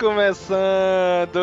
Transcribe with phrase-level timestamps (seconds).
[0.00, 1.38] Começando!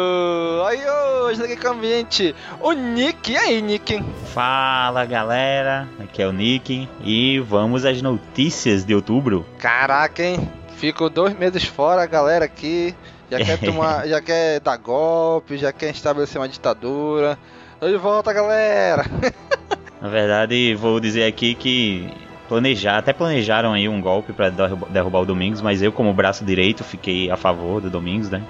[0.67, 0.79] Aí
[1.21, 3.31] hoje aqui com a gente o Nick.
[3.31, 4.03] E aí, Nick?
[4.33, 9.45] Fala galera, aqui é o Nick e vamos às notícias de outubro.
[9.59, 10.49] Caraca, hein?
[10.75, 12.95] Fico dois meses fora, galera aqui
[13.29, 17.37] já quer tomar, já quer dar golpe, já quer estabelecer uma ditadura.
[17.79, 19.05] Tô de volta, galera!
[20.01, 22.11] Na verdade, vou dizer aqui que
[22.47, 26.83] planejar, até planejaram aí um golpe para derrubar o Domingos, mas eu como braço direito
[26.83, 28.41] fiquei a favor do Domingos, né?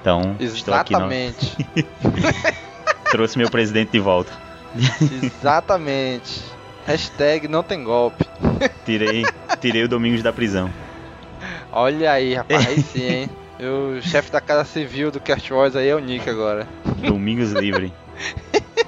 [0.00, 0.56] Então, Exatamente.
[0.56, 2.56] estou aqui no...
[3.10, 4.32] trouxe meu presidente de volta.
[5.22, 6.42] Exatamente.
[6.86, 8.24] Hashtag não tem golpe.
[8.84, 9.24] Tirei,
[9.60, 10.70] tirei o Domingos da prisão.
[11.72, 13.30] Olha aí, rapaz, aí sim, hein?
[13.58, 16.68] O chefe da Casa Civil do Cast Wars aí é o Nick agora.
[16.98, 17.92] Domingos livre.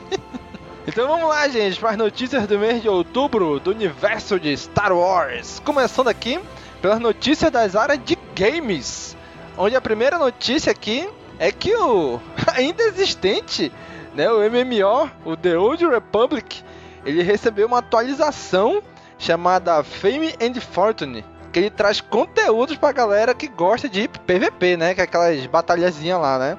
[0.89, 4.91] Então vamos lá, gente, para as notícias do mês de outubro do universo de Star
[4.91, 5.61] Wars.
[5.62, 6.41] Começando aqui
[6.81, 9.14] pelas notícias das áreas de games.
[9.59, 11.06] Onde a primeira notícia aqui
[11.39, 12.19] é que o
[12.56, 13.70] ainda existente,
[14.14, 16.64] né, o MMO, o The Old Republic,
[17.05, 18.83] ele recebeu uma atualização
[19.19, 21.22] chamada Fame and Fortune,
[21.53, 26.19] que ele traz conteúdos pra galera que gosta de PVP, né, que é aquelas batalhazinhas
[26.19, 26.59] lá, né?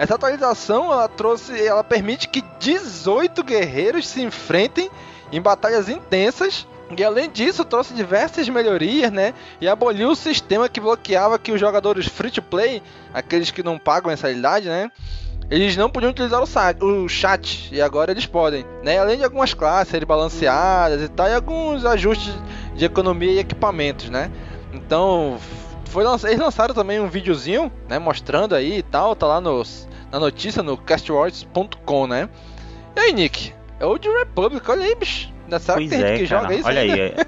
[0.00, 4.90] Essa atualização ela trouxe, ela permite que 18 guerreiros se enfrentem
[5.30, 6.66] em batalhas intensas.
[6.96, 9.34] E além disso, trouxe diversas melhorias, né?
[9.60, 13.78] E aboliu o sistema que bloqueava que os jogadores free to play, aqueles que não
[13.78, 14.90] pagam mensalidade, né?
[15.50, 18.98] Eles não podiam utilizar o, site, o chat e agora eles podem, né?
[18.98, 22.32] Além de algumas classes balanceadas e tal, e alguns ajustes
[22.74, 24.32] de economia e equipamentos, né?
[24.72, 25.38] Então,
[25.90, 30.18] foi eles lançaram também um videozinho, né, mostrando aí e tal, tá lá nos, na
[30.18, 32.28] notícia no castwars.com, né?
[32.96, 33.52] E aí, Nick?
[33.78, 35.28] É o de Republic, olha aí, bicho.
[35.58, 36.94] Será pois que tem é, gente que cara, joga isso Olha ainda?
[36.94, 37.00] aí.
[37.00, 37.26] é.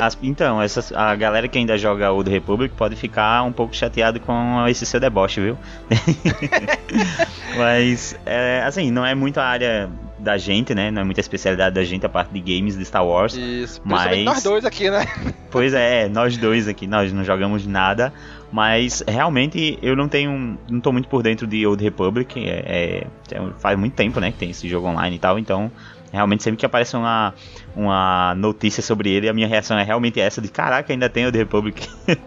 [0.00, 4.20] As- então, essas, a galera que ainda joga Old Republic pode ficar um pouco chateado
[4.20, 5.58] com esse seu deboche, viu?
[7.56, 9.90] Mas, é, assim, não é muito a área
[10.24, 10.90] da gente, né?
[10.90, 13.34] Não é muita especialidade da gente a parte de games de Star Wars.
[13.34, 15.06] Isso, Mas- principalmente nós dois aqui, né?
[15.50, 18.12] Pois é, nós dois aqui, nós não jogamos nada,
[18.50, 23.06] mas realmente eu não tenho, não tô muito por dentro de Old Republic, é, é-
[23.36, 25.70] é- faz muito tempo, né, que tem esse jogo online e tal, então
[26.14, 27.34] realmente sempre que aparece uma,
[27.76, 31.36] uma notícia sobre ele, a minha reação é realmente essa de caraca, ainda tem Old
[31.36, 31.88] Republic.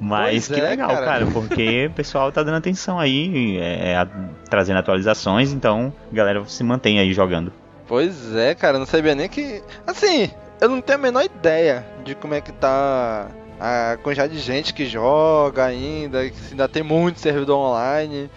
[0.00, 1.04] mas Pois que é, legal, cara.
[1.06, 1.26] cara.
[1.32, 4.08] porque o pessoal tá dando atenção aí, é, a-
[4.50, 7.52] trazendo atualizações, então a galera se mantém aí jogando.
[7.86, 9.62] Pois é, cara, não sabia nem que.
[9.86, 13.28] Assim, eu não tenho a menor ideia de como é que tá
[13.60, 18.30] a quantidade de gente que joga ainda, que ainda tem muito servidor online.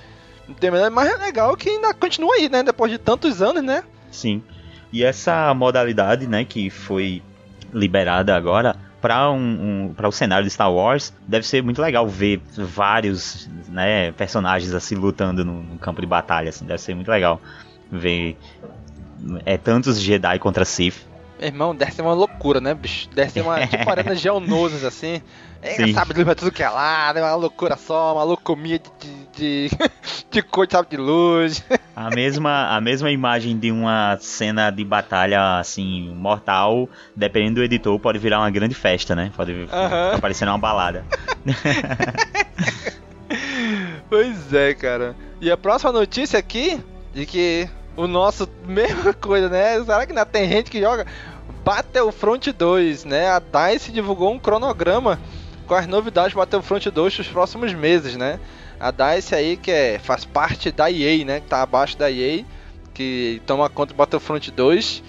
[0.47, 2.61] Não tenho a menor, mas é legal que ainda continua aí, né?
[2.63, 3.83] Depois de tantos anos, né?
[4.11, 4.43] Sim.
[4.95, 7.21] E essa modalidade, né, que foi
[7.73, 12.07] liberada agora para um, um para o cenário de Star Wars, deve ser muito legal
[12.07, 17.11] ver vários, né, personagens assim lutando no, no campo de batalha, assim, deve ser muito
[17.11, 17.41] legal
[17.91, 18.37] ver
[19.45, 21.05] é tantos Jedi contra Sith.
[21.37, 23.09] Meu irmão, deve ser uma loucura, né, bicho?
[23.13, 25.21] Deve ser uma tipo arena geonosas, assim.
[25.61, 28.91] É, sabe de luz tudo que é lado, é uma loucura só, uma loucomia de,
[29.33, 29.77] de, de,
[30.29, 31.63] de cor sabe de luz.
[31.95, 37.99] A mesma a mesma imagem de uma cena de batalha assim mortal, dependendo do editor,
[37.99, 39.31] pode virar uma grande festa, né?
[39.35, 40.09] Pode Aham.
[40.09, 41.03] ficar parecendo uma balada.
[44.09, 45.15] Pois é, cara.
[45.41, 46.79] E a próxima notícia aqui,
[47.13, 49.81] de que o nosso, mesma coisa, né?
[49.83, 51.05] Será que ainda tem gente que joga
[51.63, 53.29] Battlefront 2, né?
[53.29, 55.19] A DICE divulgou um cronograma
[55.67, 58.39] com as novidades do Battlefront 2 dos próximos meses, né?
[58.79, 61.39] A DICE aí, que é, faz parte da EA, né?
[61.39, 62.43] Que tá abaixo da EA,
[62.93, 65.03] que toma conta do Battlefront 2.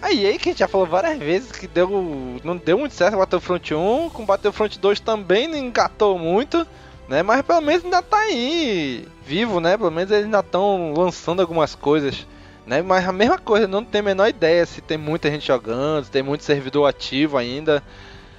[0.00, 3.14] A EA, que a gente já falou várias vezes que deu, não deu muito certo
[3.14, 6.66] o Battlefront 1, com Battlefront 2 também não engatou muito
[7.08, 7.22] né?
[7.22, 9.76] Mas pelo menos ainda tá aí vivo, né?
[9.76, 12.26] Pelo menos eles ainda estão lançando algumas coisas,
[12.66, 12.80] né?
[12.80, 16.10] Mas a mesma coisa, não tem a menor ideia se tem muita gente jogando, se
[16.10, 17.82] tem muito servidor ativo ainda.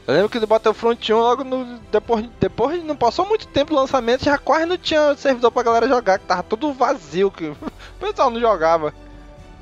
[0.07, 3.79] Eu lembro que do Battlefront 1, logo no, depois, depois não passou muito tempo do
[3.79, 7.57] lançamento, já quase não tinha servidor pra galera jogar, que tava tudo vazio, que o
[7.99, 8.91] pessoal não jogava.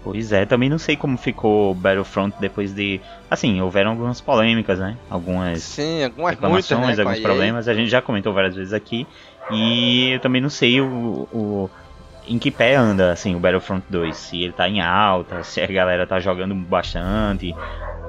[0.01, 3.01] Pois é, também não sei como ficou Battlefront depois de.
[3.29, 4.95] Assim, houveram algumas polêmicas, né?
[5.09, 7.67] Algumas Sim, algumas reclamações, muitas, né, alguns problemas.
[7.67, 9.05] A gente já comentou várias vezes aqui.
[9.49, 10.85] E eu também não sei o,
[11.31, 11.69] o-
[12.27, 15.67] em que pé anda assim o Battlefront 2, se ele tá em alta, se a
[15.67, 17.55] galera tá jogando bastante.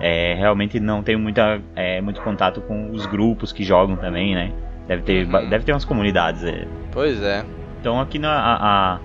[0.00, 4.52] É, realmente não tenho muita, é, muito contato com os grupos que jogam também, né?
[4.86, 5.48] Deve ter, uhum.
[5.48, 6.42] deve ter umas comunidades.
[6.44, 6.66] É.
[6.92, 7.44] Pois é.
[7.80, 9.00] Então aqui na, a, a,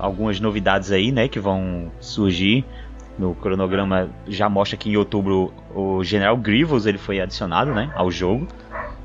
[0.00, 2.64] algumas novidades aí, né, que vão surgir
[3.18, 8.10] no cronograma já mostra que em outubro o General Grievous ele foi adicionado, né, ao
[8.10, 8.48] jogo.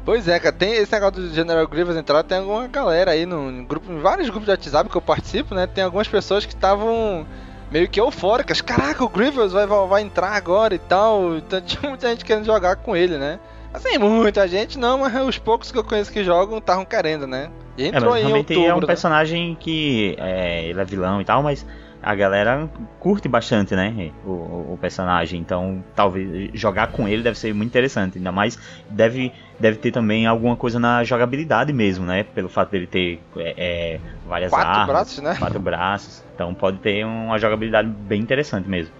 [0.09, 3.63] Pois é, cara, tem esse negócio do General Grievous entrar, tem alguma galera aí no
[3.63, 5.67] grupo, em vários grupos de WhatsApp que eu participo, né?
[5.67, 7.27] Tem algumas pessoas que estavam
[7.71, 8.59] meio que eufóricas.
[8.59, 11.35] Caraca, o Grievous vai, vai entrar agora e tal.
[11.37, 13.39] Então tinha muita gente querendo jogar com ele, né?
[13.71, 17.51] Assim, muita gente não, mas os poucos que eu conheço que jogam estavam querendo, né?
[17.77, 18.87] E entrou é, mas realmente outubro, é um né?
[18.87, 21.63] personagem que é, ele é vilão e tal, mas
[22.01, 22.69] a galera
[22.99, 24.11] curte bastante, né?
[24.25, 25.39] O, o, personagem.
[25.39, 28.17] Então, talvez jogar com ele deve ser muito interessante.
[28.17, 28.57] Ainda mais
[28.89, 32.23] deve, deve ter também alguma coisa na jogabilidade mesmo, né?
[32.23, 35.35] Pelo fato dele ter é, é, várias quatro armas, braços, né?
[35.37, 36.23] quatro braços.
[36.35, 38.93] Então pode ter uma jogabilidade bem interessante mesmo.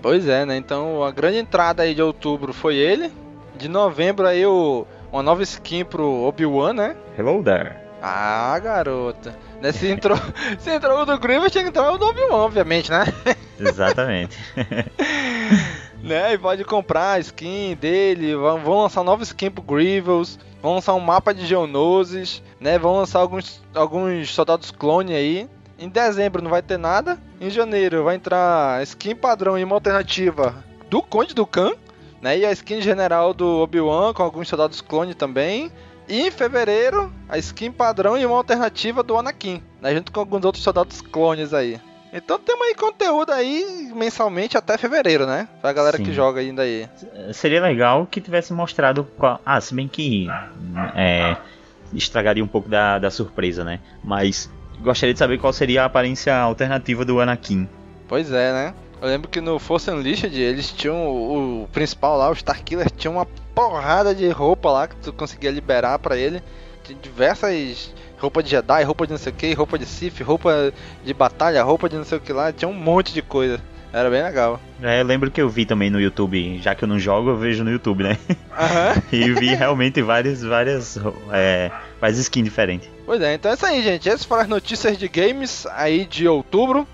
[0.00, 0.56] Pois é, né?
[0.56, 3.12] Então a grande entrada aí de outubro foi ele.
[3.58, 6.96] De novembro aí o, uma nova skin pro Obi-Wan, né?
[7.18, 7.72] Hello there.
[8.02, 9.34] Ah, garota.
[9.60, 10.18] Né, se, entrou,
[10.58, 13.04] se entrou o do Grievous, tinha que entrar o do Obi-Wan, obviamente, né?
[13.58, 14.36] Exatamente.
[16.02, 16.34] né?
[16.34, 20.94] E pode comprar a skin dele, vão, vão lançar nova skin pro Grievous, vão lançar
[20.94, 22.78] um mapa de Geonosis, né?
[22.78, 25.48] Vão lançar alguns, alguns soldados clone aí.
[25.78, 27.18] Em dezembro não vai ter nada.
[27.40, 31.72] Em janeiro vai entrar skin padrão e uma alternativa do Conde do Khan,
[32.20, 32.38] né?
[32.38, 35.70] E a skin general do Obi-Wan com alguns soldados clone também.
[36.08, 40.44] E em fevereiro, a skin padrão e uma alternativa do Anakin, né, junto com alguns
[40.44, 41.80] outros soldados clones aí.
[42.12, 45.48] Então temos aí conteúdo aí mensalmente até fevereiro, né?
[45.60, 46.04] Pra galera Sim.
[46.04, 46.88] que joga ainda aí.
[47.34, 49.40] Seria legal que tivesse mostrado qual.
[49.44, 50.26] Ah, se bem que.
[50.94, 51.36] É,
[51.92, 53.80] estragaria um pouco da, da surpresa, né?
[54.02, 54.50] Mas
[54.80, 57.68] gostaria de saber qual seria a aparência alternativa do Anakin.
[58.08, 58.74] Pois é, né?
[59.00, 63.10] Eu lembro que no Force Unleashed eles tinham o, o principal lá, o Starkiller, tinha
[63.10, 66.42] uma porrada de roupa lá que tu conseguia liberar para ele.
[66.84, 70.72] Tinha diversas roupa de Jedi, roupa de não sei o que, roupa de Sith, roupa
[71.04, 73.60] de batalha, roupa de não sei o que lá, tinha um monte de coisa.
[73.92, 74.60] Era bem legal.
[74.82, 77.36] É, eu lembro que eu vi também no YouTube, já que eu não jogo, eu
[77.36, 78.18] vejo no YouTube, né?
[78.28, 79.02] Uhum.
[79.10, 80.98] e vi realmente várias, várias,
[81.32, 81.70] é,
[82.00, 82.88] várias skins diferentes.
[83.06, 84.08] Pois é, então é isso aí, gente.
[84.08, 86.86] Essas foram as notícias de games aí de outubro.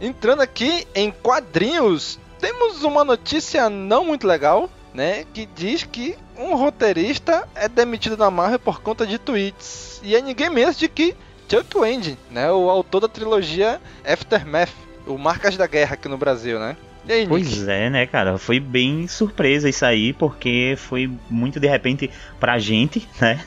[0.00, 5.24] Entrando aqui em quadrinhos, temos uma notícia não muito legal, né?
[5.34, 10.00] Que diz que um roteirista é demitido da Marvel por conta de tweets.
[10.04, 11.16] E é ninguém menos de que
[11.48, 12.50] Chuck Wendy, né?
[12.52, 14.72] O autor da trilogia Aftermath,
[15.06, 16.76] o Marcas da Guerra aqui no Brasil, né?
[17.08, 18.36] Aí, pois é, né, cara?
[18.38, 23.40] Foi bem surpresa isso aí, porque foi muito de repente pra gente, né?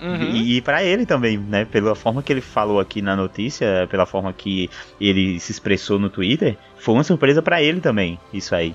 [0.00, 0.30] Uhum.
[0.34, 1.64] E, e para ele também, né?
[1.64, 4.70] Pela forma que ele falou aqui na notícia, pela forma que
[5.00, 8.74] ele se expressou no Twitter, foi uma surpresa para ele também, isso aí.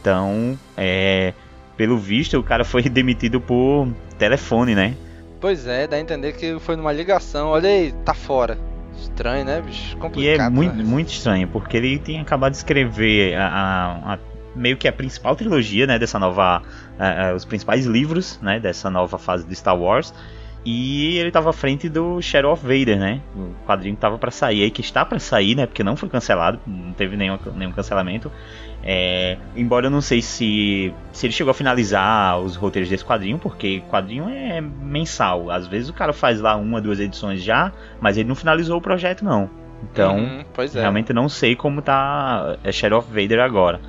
[0.00, 1.32] Então, é.
[1.76, 4.94] Pelo visto, o cara foi demitido por telefone, né?
[5.40, 7.48] Pois é, dá a entender que foi numa ligação.
[7.48, 8.56] Olha aí, tá fora.
[8.96, 9.96] Estranho, né, bicho?
[9.96, 10.40] Complicado.
[10.40, 10.84] E é muito, né?
[10.84, 14.18] muito estranho, porque ele tinha acabado de escrever a, a, a
[14.54, 18.90] meio que a principal trilogia, né, dessa nova, uh, uh, os principais livros, né, dessa
[18.90, 20.14] nova fase de Star Wars.
[20.64, 23.20] E ele estava à frente do Shadow of Vader, né?
[23.34, 25.66] O quadrinho que tava para sair aí, que está para sair, né?
[25.66, 28.30] Porque não foi cancelado, não teve nenhum, nenhum cancelamento.
[28.84, 33.38] É, embora eu não sei se, se ele chegou a finalizar os roteiros desse quadrinho,
[33.38, 35.50] porque quadrinho é mensal.
[35.50, 38.80] Às vezes o cara faz lá uma, duas edições já, mas ele não finalizou o
[38.80, 39.48] projeto, não.
[39.82, 40.80] Então, uhum, é.
[40.80, 43.80] realmente não sei como tá é Shadow of Vader agora.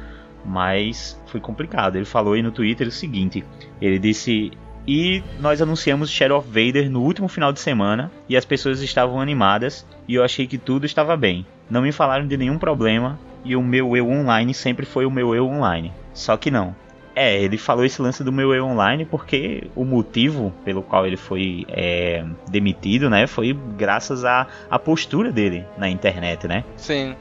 [0.46, 1.96] Mas foi complicado.
[1.96, 3.44] Ele falou aí no Twitter o seguinte:
[3.82, 4.52] ele disse.
[4.86, 9.22] E nós anunciamos Shadow of Vader no último final de semana e as pessoas estavam
[9.22, 11.46] animadas e eu achei que tudo estava bem.
[11.70, 15.36] Não me falaram de nenhum problema e o meu eu online sempre foi o meu
[15.36, 15.92] eu online.
[16.14, 16.76] Só que não.
[17.16, 21.18] É, ele falou esse lance do meu eu online porque o motivo pelo qual ele
[21.18, 26.64] foi é, demitido, né, foi graças à, à postura dele na internet, né?
[26.76, 27.16] Sim.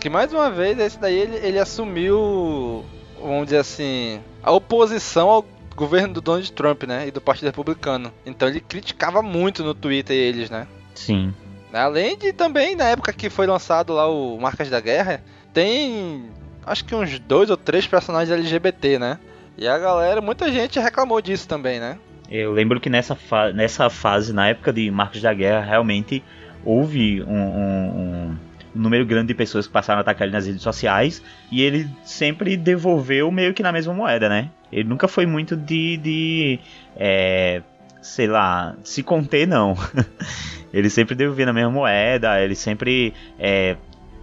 [0.00, 2.84] Que mais uma vez, esse daí ele, ele assumiu,
[3.20, 5.44] vamos dizer assim, a oposição ao
[5.76, 8.12] governo do Donald Trump, né, e do Partido Republicano.
[8.24, 10.66] Então ele criticava muito no Twitter eles, né?
[10.94, 11.34] Sim.
[11.74, 16.30] Além de também, na época que foi lançado lá o Marcas da Guerra, tem
[16.64, 19.18] acho que uns dois ou três personagens LGBT, né?
[19.58, 21.98] E a galera, muita gente reclamou disso também, né?
[22.30, 26.22] Eu lembro que nessa, fa nessa fase, na época de Marcos da Guerra, realmente
[26.64, 28.36] houve um, um, um,
[28.74, 32.56] número grande de pessoas que passaram a atacar ele nas redes sociais e ele sempre
[32.56, 34.50] devolveu meio que na mesma moeda, né?
[34.72, 36.60] Ele nunca foi muito de, de
[36.96, 37.62] é,
[38.00, 39.76] sei lá, se conter, não.
[40.74, 43.14] Ele sempre devolvia na mesma moeda, ele sempre.
[43.38, 43.76] É,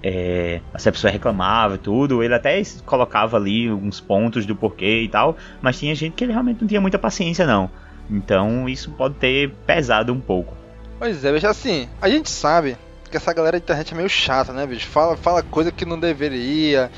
[0.03, 5.03] é, se a pessoa reclamava e tudo, ele até colocava ali uns pontos do porquê
[5.03, 7.69] e tal, mas tinha gente que ele realmente não tinha muita paciência, não.
[8.09, 10.53] Então isso pode ter pesado um pouco.
[10.99, 12.75] Pois é, veja assim, a gente sabe
[13.09, 14.87] que essa galera de internet é meio chata, né, bicho?
[14.87, 16.91] Fala, fala coisa que não deveria.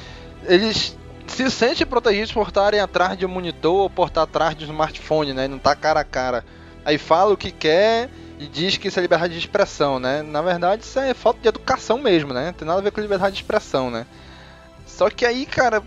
[0.46, 4.66] Eles se sentem protegidos por estarem atrás de um monitor ou por estar atrás de
[4.66, 5.48] um smartphone, né?
[5.48, 6.44] Não tá cara a cara.
[6.84, 8.10] Aí fala o que quer
[8.40, 10.22] e diz que isso é liberdade de expressão, né?
[10.22, 12.48] Na verdade, isso é falta de educação mesmo, né?
[12.48, 14.06] Não tem nada a ver com liberdade de expressão, né?
[14.86, 15.82] Só que aí, cara,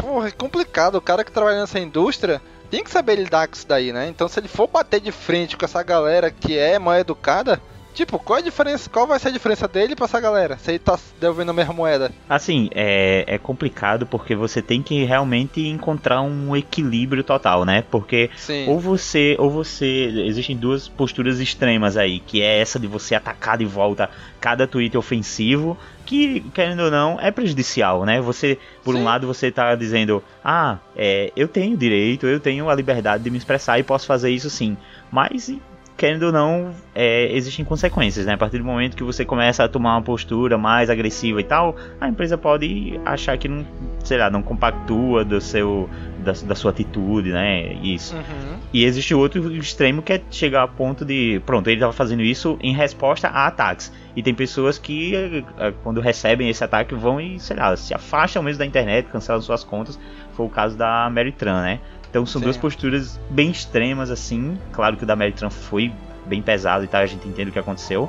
[0.00, 0.96] porra, é complicado.
[0.96, 4.08] O cara que trabalha nessa indústria tem que saber lidar com isso daí, né?
[4.08, 7.60] Então, se ele for bater de frente com essa galera que é mal educada,
[7.94, 8.90] Tipo, qual a diferença?
[8.90, 10.58] Qual vai ser a diferença dele pra essa galera?
[10.58, 12.10] Se ele tá devolvendo a mesma moeda?
[12.28, 17.84] Assim, é, é complicado porque você tem que realmente encontrar um equilíbrio total, né?
[17.88, 18.68] Porque Sim.
[18.68, 19.36] ou você.
[19.38, 19.86] Ou você.
[20.26, 24.10] Existem duas posturas extremas aí, que é essa de você atacar de volta
[24.40, 28.20] cada tweet ofensivo, que, querendo ou não, é prejudicial, né?
[28.20, 29.02] Você, por Sim.
[29.02, 33.30] um lado, você tá dizendo, ah, é, eu tenho direito, eu tenho a liberdade de
[33.30, 34.76] me expressar e posso fazer isso sim.
[35.10, 35.48] Mas
[35.96, 38.34] querendo ou não, é, existem consequências, né?
[38.34, 41.76] A partir do momento que você começa a tomar uma postura mais agressiva e tal,
[42.00, 43.64] a empresa pode achar que não,
[44.02, 47.74] sei lá, não compactua do seu, da, da sua atitude, né?
[47.74, 48.16] Isso.
[48.16, 48.58] Uhum.
[48.72, 52.58] E existe outro extremo que é chegar a ponto de, pronto, ele estava fazendo isso
[52.60, 53.92] em resposta a ataques.
[54.16, 58.42] E tem pessoas que, é, quando recebem esse ataque, vão e, sei lá, se afastam
[58.42, 59.98] mesmo da internet, cancelam suas contas.
[60.32, 61.80] Foi o caso da Mary Tran, né?
[62.14, 62.44] Então são Sim.
[62.44, 64.56] duas posturas bem extremas, assim.
[64.70, 65.92] Claro que o da Mary Trump foi
[66.24, 68.08] bem pesado e tal, a gente entende o que aconteceu.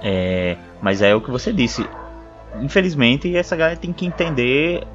[0.00, 1.84] É, mas é o que você disse.
[2.60, 4.86] Infelizmente, essa galera tem que entender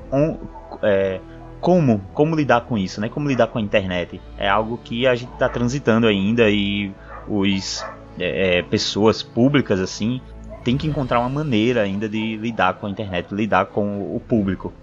[0.81, 1.19] é,
[1.59, 3.09] como, como lidar com isso, né?
[3.09, 4.21] Como lidar com a internet.
[4.37, 6.93] É algo que a gente está transitando ainda e
[7.27, 7.85] os
[8.17, 10.21] é, é, pessoas públicas assim
[10.63, 14.73] tem que encontrar uma maneira ainda de lidar com a internet, lidar com o público.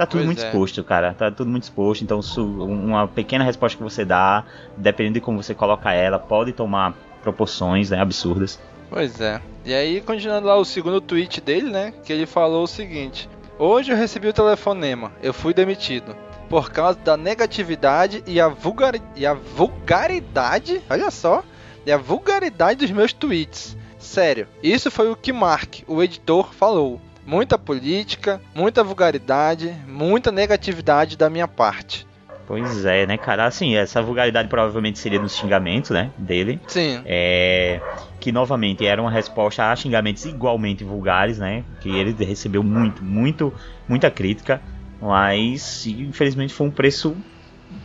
[0.00, 0.46] Tá tudo pois muito é.
[0.46, 1.12] exposto, cara.
[1.12, 2.02] Tá tudo muito exposto.
[2.02, 6.94] Então, uma pequena resposta que você dá, dependendo de como você coloca ela, pode tomar
[7.22, 8.58] proporções né, absurdas.
[8.88, 9.42] Pois é.
[9.62, 11.92] E aí, continuando lá o segundo tweet dele, né?
[12.02, 13.28] Que ele falou o seguinte:
[13.58, 15.12] Hoje eu recebi o telefonema.
[15.22, 16.16] Eu fui demitido.
[16.48, 18.94] Por causa da negatividade e a, vulgar...
[19.14, 20.80] e a vulgaridade.
[20.88, 21.44] Olha só.
[21.84, 23.76] E a vulgaridade dos meus tweets.
[23.98, 26.98] Sério, isso foi o que Mark, o editor, falou
[27.30, 32.04] muita política, muita vulgaridade, muita negatividade da minha parte.
[32.44, 33.46] Pois é, né, cara?
[33.46, 36.60] Assim, essa vulgaridade provavelmente seria nos xingamentos, né, dele.
[36.66, 37.00] Sim.
[37.06, 37.80] É,
[38.18, 41.62] que novamente era uma resposta a xingamentos igualmente vulgares, né?
[41.80, 43.54] Que ele recebeu muito, muito,
[43.86, 44.60] muita crítica,
[45.00, 47.16] mas infelizmente foi um preço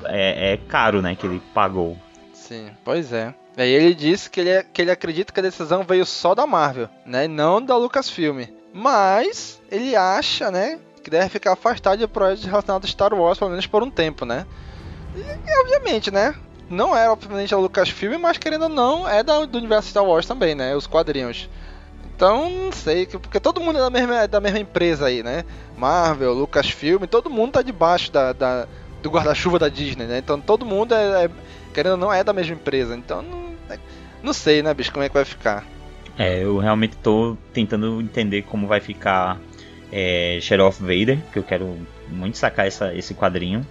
[0.05, 1.95] é, é caro, né, que ele pagou.
[2.33, 3.35] Sim, pois é.
[3.55, 6.89] Aí ele disse que ele, que ele acredita que a decisão veio só da Marvel,
[7.05, 7.27] né?
[7.27, 8.45] Não da Lucasfilm.
[8.77, 13.51] Mas ele acha, né, que deve ficar afastado de projetos relacionados a Star Wars, pelo
[13.51, 14.45] menos por um tempo, né?
[15.15, 16.35] E, obviamente, né?
[16.69, 20.25] Não é obviamente a Lucasfilm, mas querendo ou não, é da, do universo Star Wars
[20.25, 20.75] também, né?
[20.75, 21.49] Os quadrinhos.
[22.13, 25.45] Então, não sei, porque todo mundo é da mesma, é da mesma empresa aí, né?
[25.77, 28.67] Marvel, Lucasfilm, todo mundo tá debaixo da, da
[29.01, 30.17] do guarda-chuva da Disney, né?
[30.17, 31.29] Então todo mundo é, é,
[31.73, 32.93] querendo ou não, é da mesma empresa.
[32.93, 33.55] Então, não,
[34.21, 35.63] não sei, né, bicho, como é que vai ficar.
[36.17, 39.37] É, eu realmente estou tentando entender como vai ficar
[39.91, 41.77] é, Shadow of Vader, que eu quero
[42.09, 43.65] muito sacar essa, esse quadrinho.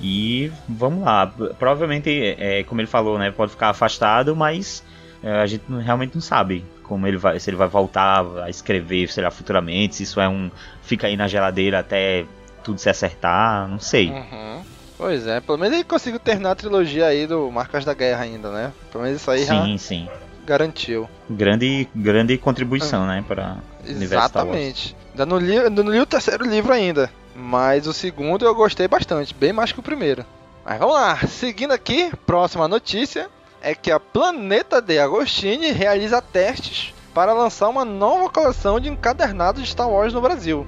[0.00, 1.26] E vamos lá,
[1.58, 4.84] provavelmente, é, como ele falou, né, pode ficar afastado, mas
[5.22, 9.10] é, a gente realmente não sabe como ele vai, se ele vai voltar a escrever,
[9.10, 10.50] será futuramente, se isso é um
[10.82, 12.24] fica aí na geladeira até
[12.62, 14.10] tudo se acertar, não sei.
[14.10, 14.62] Uhum.
[14.96, 18.50] Pois é, pelo menos ele conseguiu terminar a trilogia aí do Marcas da Guerra ainda,
[18.50, 18.72] né?
[18.90, 19.78] Pelo menos isso aí sim, já...
[19.78, 20.08] sim
[20.48, 21.08] garantiu.
[21.28, 24.96] Grande, grande contribuição, né, para Exatamente.
[25.10, 29.34] Ainda não li, não li o terceiro livro ainda, mas o segundo eu gostei bastante,
[29.34, 30.24] bem mais que o primeiro.
[30.64, 33.28] Mas vamos lá, seguindo aqui, próxima notícia
[33.60, 39.62] é que a Planeta de Agostini realiza testes para lançar uma nova coleção de encadernados
[39.62, 40.66] de Star Wars no Brasil.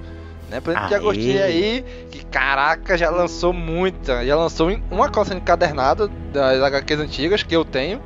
[0.49, 0.59] Né?
[0.59, 0.89] Planeta Aê.
[0.89, 6.61] de Agostini aí, que caraca, já lançou muita, já lançou uma coleção de encadernado das
[6.61, 8.01] HQs antigas que eu tenho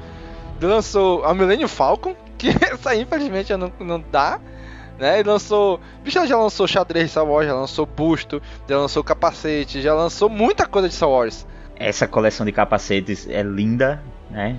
[0.62, 4.40] lançou a Millennium Falcon, que essa infelizmente não, não dá.
[4.98, 5.20] Né?
[5.20, 5.80] Ele lançou.
[6.04, 10.30] Bicho, já lançou xadrez de Star Wars, já lançou busto, já lançou capacete, já lançou
[10.30, 11.46] muita coisa de Star Wars.
[11.78, 14.56] Essa coleção de capacetes é linda, né?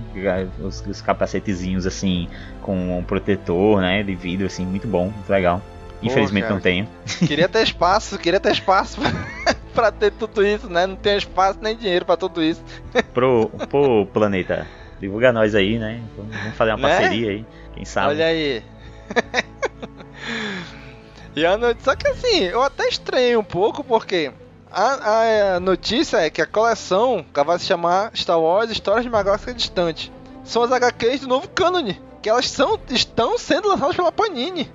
[0.59, 2.27] Os, os capacetezinhos assim,
[2.61, 4.03] com um protetor, né?
[4.03, 5.59] De vidro, assim, muito bom, muito legal.
[6.03, 6.87] Infelizmente Pô, não tenho.
[7.25, 9.01] Queria ter espaço, queria ter espaço
[9.73, 10.85] pra ter tudo isso, né?
[10.85, 12.63] Não tem espaço nem dinheiro para tudo isso.
[13.15, 14.67] Pro, pro planeta
[14.99, 16.01] Divulga nós aí, né?
[16.15, 16.97] Vamos fazer uma Né?
[16.97, 17.45] parceria aí.
[17.73, 18.07] Quem sabe?
[18.09, 18.63] Olha aí.
[21.35, 24.31] e a notícia, só que assim, eu até estranhei um pouco porque
[24.71, 29.09] a, a notícia é que a coleção que vai se chamar Star Wars Histórias de
[29.09, 30.11] uma Galáxia Distante.
[30.43, 34.71] São as HQs do novo cânone, que elas são, estão sendo lançadas pela Panini.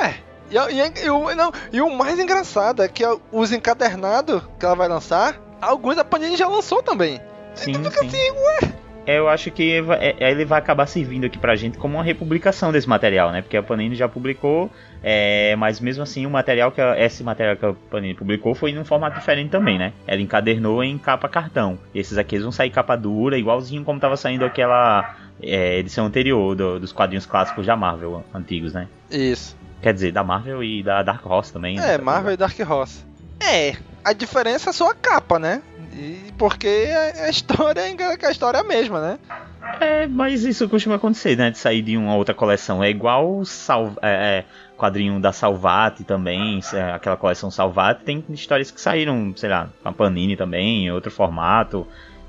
[0.00, 0.14] Ué,
[0.50, 3.02] e, e, e o, não, e o mais engraçado é que
[3.32, 7.20] os encadernados que ela vai lançar, alguns a Panini já lançou também.
[7.54, 8.08] Sim, Então fica sim.
[8.08, 8.74] assim, ué.
[9.06, 12.88] Eu acho que é- ele vai acabar servindo aqui pra gente como uma republicação desse
[12.88, 13.40] material, né?
[13.40, 14.70] Porque a Panini já publicou,
[15.02, 18.72] é, mas mesmo assim o material que a- esse material que a Panini publicou foi
[18.72, 19.92] num formato diferente também, né?
[20.06, 21.78] Ela encadernou em capa cartão.
[21.94, 26.56] Esses aqui eles vão sair capa dura, igualzinho como tava saindo aquela é, edição anterior
[26.56, 28.88] do- dos quadrinhos clássicos da Marvel antigos, né?
[29.10, 29.54] Isso.
[29.82, 31.78] Quer dizer, da Marvel e da Dark Horse também.
[31.78, 31.98] É, né?
[31.98, 33.04] Marvel e Dark Horse.
[33.38, 33.74] É,
[34.06, 35.60] a diferença é só a capa, né?
[35.92, 36.88] E porque
[37.24, 39.18] a história é a história é a mesma, né?
[39.80, 41.50] É, mas isso costuma acontecer, né?
[41.50, 42.84] De sair de uma outra coleção.
[42.84, 44.44] É igual o Sal, é, é,
[44.76, 48.04] quadrinho da Salvati também, é, aquela coleção Salvati.
[48.04, 51.84] Tem histórias que saíram, sei lá, com a Panini também, em outro formato.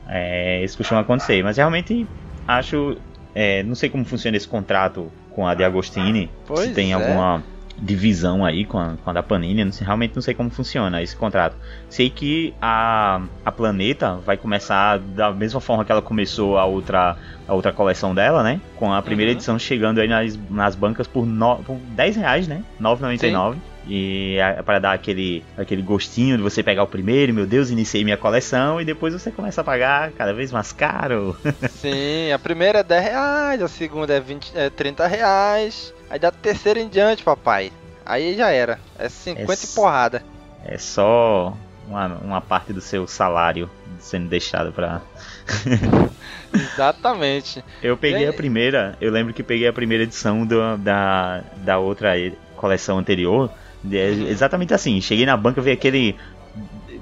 [0.07, 1.43] É, isso costuma acontecer.
[1.43, 2.07] Mas realmente
[2.47, 2.97] acho.
[3.35, 6.27] é, não sei como funciona esse contrato com a de Agostini.
[6.47, 6.95] Pois se tem é.
[6.95, 7.43] alguma
[7.79, 9.63] divisão aí com a, com a da Panini.
[9.63, 11.55] Não sei- realmente não sei como funciona esse contrato.
[11.89, 17.15] Sei que a, a Planeta vai começar da mesma forma que ela começou a outra,
[17.47, 18.59] a outra coleção dela, né?
[18.75, 19.37] Com a primeira Uhum.
[19.37, 22.63] edição chegando aí nas, nas bancas por, no, por 10 reais, né?
[22.81, 23.55] 9,99.
[23.89, 28.03] E é para dar aquele, aquele gostinho de você pegar o primeiro, meu Deus, iniciei
[28.03, 31.37] minha coleção, e depois você começa a pagar cada vez mais caro.
[31.69, 35.93] Sim, a primeira é 10 reais, a segunda é, 20, é 30 reais.
[36.09, 37.71] Aí da terceira em diante, papai.
[38.05, 38.79] Aí já era.
[38.97, 40.23] É 50 É e porrada.
[40.63, 41.55] É só
[41.87, 45.01] uma, uma parte do seu salário sendo deixado pra.
[46.53, 47.63] Exatamente.
[47.81, 48.27] Eu peguei aí?
[48.29, 52.13] a primeira, eu lembro que peguei a primeira edição do- da, da outra
[52.55, 53.49] coleção anterior.
[53.83, 54.27] de- Uhum.
[54.27, 56.17] Exatamente assim, cheguei na banca, vi aquele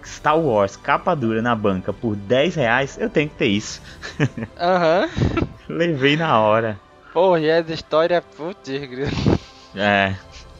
[0.03, 3.81] Star Wars capa dura na banca por 10 reais, eu tenho que ter isso.
[4.59, 5.09] Aham.
[5.69, 6.79] Levei na hora.
[7.15, 8.21] Pô, e essa história.
[8.21, 8.69] Putz.
[9.73, 10.15] É.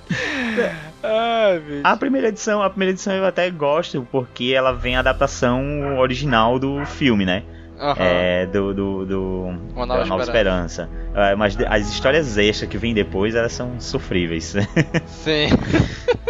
[1.84, 6.58] A primeira edição, a primeira edição eu até gosto porque ela vem a adaptação original
[6.58, 7.44] do filme, né?
[7.78, 7.96] Aham.
[8.00, 9.42] É, do, do, do
[9.76, 10.90] Uma Nova Nova Esperança.
[11.14, 14.56] É, mas as histórias extras que vêm depois, elas são sofríveis.
[15.06, 15.50] Sim.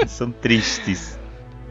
[0.08, 1.20] são tristes.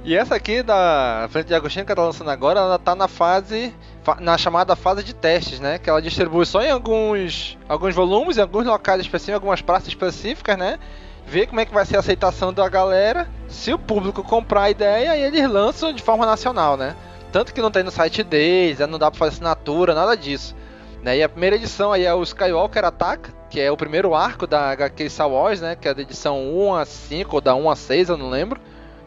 [0.05, 3.09] E essa aqui da Frente de Agostinho que ela tá lançando agora, ela tá na
[3.09, 3.75] fase.
[4.21, 5.79] Na chamada fase de testes, né?
[5.79, 7.59] Que ela distribui só em alguns.
[7.69, 10.79] alguns volumes, em alguns locais específicos, algumas praças específicas, né?
[11.27, 13.29] Ver como é que vai ser a aceitação da galera.
[13.49, 16.95] Se o público comprar a ideia, aí eles lançam de forma nacional, né?
[17.33, 20.55] Tanto que não tem no site deles, aí não dá pra fazer assinatura, nada disso.
[21.03, 21.19] Né?
[21.19, 24.71] E a primeira edição aí é o Skywalker Attack, que é o primeiro arco da
[24.71, 25.77] HQ Star Wars, né?
[25.77, 28.61] Que é da edição 1 a 5 ou da 1 a 6, eu não lembro.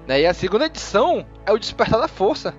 [0.07, 0.21] Né?
[0.21, 2.53] E a segunda edição é o Despertar da Força.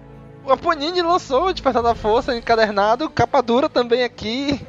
[0.51, 4.61] O Panini lançou o Despertar da Força encadernado, capa dura também aqui.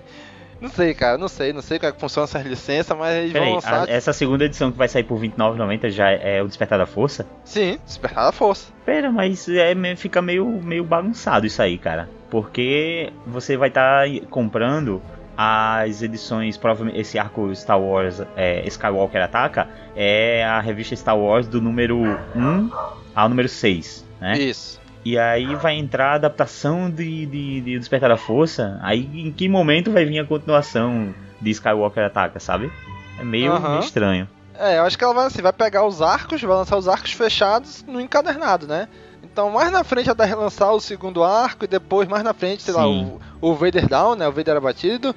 [0.59, 3.31] Não sei, cara, não sei, não sei como é que funciona essas licenças, mas eles
[3.31, 3.87] vão Peraí, lançar.
[3.87, 7.25] a- essa segunda edição que vai sair por R$29,90 já é o Despertar da Força?
[7.45, 8.67] Sim, Despertar da Força.
[8.85, 12.09] Pera, mas é, fica meio, meio bagunçado isso aí, cara.
[12.29, 15.01] Porque você vai estar comprando
[15.37, 21.47] as edições, provavelmente esse arco Star Wars é, Skywalker Ataca é a revista Star Wars
[21.47, 21.97] do número
[22.35, 22.69] 1
[23.15, 24.37] ao número 6, né?
[24.37, 24.78] Isso.
[25.05, 28.77] E aí vai entrar a adaptação de, de, de Despertar da Força.
[28.81, 32.71] Aí em que momento vai vir a continuação de Skywalker Ataca, sabe?
[33.17, 34.27] É meio, meio estranho.
[34.57, 37.13] É, eu acho que ela vai assim, vai pegar os arcos, vai lançar os arcos
[37.13, 38.89] fechados no encadernado, né?
[39.23, 42.61] Então mais na frente ela vai relançar o segundo arco e depois mais na frente,
[42.63, 43.17] sei lá, Sim.
[43.41, 44.27] o, o Vader Down, né?
[44.27, 45.15] O Vader abatido.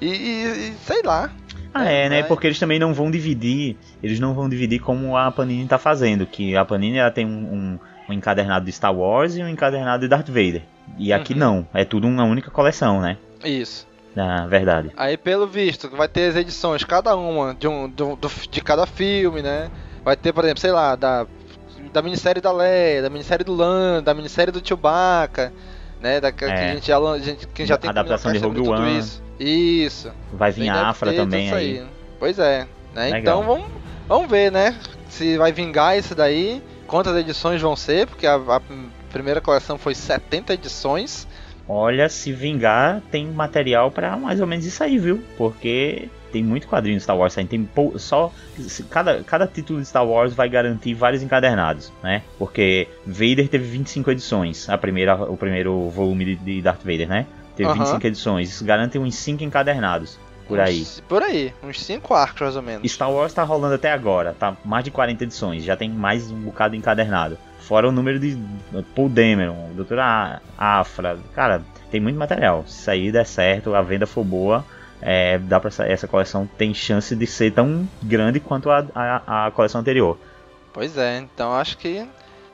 [0.00, 1.30] E, e- e sei lá.
[1.72, 2.20] Ah, é, né?
[2.20, 2.28] vai.
[2.28, 3.76] Porque eles também não vão dividir.
[4.00, 6.24] Eles não vão dividir como a Panini tá fazendo.
[6.24, 10.02] Que a Panini ela tem um, um, um encadernado de Star Wars e um encadernado
[10.02, 10.62] de Darth Vader.
[10.98, 11.38] E aqui Uhum.
[11.38, 11.68] não.
[11.72, 13.16] É tudo uma única coleção, né?
[13.44, 13.86] Isso.
[14.14, 14.90] Na verdade.
[14.96, 18.86] Aí pelo visto, vai ter as edições, cada uma de, um, do, do- de cada
[18.86, 19.70] filme, né?
[20.04, 21.26] Vai ter, por exemplo, sei lá, da,
[21.92, 25.52] da minissérie da Leia, da minissérie do Lan, da minissérie do Chewbacca,
[26.00, 26.20] né?
[26.20, 26.52] Da, que, É.
[26.70, 28.98] a gente já, a gente, que já tem Adaptação de Rogue tudo One.
[28.98, 29.22] Isso.
[29.40, 30.12] isso.
[30.32, 31.76] Vai vir a Afra ter também aí.
[31.78, 31.86] isso
[32.20, 32.66] Pois é.
[32.94, 33.18] Né?
[33.18, 33.66] Então vamos,
[34.06, 34.76] vamos ver, né?
[35.08, 38.60] Se vai vingar isso daí, quantas edições vão ser, porque a, a
[39.10, 41.26] primeira coleção foi 70 edições.
[41.66, 45.22] Olha, se vingar, tem material pra mais ou menos isso aí, viu?
[45.36, 47.48] Porque tem muito quadrinho de Star Wars saindo.
[47.48, 48.32] Tem só.
[48.90, 52.22] Cada, cada título de Star Wars vai garantir vários encadernados, né?
[52.38, 54.68] Porque Vader teve 25 edições.
[54.68, 57.26] A primeira, o primeiro volume de, de Darth Vader, né?
[57.56, 57.78] Teve Aham.
[57.78, 58.48] 25 edições.
[58.50, 60.18] Isso garante uns 5 encadernados.
[60.46, 60.82] Por aí.
[60.82, 62.90] Uns- por aí, uns 5 arcos mais ou menos.
[62.90, 66.40] Star Wars tá rolando até agora, tá mais de 40 edições, já tem mais um
[66.40, 67.38] bocado encadernado.
[67.60, 68.36] Fora o número de
[68.94, 72.64] Paul Dameron, Doutora Afra, cara, tem muito material.
[72.66, 74.62] Se sair der certo, a venda for boa,
[75.00, 79.46] é, dá pra essa, essa coleção tem chance de ser tão grande quanto a, a,
[79.46, 80.18] a coleção anterior.
[80.74, 82.06] Pois é, então acho que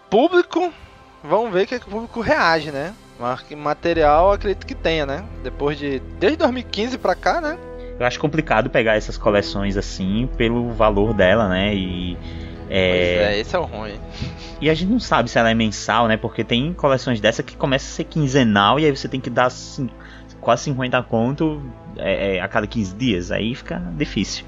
[0.09, 0.73] público,
[1.25, 2.95] vamos ver o que, o público reage, né?
[3.19, 5.25] Mas material acredito que tenha, né?
[5.43, 7.59] Depois de desde 2015 pra cá, né?
[8.01, 11.75] Eu acho complicado pegar essas coleções assim pelo valor dela, né?
[11.75, 12.17] E
[12.71, 14.01] é, Pois é, esse é o ruim.
[14.61, 16.17] E a gente não sabe se ela é mensal, né?
[16.17, 19.51] Porque tem coleções dessa que começa a ser quinzenal e aí você tem que dar
[19.51, 19.91] cin-
[20.41, 21.63] quase 50 conto
[21.99, 23.31] é, é, a cada 15 dias.
[23.31, 24.47] Aí fica difícil.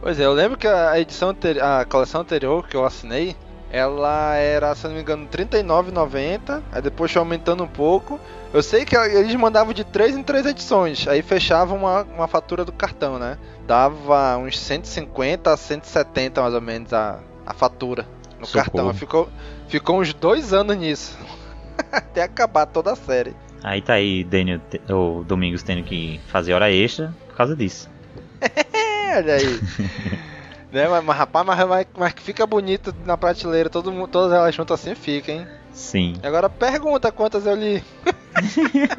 [0.00, 3.36] Pois é, eu lembro que a edição a coleção anterior que eu assinei,
[3.70, 8.18] ela era, se não me engano, R$ 39,90, aí depois foi aumentando um pouco.
[8.52, 12.64] Eu sei que eles mandavam de 3 em 3 edições, aí fechava uma, uma fatura
[12.64, 13.36] do cartão, né?
[13.66, 18.06] Dava uns 150 a 170 mais ou menos a, a fatura
[18.40, 18.64] no Socorro.
[18.64, 18.94] cartão.
[18.94, 19.28] Ficou,
[19.68, 21.18] ficou uns dois anos nisso.
[21.92, 23.36] Até acabar toda a série.
[23.62, 27.90] Aí tá aí Daniel, o Domingos tendo que fazer hora extra por causa disso.
[29.16, 29.60] Olha aí.
[30.72, 34.32] né, mas, mas, rapaz, mas, mas, mas que fica bonito na prateleira, todo, mundo- todas
[34.36, 35.46] elas juntas assim fica, hein?
[35.72, 36.14] Sim.
[36.22, 37.82] Agora pergunta quantas eu li.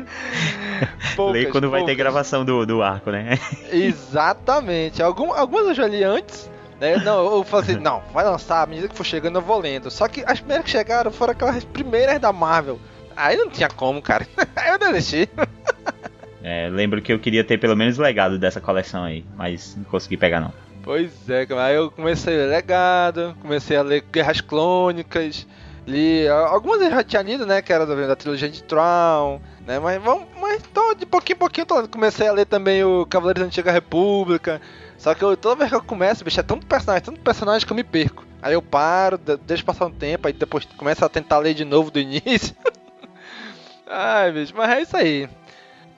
[1.15, 1.97] Poucas, Lê quando vai ter poucas.
[1.97, 3.37] gravação do, do arco, né?
[3.71, 5.01] Exatamente.
[5.03, 6.49] Algum, algumas eu já li antes.
[6.79, 6.95] Né?
[6.97, 9.91] Não, eu falei assim, não, vai lançar, à medida que for chegando eu vou lendo.
[9.91, 12.79] Só que as primeiras que chegaram foram aquelas primeiras da Marvel.
[13.15, 14.25] Aí não tinha como, cara.
[14.55, 15.29] Aí eu desisti.
[16.41, 19.83] É, lembro que eu queria ter pelo menos o legado dessa coleção aí, mas não
[19.83, 20.53] consegui pegar não.
[20.83, 21.45] Pois é.
[21.61, 25.45] Aí eu comecei a ler Legado, comecei a ler Guerras Clônicas,
[25.85, 26.27] li.
[26.27, 27.61] Algumas eu já tinha lido, né?
[27.61, 29.77] Que era da, da trilogia de Tron, né?
[29.79, 30.27] Mas vamos.
[30.39, 31.87] Mas tô, de pouquinho em pouquinho tô.
[31.87, 34.61] Comecei a ler também o Cavaleiros da Antiga República.
[34.97, 37.71] Só que eu, toda vez que eu começo, bicho, é tanto personagem, tanto personagem que
[37.71, 38.25] eu me perco.
[38.41, 41.63] Aí eu paro, de- deixo passar um tempo, aí depois começo a tentar ler de
[41.65, 42.55] novo do início.
[43.87, 45.29] Ai, bicho, mas é isso aí.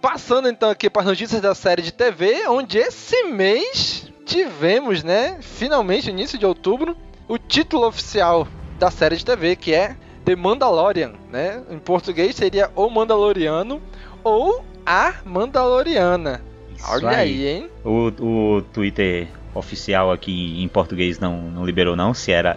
[0.02, 5.38] Passando então aqui para as notícias da série de TV, onde esse mês tivemos, né,
[5.42, 6.96] finalmente, início de outubro,
[7.28, 8.48] o título oficial
[8.80, 11.62] da série de TV, que é The Mandalorian, né?
[11.70, 13.82] Em português seria O Mandaloriano
[14.24, 16.42] ou A Mandaloriana.
[16.76, 17.70] Isso Olha aí, hein?
[17.84, 18.12] O,
[18.58, 22.56] o Twitter oficial aqui em português não, não liberou não, se era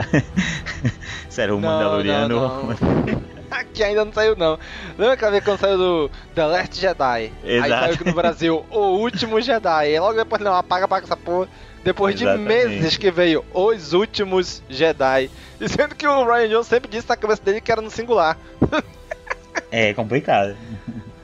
[1.28, 2.28] se era o Não, Mandaloriano.
[2.40, 3.33] não, não.
[3.50, 4.58] Aqui ainda não saiu não.
[4.98, 7.04] Lembra aquela vez quando saiu do The Last Jedi?
[7.06, 7.70] Aí Exato.
[7.70, 9.90] saiu aqui no Brasil O Último Jedi.
[9.92, 11.48] E logo depois, não, apaga, apaga essa porra.
[11.82, 12.48] Depois de Exatamente.
[12.48, 15.30] meses que veio Os Últimos Jedi.
[15.60, 18.36] E sendo que o Ryan Jones sempre disse na cabeça dele que era no singular.
[19.70, 20.56] É complicado.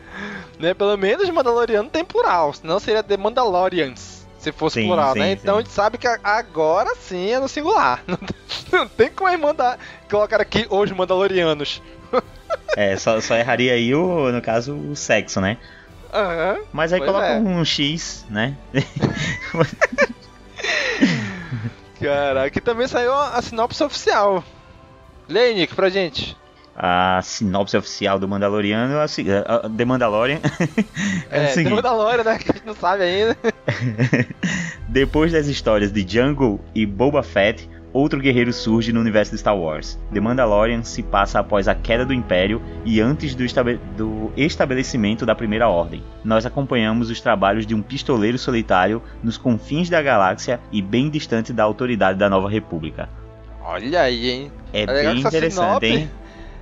[0.59, 0.75] Né?
[0.75, 4.27] Pelo menos Mandaloriano tem plural, senão seria The Mandalorians.
[4.39, 5.27] Se fosse Sim, plural, sim, né?
[5.29, 5.33] sim.
[5.41, 8.03] Então a gente sabe que a- agora sim é no singular.
[8.71, 9.79] Não tem, como eles mandar
[10.11, 11.81] colocar aqui os Mandalorianos.
[12.77, 15.57] É, só, só erraria aí o, no caso, o sexo, né?
[16.13, 16.59] Aham.
[16.73, 17.39] Mas aí coloca é.
[17.39, 18.57] um X, né?
[22.01, 24.43] Caraca, aqui também saiu a sinopse oficial.
[25.29, 26.37] Aí, Nick, pra gente.
[26.75, 30.41] A sinopse oficial do Mandaloriano é a se- a- a- The Mandalorian
[31.31, 31.75] é, o É, seguinte.
[31.75, 32.39] Mandalorian, né?
[32.39, 33.37] Que a gente não sabe ainda.
[34.89, 39.57] Depois das histórias de Jungle e Boba Fett, outro guerreiro surge no universo de Star
[39.57, 39.99] Wars.
[40.13, 45.25] The Mandalorian se passa após a queda do Império e antes do, estabe- do estabelecimento
[45.27, 46.03] da Primeira Ordem.
[46.25, 51.53] Nós acompanhamos os trabalhos de um pistoleiro solitário nos confins da galáxia e bem distante
[51.53, 53.09] da autoridade da Nova República.
[53.63, 54.53] Olha aí, hein?
[54.73, 56.11] É É bem interessante, hein?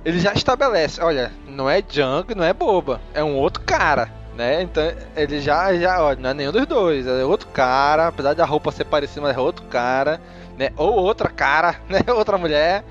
[0.05, 4.61] Ele já estabelece, olha, não é Junk, não é boba, é um outro cara, né?
[4.61, 4.81] Então
[5.15, 8.71] ele já, já, olha, não é nenhum dos dois, é outro cara, apesar da roupa
[8.71, 10.19] ser parecida, mas é outro cara,
[10.59, 10.71] né?
[10.75, 12.01] Ou outra cara, né?
[12.13, 12.83] Outra mulher,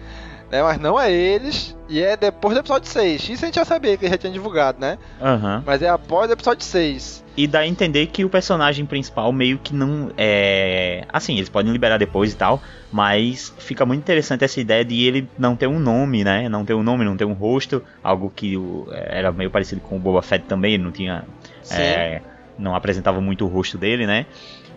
[0.51, 0.63] né?
[0.63, 3.29] Mas não é eles, e é depois do episódio 6.
[3.29, 4.97] Isso a gente já sabia que já tinha divulgado, né?
[5.21, 5.63] Aham.
[5.67, 7.25] Mas é após o episódio 6.
[7.37, 11.05] E dá a entender que o personagem principal meio que não é.
[11.13, 15.29] Assim, eles podem liberar depois e tal, mas fica muito interessante essa ideia de ele
[15.39, 16.49] não ter um nome, né?
[16.49, 18.57] Não ter um nome, não ter um rosto, algo que
[18.91, 21.25] era meio parecido com o Boba Fett também, ele não tinha.
[21.71, 22.23] É,
[22.59, 24.27] não apresentava muito o rosto dele, né?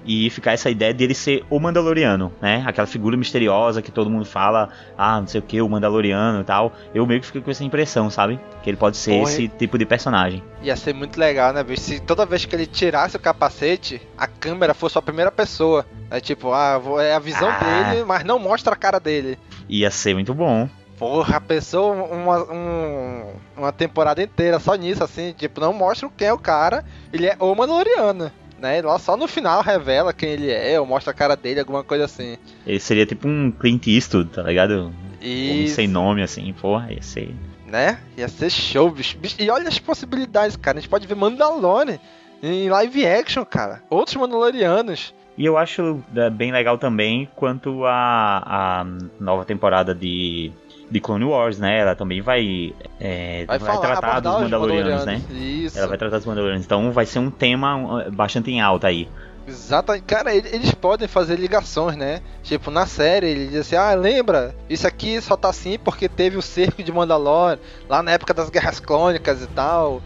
[0.05, 2.63] E ficar essa ideia dele ser o Mandaloriano, né?
[2.65, 6.43] Aquela figura misteriosa que todo mundo fala, ah, não sei o que, o Mandaloriano e
[6.43, 6.73] tal.
[6.93, 8.39] Eu meio que fico com essa impressão, sabe?
[8.63, 10.43] Que ele pode ser Porra, esse tipo de personagem.
[10.63, 11.83] Ia ser muito legal, né, bicho?
[11.83, 15.85] Se toda vez que ele tirasse o capacete, a câmera fosse a primeira pessoa.
[16.09, 17.59] É tipo, ah, é a visão Ah.
[17.91, 19.37] dele, mas não mostra a cara dele.
[19.69, 20.67] Ia ser muito bom.
[20.97, 26.33] Porra, pensou uma, um, uma temporada inteira só nisso, assim, tipo, não mostra quem é
[26.33, 28.31] o cara, ele é o Mandaloriano.
[28.61, 28.81] Né?
[28.81, 32.05] Lá só no final revela quem ele é, ou mostra a cara dele, alguma coisa
[32.05, 32.37] assim.
[32.65, 34.93] Ele seria tipo um Clint Eastwood, tá ligado?
[35.21, 35.75] Um Isso.
[35.75, 37.33] sem nome, assim, porra, ia ser.
[37.65, 37.99] né?
[38.15, 39.17] Ia ser show, bicho.
[39.39, 40.77] E olha as possibilidades, cara.
[40.77, 41.99] A gente pode ver Mandalorian
[42.43, 43.81] em live action, cara.
[43.89, 45.13] Outros Mandalorianos.
[45.37, 48.43] E eu acho é, bem legal também quanto a,
[48.81, 48.85] a
[49.19, 50.51] nova temporada de,
[50.91, 51.79] de Clone Wars, né?
[51.79, 55.21] Ela também vai, é, Vai, falar, tratar dos os Mandalorianos, né?
[55.31, 55.77] Isso.
[55.77, 56.65] Ela vai tratar dos Mandalorianos.
[56.65, 59.07] Então vai ser um tema bastante em alta aí.
[59.47, 59.91] Exato.
[60.05, 62.21] Cara, ele- eles podem fazer ligações, né?
[62.43, 64.53] Tipo, na série, ele diz assim, ah, lembra?
[64.69, 68.49] Isso aqui só tá assim porque teve o cerco de Mandalore, lá na época das
[68.49, 70.01] Guerras Clônicas e tal.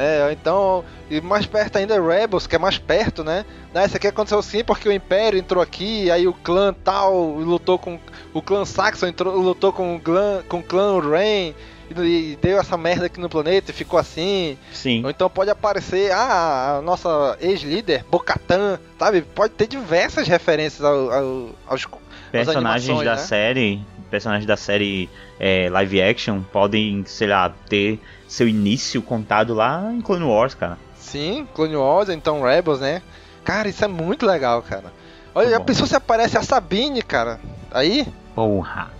[0.00, 3.44] É, então, e mais perto ainda Rebels, que é mais perto, né?
[3.74, 7.80] Ah, isso aqui aconteceu sim porque o Império entrou aqui, aí o clã tal lutou
[7.80, 7.98] com.
[8.32, 11.52] O clã Saxon entrou, lutou com o clã, com o clã Rain
[11.90, 14.56] e, deu essa merda aqui no planeta e ficou assim.
[14.72, 15.02] Sim.
[15.02, 19.22] Ou então pode aparecer ah, a nossa ex-líder, Bocatan, sabe?
[19.22, 21.88] Pode ter diversas referências ao, ao, aos.
[22.30, 23.16] personagens da né?
[23.16, 23.80] série,
[24.10, 30.00] personagens da série é, live action podem, sei lá, ter seu início contado lá em
[30.00, 30.78] Clone Wars, cara.
[30.96, 33.02] Sim, Clone Wars, então Rebels, né?
[33.44, 34.92] Cara, isso é muito legal, cara.
[35.34, 37.40] Olha, Muito a pessoa se aparece a Sabine, cara.
[37.70, 38.90] Aí, Porra.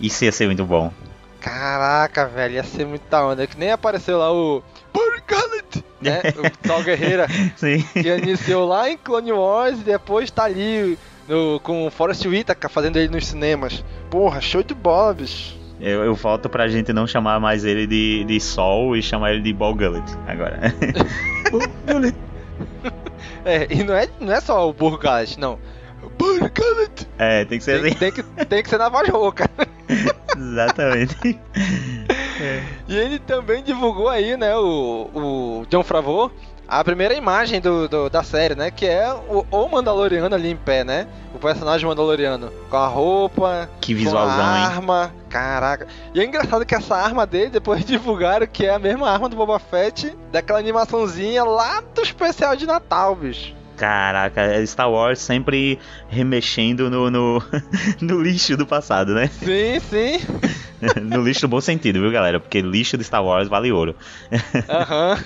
[0.00, 0.90] Isso ia ser muito bom.
[1.40, 3.46] caraca, velho, ia ser muito da onda.
[3.46, 4.62] Que nem apareceu lá o.
[4.92, 6.20] Burn Gullet, né?
[6.36, 7.26] O Sol Guerreira.
[7.56, 7.82] Sim.
[7.92, 10.98] que iniciou lá em Clone Wars e depois tá ali
[11.28, 13.82] no, com o Forrest Whitaker fazendo ele nos cinemas.
[14.10, 15.56] Porra, show de bola, bicho.
[15.82, 19.42] Eu, eu volto pra gente não chamar mais ele de, de Sol e chamar ele
[19.42, 20.60] de Ball Gullet agora.
[23.44, 25.58] É, e não é, não é só o Burr Gullet, não.
[26.16, 27.08] Burr Gullet.
[27.18, 27.98] é, tem que ser Tem, assim.
[27.98, 29.50] tem que, tem que ser na voz rouca.
[30.36, 31.16] Exatamente.
[32.88, 36.30] E ele também divulgou aí, né, o, o John Favreau,
[36.78, 40.56] a primeira imagem do, do- da série, né, que é o, o Mandaloriano ali em
[40.56, 44.64] pé, né, o personagem Mandaloriano, com a roupa, Que com a visualzão, hein?
[44.64, 45.86] arma, caraca.
[46.14, 49.36] E é engraçado que essa arma dele, depois divulgaram que é a mesma arma do
[49.36, 53.54] Boba Fett, daquela animaçãozinha lá do especial de Natal, bicho.
[53.76, 57.42] Caraca, Star Wars sempre remexendo no, no,
[58.00, 59.26] no lixo do passado, né?
[59.28, 60.20] Sim, sim.
[61.02, 62.38] no lixo no bom sentido, viu, galera?
[62.38, 63.96] Porque lixo de Star Wars vale ouro.
[64.68, 65.18] Aham.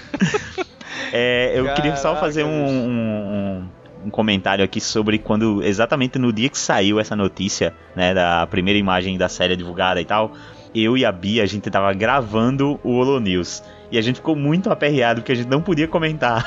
[1.12, 3.68] É, eu queria só Caraca, fazer um, um,
[4.07, 8.79] um comentário aqui sobre quando, exatamente no dia que saiu essa notícia, né, da primeira
[8.79, 10.33] imagem da série divulgada e tal,
[10.75, 13.62] eu e a Bia, a gente tava gravando o Holo News.
[13.90, 16.44] E a gente ficou muito aperreado porque a gente não podia comentar.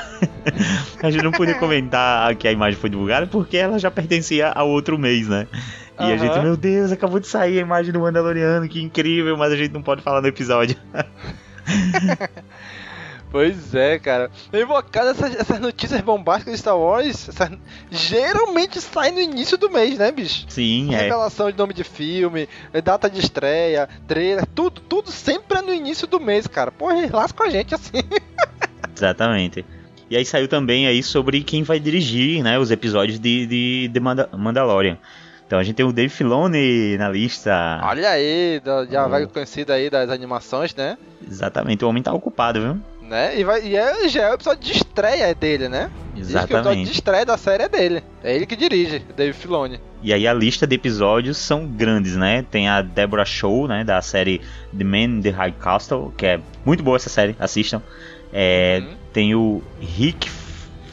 [1.02, 4.68] a gente não podia comentar que a imagem foi divulgada porque ela já pertencia ao
[4.68, 5.46] outro mês, né?
[5.98, 6.18] E a Aham.
[6.18, 9.72] gente, meu Deus, acabou de sair a imagem do Mandaloriano, que incrível, mas a gente
[9.72, 10.76] não pode falar no episódio.
[13.30, 14.30] Pois é, cara.
[14.52, 17.50] Invocado essas, essas notícias bombásticas de Star Wars, essas-
[17.90, 20.46] geralmente saem no início do mês, né, bicho?
[20.48, 21.02] Sim, é.
[21.02, 22.48] Revelação de nome de filme,
[22.82, 26.72] data de estreia, trailer, tudo, tudo sempre é no início do mês, cara.
[26.72, 28.02] Porra, lasca com a gente assim.
[28.96, 29.64] Exatamente.
[30.10, 34.00] E aí saiu também aí sobre quem vai dirigir, né, os episódios de, de, de
[34.00, 34.98] Manda- Mandalorian.
[35.46, 37.80] Então a gente tem o Dave Filoni na lista.
[37.82, 40.96] Olha aí, já vai conhecido aí das animações, né?
[41.28, 42.80] Exatamente, o homem tá ocupado, viu?
[43.10, 43.38] Né?
[43.38, 45.90] E, vai, e é, já é o episódio de estreia dele, né?
[46.14, 46.92] Diz que o episódio de Exatamente.
[46.92, 48.04] estreia da série é dele.
[48.22, 49.80] É ele que dirige, Dave Filoni.
[50.00, 52.44] E aí a lista de episódios são grandes, né?
[52.50, 54.40] Tem a Deborah Shaw, né, da série
[54.76, 57.82] The Man in the High Castle, que é muito boa essa série, assistam.
[58.32, 58.94] É, Uhum.
[59.12, 60.30] Tem o Rick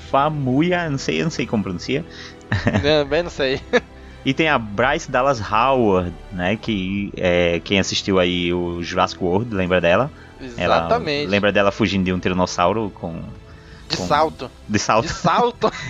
[0.10, 2.04] Famuyiwa, não sei, não sei como pronuncia.
[3.08, 3.62] Bem, não sei.
[4.26, 9.54] E tem a Bryce Dallas Howard, né, que é, quem assistiu aí o Jurassic World,
[9.54, 10.12] lembra dela?
[10.58, 11.28] Ela Exatamente.
[11.30, 13.22] lembra dela fugindo de um tiranossauro com
[13.90, 14.52] De com- salto.
[14.68, 15.08] de salto.
[15.08, 15.72] De salto.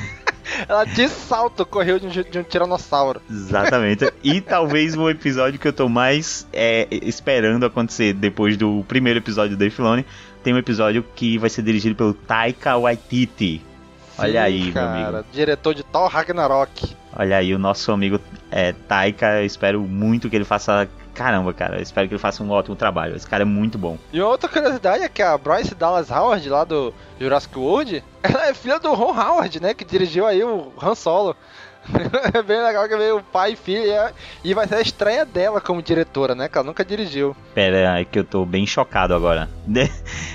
[0.67, 3.21] Ela de salto correu de um, de um tiranossauro.
[3.29, 4.09] Exatamente.
[4.23, 9.57] E talvez o episódio que eu tô mais é, esperando acontecer depois do primeiro episódio
[9.57, 10.05] do Dave Filoni,
[10.43, 13.61] tem um episódio que vai ser dirigido pelo Taika Waititi.
[14.17, 15.25] Olha aí, meu cara, amigo.
[15.33, 16.95] Diretor de Thor Ragnarok.
[17.15, 20.87] Olha aí, o nosso amigo é, Taika, eu espero muito que ele faça.
[21.17, 23.15] Caramba, cara, espero que ele faça um ótimo trabalho.
[23.15, 23.97] Esse cara é muito bom.
[24.13, 28.53] E outra curiosidade é que a Bryce Dallas Howard, lá do Jurassic World, ela é
[28.53, 29.73] filha do Ron Howard, né?
[29.73, 31.35] Que dirigiu aí o Han Solo.
[32.33, 34.11] é bem legal que veio o pai e filha
[34.43, 36.47] e vai ser a estreia dela como diretora, né?
[36.49, 37.35] Que ela nunca dirigiu.
[37.53, 39.49] Pera aí que eu tô bem chocado agora.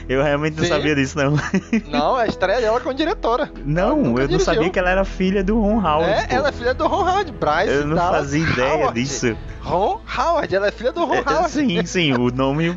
[0.09, 0.71] Eu realmente não Sim.
[0.71, 1.37] sabia disso, não.
[1.89, 3.51] Não, é a estreia dela como diretora.
[3.65, 4.41] Não, eu não dirigiu.
[4.41, 6.11] sabia que ela era filha do Ron Howard.
[6.13, 6.35] é, pô.
[6.35, 9.01] ela é filha do Ron Howard, Bryce Eu não Dallas fazia ideia Howard.
[9.01, 9.37] disso.
[9.61, 11.51] Ron Howard, ela é filha do Ron É, Howard.
[11.51, 12.77] sim, sim, o nome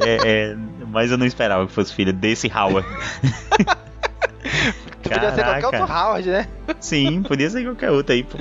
[0.00, 0.18] é,
[0.52, 0.56] é-
[0.88, 2.86] Mas eu não esperava que fosse filha desse Howard.
[5.02, 6.48] Tu podia ser qualquer outro Howard, né?
[6.80, 8.38] Sim, podia ser qualquer outro aí, pô.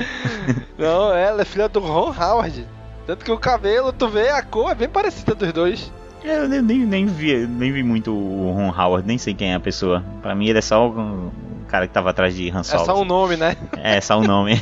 [0.77, 2.67] Não, ela é filha do Ron Howard.
[3.07, 5.91] Tanto que o cabelo, tu vê, a cor é bem parecida dos dois.
[6.23, 9.59] Eu nem, nem, vi, nem vi muito o Ron Howard, nem sei quem é a
[9.59, 10.03] pessoa.
[10.21, 11.31] Pra mim ele é só o,
[11.67, 12.85] cara que tava atrás de Han É Solo.
[12.85, 13.55] só um nome, né?
[13.77, 14.61] É, só o nome.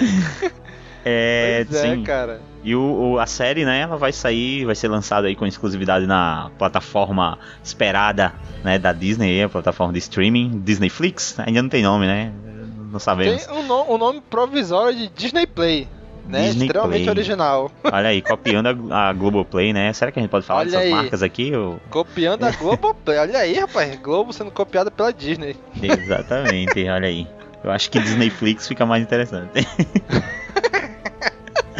[1.04, 2.02] é, pois é, sim.
[2.02, 2.40] cara.
[2.62, 6.06] E o, o- a série, né, ela vai sair, vai ser lançada aí com exclusividade
[6.06, 11.82] na plataforma esperada, né, da Disney, a plataforma de streaming, Disney Flix, ainda não tem
[11.82, 12.30] nome, né,
[12.92, 13.46] não sabemos.
[13.46, 15.88] Tem um, no- um nome provisório de Disney Play,
[16.28, 16.42] né?
[16.42, 17.08] Disney Extremamente Play.
[17.10, 17.72] original.
[17.90, 20.84] Olha aí, copiando a, a Globoplay, né, será que a gente pode falar Olha dessas
[20.84, 20.90] aí.
[20.90, 21.54] marcas aqui?
[21.56, 23.16] ou- Copiando a Globoplay.
[23.20, 23.96] Olha aí, rapaz.
[24.00, 25.56] Globo sendo copiada pela Disney.
[25.82, 27.26] Exatamente, olha aí.
[27.64, 29.50] Eu acho que Disney Flix fica mais interessante.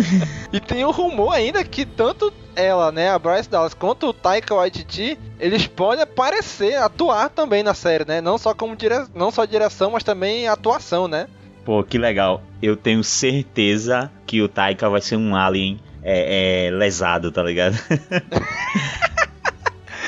[0.53, 4.55] E tem o rumor ainda que tanto ela, né, a Bryce Dallas, quanto o Taika
[4.55, 8.21] Waititi, eles podem aparecer, atuar também na série, né?
[8.21, 9.07] Não só como dire...
[9.15, 11.29] não só direção, mas também atuação, né?
[11.65, 12.43] Pô, que legal.
[12.61, 17.79] Eu tenho certeza que o Taika vai ser um alien é, é, lesado, tá ligado?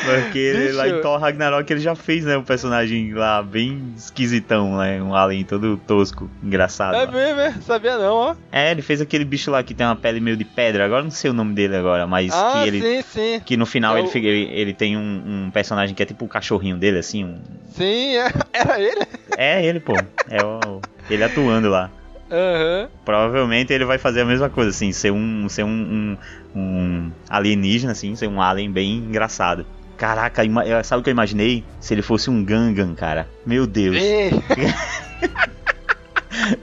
[0.03, 2.37] Porque ele, lá em Thor Ragnarok ele já fez, né?
[2.37, 5.01] Um personagem lá bem esquisitão, né?
[5.03, 6.95] Um alien todo tosco, engraçado.
[6.97, 7.53] É mesmo, é?
[7.61, 8.35] Sabia não, ó.
[8.51, 10.85] É, ele fez aquele bicho lá que tem uma pele meio de pedra.
[10.85, 12.81] Agora eu não sei o nome dele agora, mas ah, que ele.
[12.81, 13.41] sim, sim.
[13.45, 16.29] Que no final É ele, ele, ele tem um, um personagem que é tipo o
[16.29, 17.25] cachorrinho dele, assim.
[17.25, 19.07] um- Sim, é- era ele.
[19.37, 20.01] É ele, pô.
[20.29, 21.91] É o, ele atuando lá.
[22.31, 22.89] Aham.
[23.05, 26.19] Provavelmente ele vai fazer a mesma coisa, assim, ser um, ser um, um,
[26.59, 29.67] um alienígena, assim, ser um alien bem engraçado.
[30.03, 30.43] Caraca,
[30.83, 31.63] sabe o que eu imaginei?
[31.79, 33.29] Se ele fosse um Gangan, cara.
[33.47, 33.97] Meu Deus.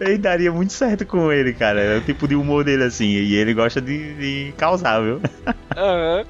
[0.02, 1.80] Ele daria muito certo com ele, cara.
[1.80, 3.06] É o tipo de humor dele, assim.
[3.06, 5.22] E ele gosta de, de causar, viu?
[5.78, 6.26] Aham.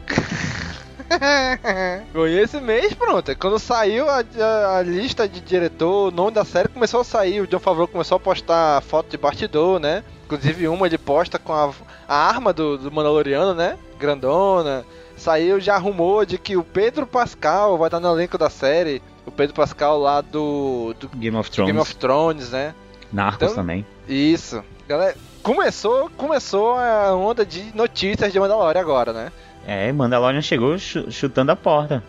[2.28, 6.32] E esse mês, pronto, é quando saiu a, a- a lista de diretor, o nome
[6.32, 10.04] da série começou a sair, o John Favreau começou a postar foto de bastidor, né?
[10.26, 11.72] Inclusive uma ele posta com a,
[12.08, 13.78] a arma do, do Mandaloriano, né?
[14.00, 14.86] Grandona.
[15.20, 19.02] Saiu já rumor de que o Pedro Pascal vai estar no elenco da série.
[19.26, 21.68] O Pedro Pascal lá do, do Game of Thrones.
[21.68, 22.74] Game of Thrones, né?
[23.12, 23.86] Narcos Então- também.
[24.08, 24.64] Isso.
[24.88, 29.32] Galera, começou, começou a onda de notícias de Mandalorian agora, né?
[29.68, 32.04] É, Mandalorian chegou chu- chutando a porta.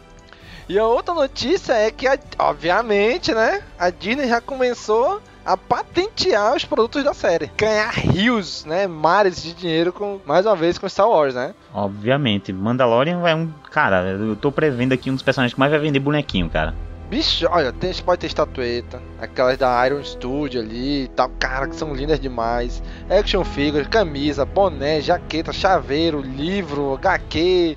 [0.69, 3.63] E a outra notícia é que, a- obviamente, né?
[3.79, 7.51] A Disney já começou a patentear os produtos da série.
[7.57, 8.87] Ganhar rios, né?
[8.87, 11.55] Mares de dinheiro com, mais uma vez, com Star Wars, né?
[11.73, 12.53] Obviamente.
[12.53, 13.51] Mandalorian é um.
[13.71, 16.75] Cara, eu tô prevendo aqui um dos personagens que mais vai vender bonequinho, cara.
[17.11, 21.75] Bicho, olha, tem, pode ter estatueta, aquelas da Iron Studio ali e tal, cara, que
[21.75, 22.81] são lindas demais.
[23.11, 27.77] Action figures, camisa, boné, jaqueta, chaveiro, livro, HQ,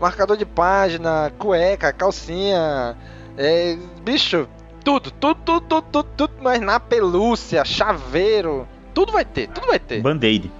[0.00, 2.96] marcador de página, cueca, calcinha,
[3.36, 4.48] é, bicho,
[4.84, 9.78] tudo, tudo, tudo, tudo, tudo, tudo, mas na pelúcia, chaveiro, tudo vai ter, tudo vai
[9.78, 10.00] ter.
[10.00, 10.50] Band-Aid.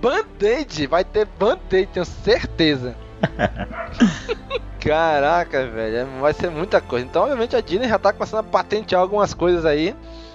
[0.00, 2.96] Band-Aid, vai ter Band-Aid, tenho certeza.
[4.80, 7.04] Caraca, velho, vai ser muita coisa.
[7.04, 9.94] Então, obviamente, a Disney já tá começando a patentear algumas coisas aí,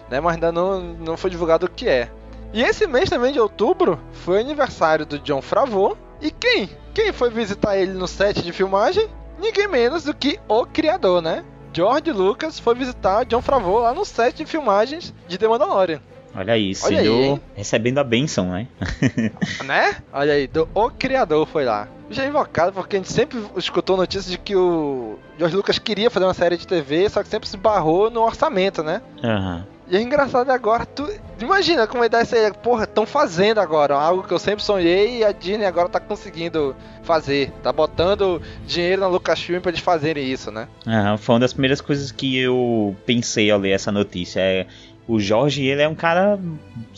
[0.10, 0.20] né?
[0.20, 2.10] Mas ainda não, não foi divulgado o que é.
[2.52, 5.98] E esse mês também de outubro foi aniversário do John Favreau.
[6.22, 6.70] E quem?
[6.94, 9.08] Quem foi visitar ele no set de filmagem?
[9.40, 11.44] Ninguém menos do que o criador, né?
[11.74, 16.00] George Lucas foi visitar John Favreau lá no set de filmagens de The Mandalorian.
[16.36, 18.68] Olha aí, Olha aí, recebendo a benção, né?
[19.66, 19.96] Né?
[20.12, 21.88] Olha aí, do O Criador foi lá.
[22.10, 26.10] Já é invocado porque a gente sempre escutou notícias de que o George Lucas queria
[26.10, 29.02] fazer uma série de TV, só que sempre se barrou no orçamento, né?
[29.24, 29.68] Aham.
[29.88, 31.08] E é engraçado agora, tu
[31.42, 35.18] imagina como é dar isso aí, porra, estão fazendo agora, algo que eu sempre sonhei
[35.20, 40.32] e a Disney agora tá conseguindo fazer, tá botando dinheiro na Lucasfilm pra eles fazerem
[40.32, 40.68] isso, né?
[40.88, 44.40] Aham, Foi uma das primeiras coisas que eu pensei ao ler essa notícia.
[44.40, 44.68] É,
[45.06, 46.40] o Jorge, ele é um cara,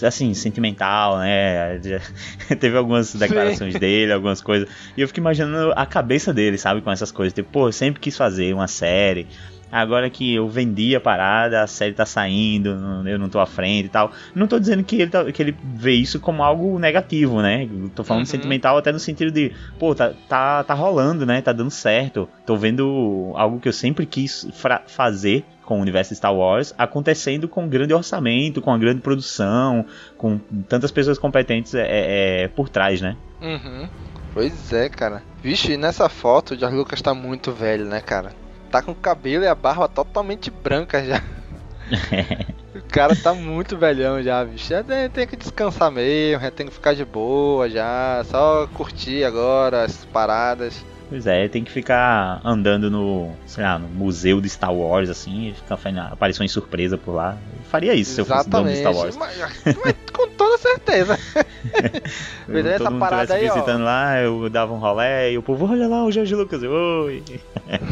[0.03, 1.79] assim, sentimental, né?
[2.59, 4.69] Teve algumas declarações dele, algumas coisas.
[4.95, 6.81] E eu fico imaginando a cabeça dele, sabe?
[6.81, 7.33] Com essas coisas.
[7.33, 9.27] Tipo, pô, eu sempre quis fazer uma série.
[9.75, 12.69] Agora que eu vendi a parada, a série tá saindo,
[13.05, 14.11] eu não tô à frente e tal.
[14.33, 17.65] Não tô dizendo que ele, tá, que ele vê isso como algo negativo, né?
[17.65, 18.25] Eu tô falando uhum.
[18.25, 21.41] sentimental até no sentido de, pô, tá, tá, tá rolando, né?
[21.41, 22.29] Tá dando certo.
[22.45, 24.47] Tô vendo algo que eu sempre quis
[24.87, 29.85] fazer com o universo Star Wars acontecendo com um grande orçamento, com uma grande produção,
[30.17, 30.37] com
[30.69, 33.17] tantas pessoas competentes é, é, é por trás, né?
[33.41, 33.89] Uhum.
[34.33, 35.21] Pois é, cara.
[35.41, 38.44] Vixe, nessa foto o George Lucas tá muito velho, né, cara?
[38.75, 41.23] Tá com o cabelo e a barba totalmente branca já.
[42.75, 44.67] o cara tá muito velhão já, bicho.
[44.67, 48.21] Já tem que descansar mesmo, já tem que ficar de boa já.
[48.25, 50.83] Só curtir agora as paradas.
[51.07, 55.53] Pois é, tem que ficar andando no, sei lá, no museu de Star Wars, assim,
[55.55, 57.37] ficar fazendo aparições surpresa por lá.
[57.57, 58.21] Eu faria isso Exatamente.
[58.21, 59.15] se eu fosse dono de Star Wars.
[59.15, 61.19] Mas, mas com toda certeza.
[62.47, 63.85] Mas essa parada aí, visitando ó.
[63.85, 67.23] lá, eu dava um rolé e o povo, olha lá o Jorge Lucas, eu, oi.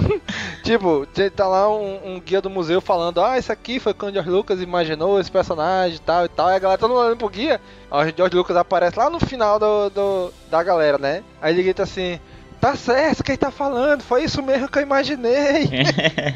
[0.64, 4.14] tipo, tá lá um, um, guia do museu falando, ah, isso aqui foi quando o
[4.14, 6.50] George Lucas imaginou esse personagem e tal e tal.
[6.52, 7.60] E a galera tá olhando pro guia,
[7.90, 11.24] ó, o George Lucas aparece lá no final do, do da galera, né?
[11.42, 12.20] Aí ele grita assim,
[12.64, 15.70] Tá certo, quem tá falando, foi isso mesmo que eu imaginei.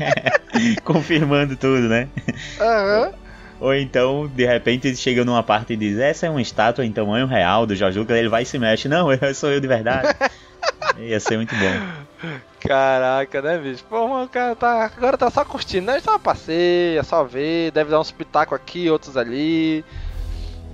[0.83, 2.09] Confirmando tudo, né?
[2.59, 3.05] Aham.
[3.05, 3.13] Uhum.
[3.61, 6.91] Ou então, de repente, ele chega numa parte e diz: Essa é uma estátua em
[6.91, 8.17] tamanho real do Lucas.
[8.17, 10.13] Ele vai e se mexe: Não, eu sou eu de verdade.
[10.99, 12.29] Ia ser muito bom.
[12.59, 13.85] Caraca, né, bicho?
[13.85, 16.01] Pô, o cara tá, agora tá só curtindo, né?
[16.01, 19.85] Só passeia, só vê, deve dar uns pitacos aqui, outros ali.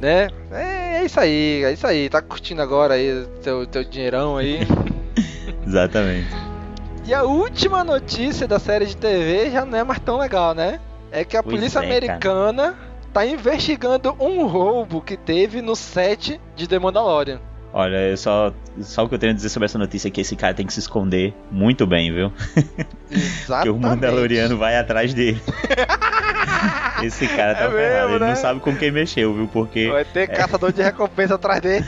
[0.02, 0.30] Né?
[0.52, 2.10] É, é, isso aí, é isso aí.
[2.10, 4.62] Tá curtindo agora aí teu, teu dinheirão aí.
[5.66, 6.30] Exatamente.
[7.06, 10.80] E a última notícia da série de TV já não é mais tão legal, né?
[11.12, 12.78] É que a pois polícia é, americana cara.
[13.14, 17.40] tá investigando um roubo que teve no set de The Mandalorian.
[17.74, 20.22] Olha, eu só, só o que eu tenho a dizer sobre essa notícia é que
[20.22, 22.32] esse cara tem que se esconder muito bem, viu?
[23.10, 23.64] Exatamente.
[23.64, 25.42] que o Mandaloriano vai atrás dele.
[27.04, 28.28] esse cara tá é ferrado, mesmo, ele né?
[28.30, 29.50] não sabe com quem mexeu, viu?
[29.52, 29.90] Porque.
[29.90, 30.28] Vai ter é...
[30.28, 31.86] caçador de recompensa atrás dele.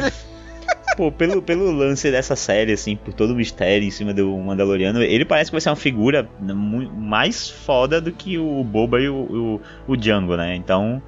[0.95, 5.01] Pô, pelo, pelo lance dessa série, assim, por todo o mistério em cima do Mandaloriano,
[5.01, 9.15] ele parece que vai ser uma figura mais foda do que o Boba e o,
[9.15, 10.55] o, o Django, né?
[10.55, 11.01] Então,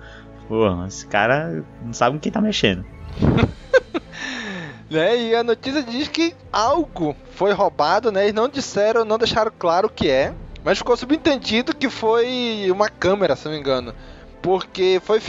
[0.48, 2.86] pô, esse cara não sabe com quem tá mexendo.
[4.92, 5.18] né?
[5.18, 8.24] E a notícia diz que algo foi roubado, né?
[8.24, 10.34] Eles não disseram, não deixaram claro o que é,
[10.66, 13.94] mas ficou subentendido que foi uma câmera, se não me engano.
[14.42, 15.20] Porque foi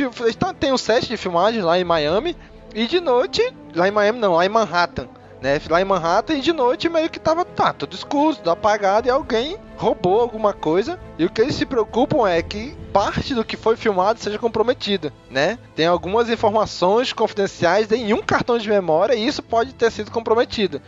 [0.59, 2.37] tem um set de filmagem lá em Miami
[2.75, 3.43] e de noite,
[3.75, 5.09] lá em Miami não, lá em Manhattan.
[5.41, 9.07] Né, lá em Manhattan e de noite meio que tava tá, tudo escuro, tudo apagado
[9.07, 10.99] e alguém roubou alguma coisa.
[11.17, 15.13] E o que eles se preocupam é que parte do que foi filmado seja comprometida,
[15.31, 15.57] né?
[15.77, 20.83] Tem algumas informações confidenciais em um cartão de memória e isso pode ter sido comprometido.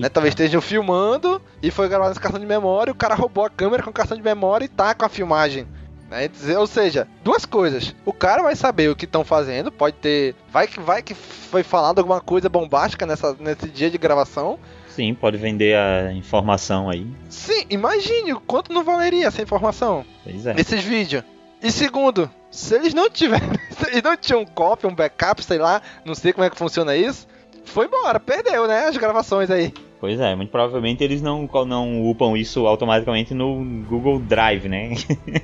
[0.00, 3.50] Né, talvez estejam filmando e foi gravado esse cartão de memória, o cara roubou a
[3.50, 5.66] câmera com o cartão de memória e tá com a filmagem.
[6.10, 6.28] Né?
[6.58, 7.94] Ou seja, duas coisas.
[8.04, 10.34] O cara vai saber o que estão fazendo, pode ter.
[10.50, 14.58] Vai que, vai que foi falado alguma coisa bombástica nessa, nesse dia de gravação.
[14.88, 17.06] Sim, pode vender a informação aí.
[17.28, 20.04] Sim, imagine o quanto não valeria essa informação.
[20.24, 20.54] Pois é.
[20.54, 21.22] Nesses vídeos.
[21.62, 23.48] E segundo, se eles não tiverem.
[23.80, 26.58] Se eles não tinham um copy, um backup, sei lá, não sei como é que
[26.58, 27.26] funciona isso.
[27.64, 28.88] Foi embora, perdeu, né?
[28.88, 29.72] As gravações aí.
[30.00, 34.94] Pois é, muito provavelmente eles não, não upam isso automaticamente no Google Drive, né?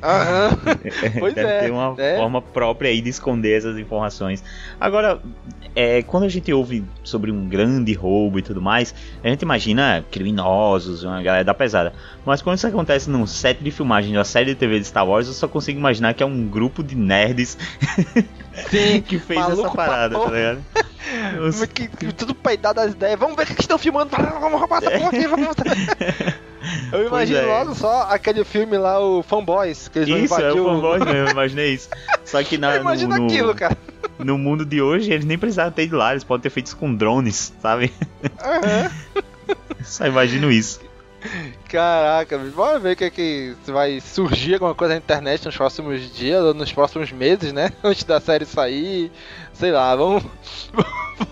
[0.02, 0.58] Aham.
[1.20, 1.60] pois Deve é.
[1.60, 2.16] ter uma é.
[2.16, 4.42] forma própria aí de esconder essas informações.
[4.80, 5.20] Agora,
[5.74, 10.02] é, quando a gente ouve sobre um grande roubo e tudo mais, a gente imagina
[10.10, 11.92] criminosos, uma galera da pesada.
[12.24, 15.06] Mas quando isso acontece num set de filmagem de uma série de TV de Star
[15.06, 17.58] Wars, eu só consigo imaginar que é um grupo de nerds
[18.70, 20.64] Sim, que fez essa parada, tá ligado?
[21.72, 23.18] Que, que, tudo peidado das ideias.
[23.18, 24.10] Vamos ver o que estão filmando.
[24.46, 25.26] Vamos roubar essa porra aqui.
[25.26, 25.48] Vamos...
[26.92, 27.46] Eu imagino é.
[27.46, 29.88] logo só aquele filme lá, o Fanboys.
[29.88, 31.88] Que eles isso, é o Fanboys mesmo, eu imaginei isso.
[32.24, 33.76] Só que na, Imagina no, aquilo, cara.
[34.18, 36.76] No mundo de hoje, eles nem precisavam ter ido lá, eles podem ter feito isso
[36.76, 37.92] com drones, sabe?
[38.22, 39.24] Uhum.
[39.84, 40.80] Só imagino isso.
[41.68, 46.12] Caraca, bora ver o que, é que vai surgir alguma coisa na internet nos próximos
[46.14, 47.72] dias ou nos próximos meses, né?
[47.82, 49.10] Antes da série sair.
[49.52, 50.24] Sei lá, vamos.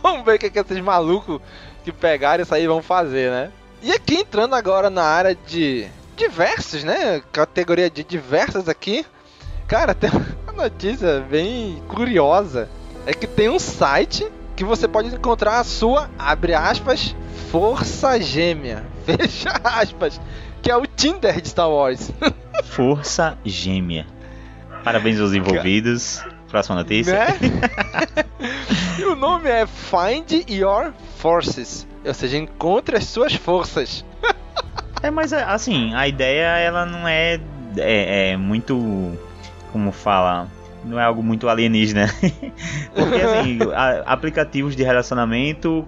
[0.02, 1.40] vamos ver o que, é que esses malucos
[1.84, 3.52] que pegaram isso aí vão fazer, né?
[3.82, 7.22] E aqui entrando agora na área de diversos, né?
[7.30, 9.04] Categoria de diversas aqui.
[9.68, 10.10] Cara, tem
[10.42, 12.68] uma notícia bem curiosa.
[13.06, 14.26] É que tem um site
[14.56, 17.14] que você pode encontrar a sua, abre aspas,
[17.50, 18.84] força gêmea.
[19.04, 20.18] Fecha aspas.
[20.62, 22.10] Que é o Tinder de Star Wars.
[22.64, 24.06] Força gêmea.
[24.82, 26.22] Parabéns aos envolvidos.
[26.54, 27.12] Próxima notícia.
[27.18, 27.38] Né?
[28.96, 31.84] e o nome é Find Your Forces.
[32.06, 34.04] Ou seja, encontre as suas forças.
[35.02, 37.40] é, mas assim, a ideia ela não é
[37.76, 39.18] é, é muito.
[39.72, 40.46] Como fala?
[40.84, 42.06] Não é algo muito alienígena.
[42.94, 45.84] Porque assim, a- aplicativos de relacionamento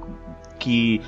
[0.58, 1.00] que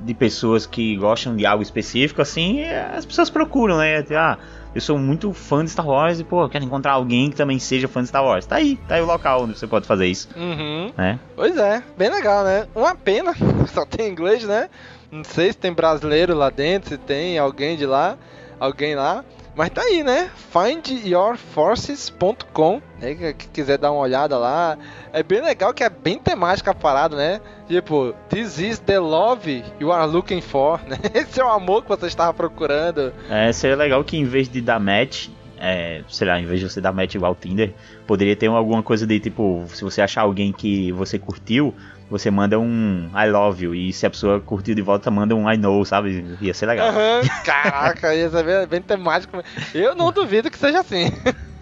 [0.00, 4.04] de pessoas que gostam de algo específico, assim, é, as pessoas procuram, né?
[4.10, 4.38] Ah,
[4.74, 7.86] eu sou muito fã de Star Wars e, pô, quero encontrar alguém que também seja
[7.88, 8.44] fã de Star Wars.
[8.46, 10.92] Tá aí, tá aí o local onde você pode fazer isso, Uhum.
[10.96, 11.18] né?
[11.36, 12.66] Pois é, bem legal, né?
[12.74, 13.32] Uma pena,
[13.72, 14.68] só tem inglês, né?
[15.10, 18.16] Não sei se tem brasileiro lá dentro, se tem alguém de lá,
[18.58, 19.24] alguém lá.
[19.56, 20.28] Mas tá aí, né?
[20.52, 23.14] findyourforces.com, né?
[23.14, 24.76] Que, quiser dar uma olhada lá.
[25.12, 27.40] É bem legal que é bem temática a parada, né?
[27.68, 30.98] Tipo, this is the love you are looking for, né?
[31.14, 33.12] Esse é o amor que você estava procurando.
[33.30, 36.68] É, seria legal que em vez de dar match, é, sei lá, em vez de
[36.68, 37.72] você dar match igual Tinder,
[38.08, 41.72] poderia ter alguma coisa de tipo, se você achar alguém que você curtiu,
[42.18, 45.50] você manda um I love you, e se a pessoa curtiu de volta, manda um
[45.50, 46.24] I know, sabe?
[46.40, 46.88] Ia ser legal.
[46.90, 49.42] Aham, Caraca, isso é bem, bem temático.
[49.74, 51.12] Eu não duvido que seja assim.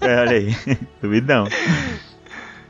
[0.00, 0.54] É, olha aí,
[1.00, 1.44] duvido não.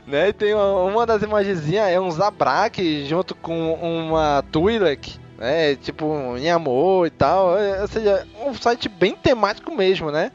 [0.07, 5.75] Né, e tem uma, uma das imagenzinhas, é um Zabrak junto com uma Twi'lek, né,
[5.75, 10.31] tipo um Yamô e tal, é, ou seja, um site bem temático mesmo, né.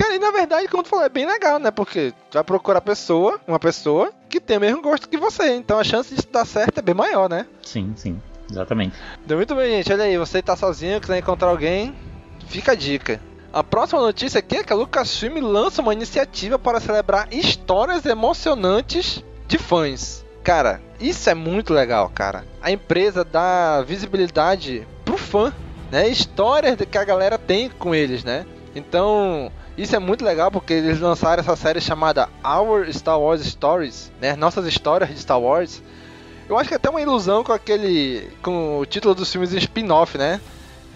[0.00, 2.42] E cara, e na verdade, como tu falou, é bem legal, né, porque tu vai
[2.42, 6.26] procurar pessoa, uma pessoa que tem o mesmo gosto que você, então a chance de
[6.26, 7.44] dar certo é bem maior, né.
[7.62, 8.18] Sim, sim,
[8.50, 8.96] exatamente.
[9.26, 11.94] Deu muito bem, gente, olha aí, você tá sozinho, quiser encontrar alguém,
[12.46, 13.20] fica a dica.
[13.52, 19.22] A próxima notícia aqui é que a Lucasfilm lança uma iniciativa para celebrar histórias emocionantes
[19.46, 20.24] de fãs.
[20.42, 22.46] Cara, isso é muito legal, cara.
[22.62, 25.52] A empresa dá visibilidade pro fã,
[25.90, 26.08] né?
[26.08, 28.46] Histórias que a galera tem com eles, né?
[28.74, 34.12] Então, isso é muito legal porque eles lançaram essa série chamada Our Star Wars Stories,
[34.20, 34.36] né?
[34.36, 35.82] Nossas histórias de Star Wars.
[36.48, 38.28] Eu acho que é até uma ilusão com aquele.
[38.42, 40.40] com o título dos filmes em spin-off, né?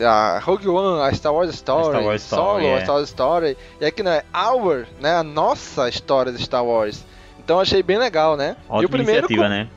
[0.00, 2.74] A Rogue One, a Star Wars Story, Star Wars Story, Solo, é.
[2.74, 3.56] a Star Wars Story.
[3.80, 5.14] E aqui não é Our, né?
[5.16, 7.04] A nossa história de Star Wars.
[7.38, 8.56] Então eu achei bem legal, né?
[8.58, 9.68] e Ótima o primeiro iniciativa, com- né?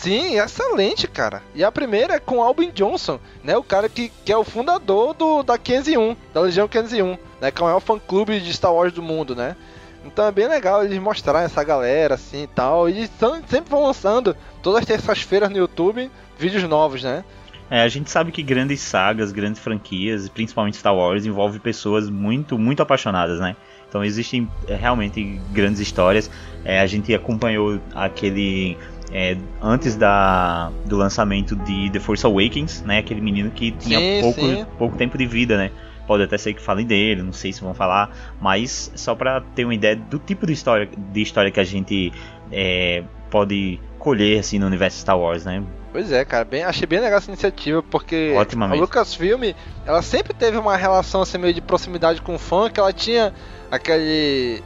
[0.00, 1.42] Sim, excelente, cara.
[1.54, 3.54] E a primeira é com Albin Johnson, né?
[3.58, 7.50] O cara que, que é o fundador do, da 501, da Legião 501, né?
[7.50, 9.54] Que é o maior fã-clube de Star Wars do mundo, né?
[10.02, 12.88] Então é bem legal eles mostrarem essa galera assim e tal.
[12.88, 13.10] E
[13.46, 17.22] sempre vão lançando, todas as terças-feiras no YouTube, vídeos novos, né?
[17.70, 22.58] É, a gente sabe que grandes sagas, grandes franquias, principalmente Star Wars, envolve pessoas muito,
[22.58, 23.54] muito apaixonadas, né?
[23.86, 25.22] Então existem é, realmente
[25.52, 26.30] grandes histórias.
[26.64, 28.78] É, a gente acompanhou aquele
[29.12, 32.98] é, antes da, do lançamento de The Force Awakens, né?
[32.98, 34.66] Aquele menino que tinha Sim, pouco, sim.
[34.78, 35.70] pouco tempo de vida, né?
[36.06, 39.64] Pode até ser que falem dele, não sei se vão falar, mas só pra ter
[39.64, 42.12] uma ideia do tipo de história, de história que a gente
[42.50, 45.62] é, pode colher assim no universo Star Wars, né?
[45.92, 48.82] Pois é, cara, bem, achei bem legal essa iniciativa, porque Ótima a mesmo.
[48.82, 49.52] Lucasfilm,
[49.84, 53.34] ela sempre teve uma relação assim meio de proximidade com o fã, que ela tinha
[53.70, 54.62] aquele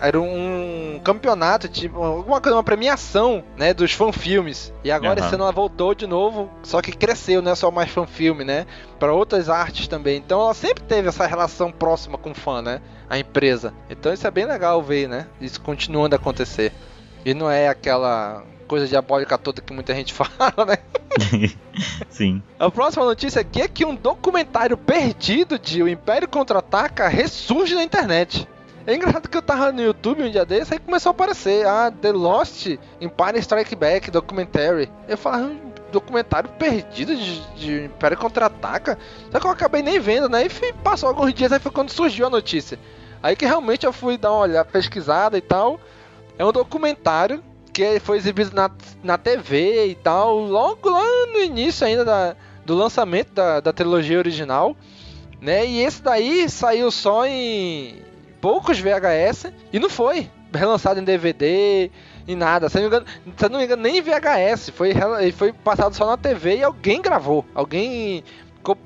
[0.00, 4.72] era um campeonato, tipo, alguma coisa, uma premiação, né, dos fanfilmes.
[4.84, 5.26] E agora Aham.
[5.26, 8.66] esse ano ela voltou de novo, só que cresceu, não é só mais fanfilme, né,
[8.98, 10.18] para outras artes também.
[10.18, 13.74] Então ela sempre teve essa relação próxima com o fã, né, a empresa.
[13.90, 16.72] Então isso é bem legal ver, né, isso continuando a acontecer.
[17.24, 20.78] E não é aquela coisa diabólica toda que muita gente fala, né?
[22.10, 22.42] Sim.
[22.58, 27.82] A próxima notícia aqui é que um documentário perdido de O Império Contra-Ataca ressurge na
[27.82, 28.46] internet.
[28.88, 31.90] É engraçado que eu tava no YouTube um dia desse, aí começou a aparecer, ah,
[31.90, 32.68] The Lost
[32.98, 34.90] Empire Strike Back Documentary.
[35.06, 35.60] Eu falava, um
[35.92, 38.96] documentário perdido de, de Império Contra-Ataca?
[39.30, 40.46] Só que eu acabei nem vendo, né?
[40.46, 42.78] E passou alguns dias, aí foi quando surgiu a notícia.
[43.22, 45.78] Aí que realmente eu fui dar uma olhada, pesquisada e tal.
[46.38, 48.70] É um documentário que foi exibido na,
[49.04, 52.34] na TV e tal, logo lá no início ainda da,
[52.64, 54.74] do lançamento da, da trilogia original,
[55.42, 55.66] né?
[55.66, 58.07] E esse daí saiu só em
[58.40, 61.90] poucos VHS e não foi relançado em DVD
[62.26, 62.68] e nada.
[62.68, 64.92] Se não engano, se não me engano nem em VHS, foi,
[65.32, 67.44] foi passado só na TV e alguém gravou.
[67.54, 68.24] Alguém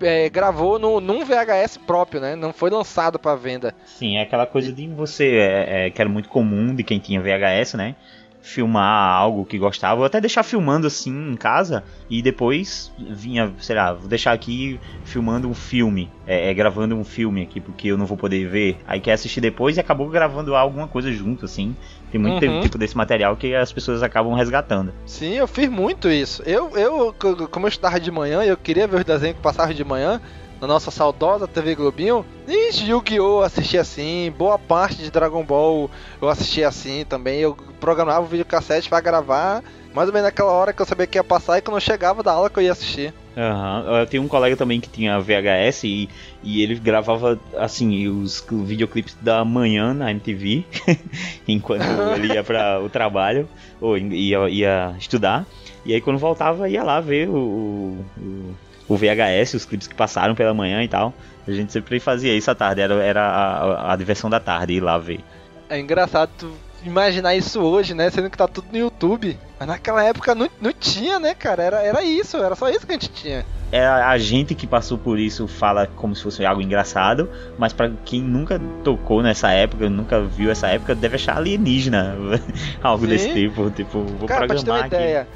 [0.00, 2.36] é, gravou no, num VHS próprio, né?
[2.36, 3.74] Não foi lançado para venda.
[3.84, 7.20] Sim, é aquela coisa de você, é, é, que era muito comum de quem tinha
[7.20, 7.96] VHS, né?
[8.43, 13.76] Filmar algo que gostava, ou até deixar filmando assim em casa e depois vinha, sei
[13.76, 17.97] lá, vou deixar aqui filmando um filme, é, é, gravando um filme aqui porque eu
[17.97, 18.78] não vou poder ver.
[18.86, 21.76] Aí quer assistir depois e acabou gravando alguma coisa junto, assim.
[22.11, 22.61] Tem muito Uhum.
[22.61, 24.93] tipo desse material que as pessoas acabam resgatando.
[25.07, 26.43] Sim, eu fiz muito isso.
[26.45, 27.14] Eu, eu
[27.51, 30.20] como eu estudava de manhã, eu queria ver os desenhos que passavam de manhã
[30.62, 32.24] na nossa saudosa TV Globinho.
[32.46, 33.40] E Yu-Gi-Oh!
[33.40, 35.90] eu assistia assim, boa parte de Dragon Ball
[36.20, 37.40] eu assistia assim também.
[37.40, 41.18] Eu programava o videocassete pra gravar, mais ou menos naquela hora que eu sabia que
[41.18, 43.12] ia passar e quando eu chegava da aula que eu ia assistir.
[43.36, 43.96] Uhum.
[43.96, 46.08] Eu tenho um colega também que tinha VHS e,
[46.44, 50.64] e ele gravava assim os videoclipes da manhã na MTV
[51.48, 51.82] enquanto
[52.14, 53.48] ele ia para o trabalho
[53.80, 55.44] ou ia, ia estudar.
[55.84, 58.54] E aí quando voltava ia lá ver o, o
[58.97, 61.12] VHS, os clipes que passaram pela manhã e tal.
[61.47, 64.74] A gente sempre fazia isso à tarde, era, era a, a, a diversão da tarde
[64.74, 65.20] ir lá ver.
[65.68, 66.53] É engraçado tu
[66.84, 68.11] imaginar isso hoje, né?
[68.11, 69.38] Sendo que tá tudo no YouTube.
[69.59, 71.62] Mas naquela época não, não tinha, né, cara?
[71.62, 73.45] Era, era isso, era só isso que a gente tinha.
[73.70, 77.90] É a gente que passou por isso fala como se fosse algo engraçado, mas para
[78.05, 82.14] quem nunca tocou nessa época, nunca viu essa época, deve achar alienígena
[82.82, 83.11] algo Sim.
[83.11, 84.95] desse tipo, tipo, vou cara, programar pra te ter uma aqui.
[84.95, 85.28] ideia,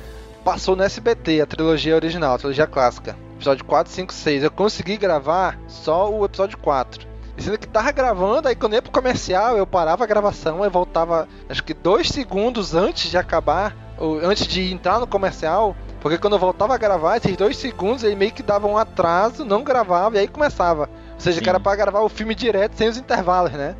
[0.47, 4.45] passou no SBT a trilogia original, a trilogia clássica, episódio 4, 5, 6.
[4.45, 7.05] Eu consegui gravar só o episódio 4.
[7.37, 11.27] Sendo que tava gravando, aí quando ia pro comercial, eu parava a gravação e voltava,
[11.49, 16.35] acho que dois segundos antes de acabar, ou antes de entrar no comercial, porque quando
[16.35, 20.15] eu voltava a gravar, esses dois segundos ele meio que dava um atraso, não gravava
[20.15, 20.89] e aí começava.
[21.15, 21.43] Ou seja, sim.
[21.43, 23.75] que era pra gravar o filme direto sem os intervalos, né?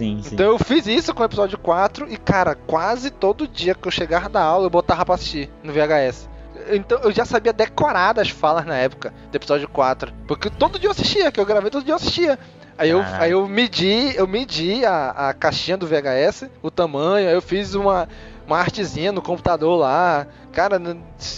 [0.00, 0.34] Sim, sim.
[0.34, 3.92] Então eu fiz isso com o episódio 4 e, cara, quase todo dia que eu
[3.92, 6.26] chegava da aula eu botava pra assistir no VHS.
[6.72, 10.10] Então eu já sabia decorar as falas na época do episódio 4.
[10.26, 12.38] Porque todo dia eu assistia, que eu gravei todo dia eu assistia.
[12.78, 17.34] Aí eu, aí eu medi, eu medi a, a caixinha do VHS, o tamanho, aí
[17.34, 18.08] eu fiz uma,
[18.50, 20.26] uma artezinha no computador lá.
[20.52, 20.80] Cara,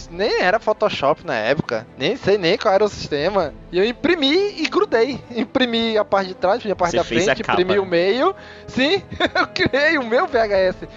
[0.09, 3.53] nem era Photoshop na época, nem sei nem qual era o sistema.
[3.71, 5.19] E eu imprimi e grudei.
[5.35, 8.35] Imprimi a parte de trás, a parte Você da frente, imprimi o meio.
[8.65, 9.03] Sim,
[9.35, 10.87] eu criei o meu VHS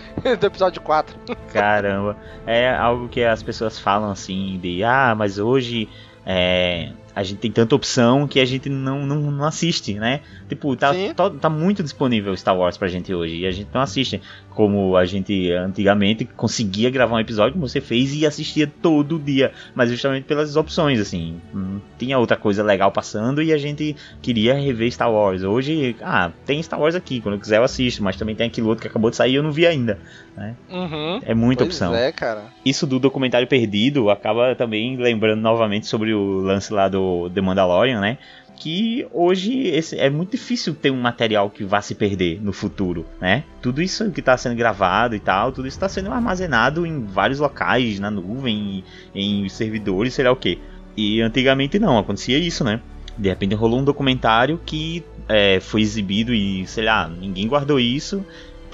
[0.40, 1.14] do episódio 4.
[1.52, 5.90] Caramba, é algo que as pessoas falam assim de, ah, mas hoje
[6.24, 10.20] é, a gente tem tanta opção que a gente não, não, não assiste, né?
[10.48, 13.80] Tipo, tá, tá, tá, muito disponível Star Wars pra gente hoje e a gente não
[13.80, 14.20] assiste
[14.50, 19.52] como a gente antigamente conseguia gravar um episódio como você fez e assistia todo dia,
[19.74, 21.40] mas justamente pelas opções, assim.
[21.52, 25.42] Não tinha outra coisa legal passando e a gente queria rever Star Wars.
[25.42, 28.68] Hoje, ah, tem Star Wars aqui, quando eu quiser eu assisto, mas também tem aquilo
[28.68, 29.98] outro que acabou de sair e eu não vi ainda,
[30.36, 30.54] né?
[30.70, 31.20] Uhum.
[31.24, 31.94] É muita pois opção.
[31.94, 32.44] É, cara.
[32.64, 38.00] Isso do documentário perdido acaba também lembrando novamente sobre o lance lá do The Mandalorian,
[38.00, 38.18] né?
[38.56, 43.06] Que hoje esse, é muito difícil ter um material que vá se perder no futuro,
[43.20, 43.44] né?
[43.60, 47.38] Tudo isso que está sendo gravado e tal, tudo isso está sendo armazenado em vários
[47.38, 48.82] locais, na nuvem,
[49.14, 50.58] em servidores, sei lá o que.
[50.96, 52.80] E antigamente não, acontecia isso, né?
[53.16, 58.24] De repente rolou um documentário que é, foi exibido e, sei lá, ninguém guardou isso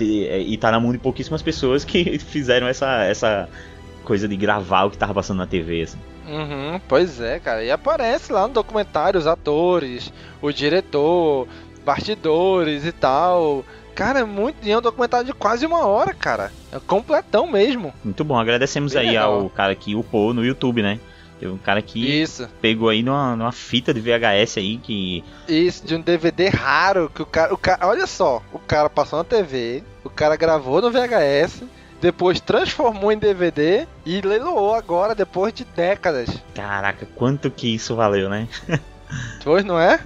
[0.01, 3.49] e tá na mão de pouquíssimas pessoas que fizeram essa, essa
[4.05, 5.99] coisa de gravar o que tava passando na TV, assim.
[6.33, 7.63] Uhum, pois é, cara.
[7.63, 11.47] E aparece lá no documentário os atores, o diretor,
[11.85, 13.65] bastidores e tal.
[13.95, 14.57] Cara, é muito.
[14.67, 16.51] E é um documentário de quase uma hora, cara.
[16.73, 17.93] É completão mesmo.
[18.03, 18.39] Muito bom.
[18.39, 19.35] Agradecemos Bem aí legal.
[19.35, 20.99] ao cara que upou no YouTube, né?
[21.39, 22.49] Teve um cara que Isso.
[22.61, 25.23] pegou aí numa, numa fita de VHS aí que.
[25.47, 27.87] Isso, de um DVD raro que o cara, o cara.
[27.87, 31.65] Olha só, o cara passou na TV, o cara gravou no VHS
[32.03, 36.29] depois transformou em DVD e leiloou agora depois de décadas.
[36.53, 38.49] Caraca, quanto que isso valeu, né?
[39.45, 40.01] pois não é?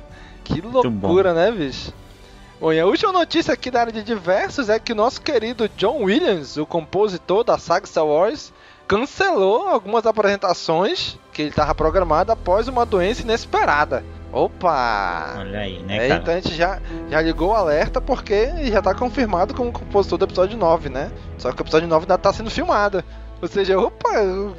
[0.44, 1.94] Que loucura, né, bicho?
[2.60, 5.70] Bom, e a última notícia aqui da área de diversos é que o nosso querido
[5.70, 8.52] John Williams, o compositor da saga Star Wars,
[8.86, 14.04] cancelou algumas apresentações que ele estava programado após uma doença inesperada.
[14.36, 15.36] Opa!
[15.38, 16.20] Olha aí, né, é, cara?
[16.20, 16.78] Então a gente já,
[17.08, 21.10] já ligou o alerta porque já tá confirmado como compositor do episódio 9, né?
[21.38, 23.02] Só que o episódio 9 ainda tá sendo filmado.
[23.40, 24.10] Ou seja, opa,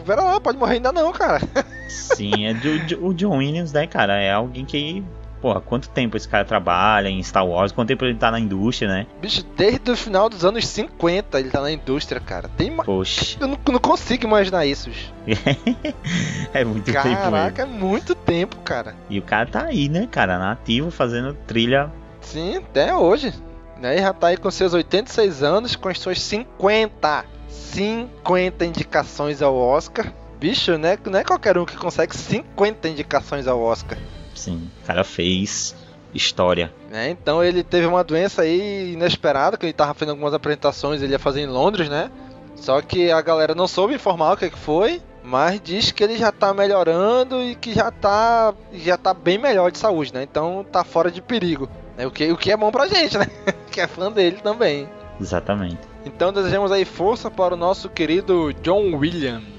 [0.03, 1.39] pera lá, pode morrer ainda não, cara.
[1.87, 4.19] Sim, é do, o John Williams, né, cara?
[4.19, 5.03] É alguém que
[5.41, 8.89] porra, quanto tempo esse cara trabalha em Star Wars, quanto tempo ele tá na indústria,
[8.89, 9.07] né?
[9.21, 12.49] Bicho, desde o final dos anos 50 ele tá na indústria, cara.
[12.57, 13.37] Tem Poxa.
[13.39, 14.89] Eu não, não consigo imaginar isso.
[16.53, 17.21] é muito Caraca, tempo.
[17.21, 18.95] Caraca, é muito tempo, cara.
[19.09, 21.91] E o cara tá aí, né, cara, nativo, fazendo trilha.
[22.21, 23.33] Sim, até hoje.
[23.79, 23.97] Né?
[23.97, 30.11] Já tá aí com seus 86 anos, com as suas 50, 50 indicações ao Oscar.
[30.39, 30.97] Bicho, né?
[31.05, 33.97] Não é qualquer um que consegue 50 indicações ao Oscar.
[34.37, 35.75] Sim, o cara fez
[36.13, 36.73] história.
[36.91, 41.13] É, então ele teve uma doença aí inesperada, que ele tava fazendo algumas apresentações, ele
[41.13, 42.11] ia fazer em Londres, né?
[42.55, 46.17] Só que a galera não soube informar o que, que foi, mas diz que ele
[46.17, 50.23] já tá melhorando e que já tá, já tá bem melhor de saúde, né?
[50.23, 51.69] Então tá fora de perigo.
[51.97, 52.05] Né?
[52.07, 53.27] O, que, o que é bom pra gente, né?
[53.71, 54.89] que é fã dele também.
[55.19, 55.79] Exatamente.
[56.05, 59.56] Então desejamos aí força para o nosso querido John Williams.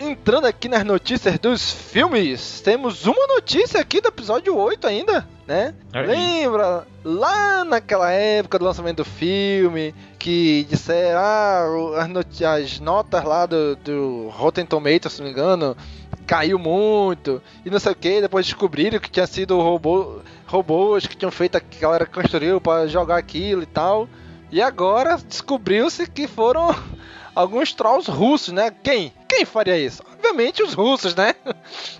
[0.00, 5.74] Entrando aqui nas notícias dos filmes, temos uma notícia aqui do episódio 8 ainda, né?
[5.92, 6.06] Aí.
[6.06, 11.64] Lembra lá naquela época do lançamento do filme que disseram ah,
[11.98, 15.76] as, as notas lá do, do Rotten Tomatoes, se não me engano,
[16.26, 21.16] caiu muito e não sei o que, depois descobriram que tinha sido robô, robôs que
[21.16, 24.08] tinham feito, que a galera construiu pra jogar aquilo e tal.
[24.52, 26.74] E agora descobriu-se que foram
[27.34, 28.70] alguns trolls russos, né?
[28.82, 29.12] Quem?
[29.28, 30.02] Quem faria isso?
[30.14, 31.34] Obviamente os russos, né?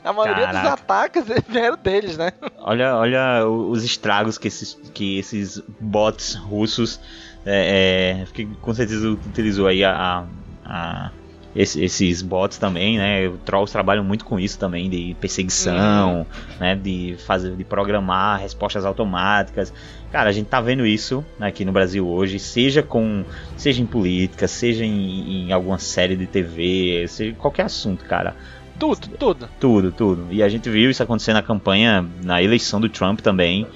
[0.05, 0.75] A maioria dos Caraca.
[0.83, 2.33] ataques vieram deles, né?
[2.59, 7.01] Olha, olha os estragos que esses, que esses bots russos
[7.47, 10.25] é, é, que com certeza utilizou aí a, a-
[10.65, 11.13] a-
[11.55, 13.29] esse- esses bots também, né?
[13.29, 16.27] Os trolls trabalham muito com isso também de perseguição,
[16.59, 16.75] né?
[16.77, 19.73] De fazer, de programar respostas automáticas.
[20.13, 23.25] Cara, a gente tá vendo isso aqui no Brasil hoje, seja com,
[23.57, 28.35] seja em política, seja em, em alguma série de TV, seja qualquer assunto, cara.
[28.79, 29.49] Tudo, tudo.
[29.61, 30.27] Tudo, tudo.
[30.31, 33.67] E a gente viu isso acontecer na campanha, na eleição do Trump também.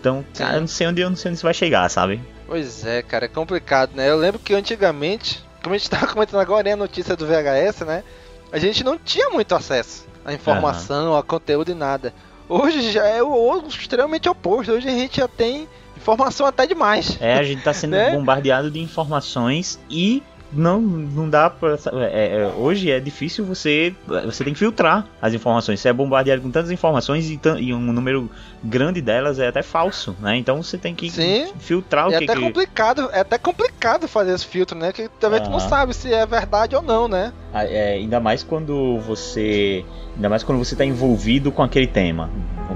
[0.00, 2.20] Então, cara, eu não sei onde eu não sei onde isso vai chegar, sabe?
[2.46, 4.08] Pois é, cara, é complicado, né?
[4.10, 7.80] Eu lembro que antigamente, como a gente tava comentando agora, né, a notícia do VHS,
[7.80, 8.04] né?
[8.52, 12.14] A gente não tinha muito acesso à informação, a conteúdo e nada.
[12.48, 14.72] Hoje já é o extremamente oposto.
[14.72, 17.16] Hoje a gente já tem informação até demais.
[17.20, 18.12] É, a gente tá sendo Né?
[18.12, 20.22] bombardeado de informações e
[20.54, 21.76] não, não dá pra.
[22.10, 23.94] é, é, hoje é difícil você.
[24.24, 25.80] Você tem que filtrar as informações.
[25.80, 28.30] Você é bombardeado com tantas informações e, e um número
[28.62, 30.36] grande delas é até falso, né?
[30.36, 31.52] Então você tem que Sim.
[31.58, 32.24] filtrar o é que.
[32.24, 34.92] até que- complicado, é até complicado fazer esse filtro, né?
[34.92, 37.32] Que também tu não sabe se é verdade ou não, né?
[37.52, 39.84] Ah, é, ainda mais quando você
[40.14, 42.30] ainda mais quando você está envolvido com aquele tema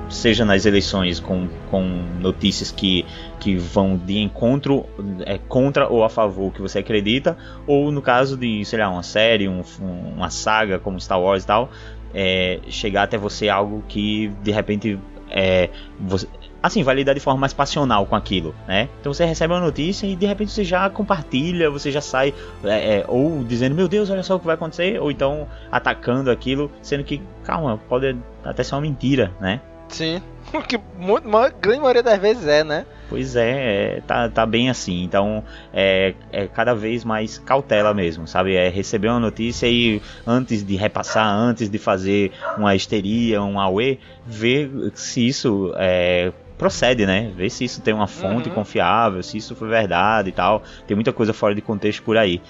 [0.08, 1.82] seja nas eleições com, com
[2.20, 3.04] notícias que,
[3.38, 4.86] que vão de encontro
[5.26, 7.36] é, contra ou a favor que você acredita
[7.66, 11.44] ou no caso de sei lá uma série um- um- uma saga como Star Wars
[11.44, 11.70] e tal
[12.14, 14.98] é, chegar até você algo que de repente
[15.30, 15.68] é,
[16.00, 16.26] você,
[16.62, 18.88] assim, vai lidar de forma mais passional com aquilo, né?
[18.98, 22.32] Então você recebe uma notícia e de repente você já compartilha, você já sai
[22.64, 26.30] é, é, ou dizendo, meu Deus, olha só o que vai acontecer, ou então atacando
[26.30, 29.60] aquilo, sendo que, calma, pode até ser uma mentira, né?
[29.88, 30.20] Sim.
[30.50, 31.28] O que muito,
[31.60, 32.86] grande maioria das vezes é, né?
[33.10, 35.02] Pois é, é, tá, tá bem assim.
[35.04, 38.54] Então é, é cada vez mais cautela mesmo, sabe?
[38.54, 43.98] É receber uma notícia e antes de repassar, antes de fazer uma histeria, um auê,
[44.24, 47.30] ver se isso é, procede, né?
[47.36, 48.54] Ver se isso tem uma fonte Uhum.
[48.54, 50.62] confiável, se isso foi verdade e tal.
[50.86, 52.40] Tem muita coisa fora de contexto por aí.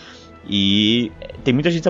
[0.49, 1.13] E
[1.45, 1.87] tem muita gente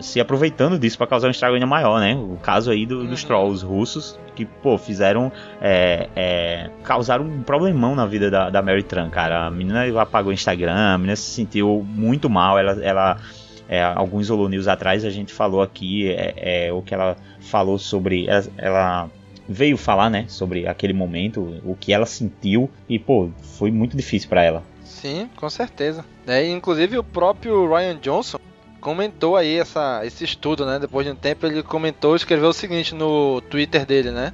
[0.00, 2.16] se aproveitando disso para causar um estrago ainda maior, né?
[2.16, 3.28] O caso aí do- dos Uhum.
[3.28, 5.30] trolls russos que, pô, fizeram.
[5.60, 9.46] É, é, causaram um problemão na vida da, da Mary Tran, cara.
[9.46, 12.58] A menina apagou o Instagram, a menina se sentiu muito mal.
[12.58, 12.72] Ela.
[12.84, 13.16] ela
[13.68, 17.78] é, alguns Holo News atrás a gente falou aqui é, é, o que ela falou
[17.78, 18.26] sobre.
[18.28, 19.10] Ela, ela
[19.48, 20.24] veio falar, né?
[20.28, 22.68] Sobre aquele momento, o que ela sentiu.
[22.88, 24.62] E, pô, foi muito difícil para ela.
[25.04, 26.02] Sim, com certeza.
[26.26, 28.38] É, inclusive o próprio Ryan Johnson
[28.80, 30.78] comentou aí essa, esse estudo, né?
[30.78, 34.32] Depois de um tempo ele comentou, escreveu o seguinte no Twitter dele, né?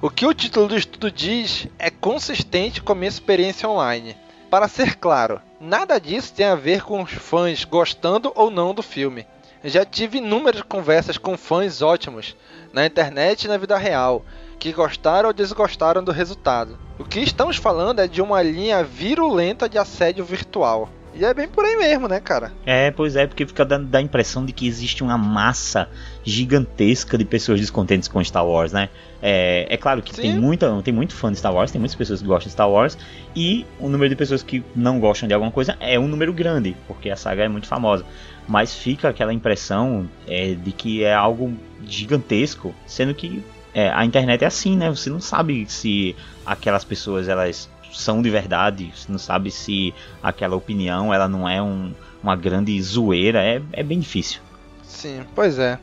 [0.00, 4.16] O que o título do estudo diz é consistente com a minha experiência online.
[4.50, 8.82] Para ser claro, nada disso tem a ver com os fãs gostando ou não do
[8.82, 9.24] filme.
[9.62, 12.34] Já tive inúmeras conversas com fãs ótimos,
[12.72, 14.24] na internet e na vida real,
[14.62, 16.78] que gostaram ou desgostaram do resultado.
[16.96, 20.88] O que estamos falando é de uma linha virulenta de assédio virtual.
[21.12, 22.52] E é bem por aí mesmo, né, cara?
[22.64, 25.88] É, pois é, porque fica dando a impressão de que existe uma massa
[26.22, 28.88] gigantesca de pessoas descontentes com Star Wars, né?
[29.20, 30.22] É, é claro que Sim.
[30.22, 32.70] tem, muita, tem muito fã de Star Wars, tem muitas pessoas que gostam de Star
[32.70, 32.96] Wars,
[33.34, 36.76] e o número de pessoas que não gostam de alguma coisa é um número grande,
[36.86, 38.06] porque a saga é muito famosa.
[38.46, 41.52] Mas fica aquela impressão é, de que é algo
[41.84, 43.42] gigantesco, sendo que
[43.74, 44.88] é, a internet é assim, né?
[44.90, 46.14] Você não sabe se
[46.44, 51.60] aquelas pessoas elas são de verdade, você não sabe se aquela opinião ela não é
[51.62, 54.40] um, uma grande zoeira, é, é bem difícil.
[54.82, 55.78] Sim, pois é.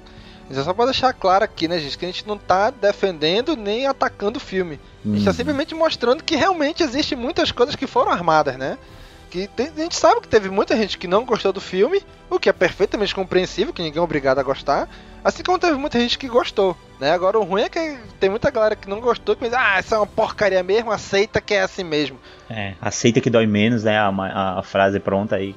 [0.49, 3.55] Isso é só pra deixar claro aqui, né, gente, que a gente não tá defendendo
[3.55, 4.79] nem atacando o filme.
[5.05, 5.33] A gente tá Hum.
[5.33, 8.77] simplesmente mostrando que realmente existem muitas coisas que foram armadas, né?
[9.29, 12.39] Que tem- a gente sabe que teve muita gente que não gostou do filme, o
[12.39, 14.89] que é perfeitamente compreensível, que ninguém é obrigado a gostar.
[15.23, 17.11] Assim como teve muita gente que gostou, né?
[17.11, 19.95] Agora o ruim é que tem muita galera que não gostou, que diz, ah, essa
[19.95, 22.17] é uma porcaria mesmo, aceita que é assim mesmo.
[22.49, 23.97] É, aceita que dói menos, né?
[23.99, 25.53] A, a- a frase pronta aí.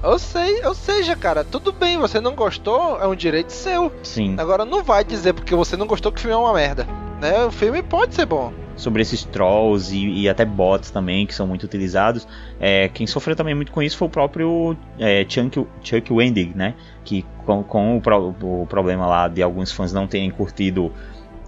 [0.00, 3.90] Eu sei, ou seja, cara, tudo bem, você não gostou, é um direito seu.
[4.04, 4.36] Sim.
[4.38, 6.86] Agora não vai dizer porque você não gostou que o filme é uma merda.
[7.20, 7.44] Né?
[7.44, 8.52] O filme pode ser bom.
[8.78, 12.26] Sobre esses trolls e, e, até bots também, que são muito utilizados.
[12.60, 16.74] É, quem sofreu também muito com isso foi o próprio é, Chuck, Chuck Wendig, né?
[17.04, 20.92] Que com, com o, pro, o, problema lá de alguns fãs não terem curtido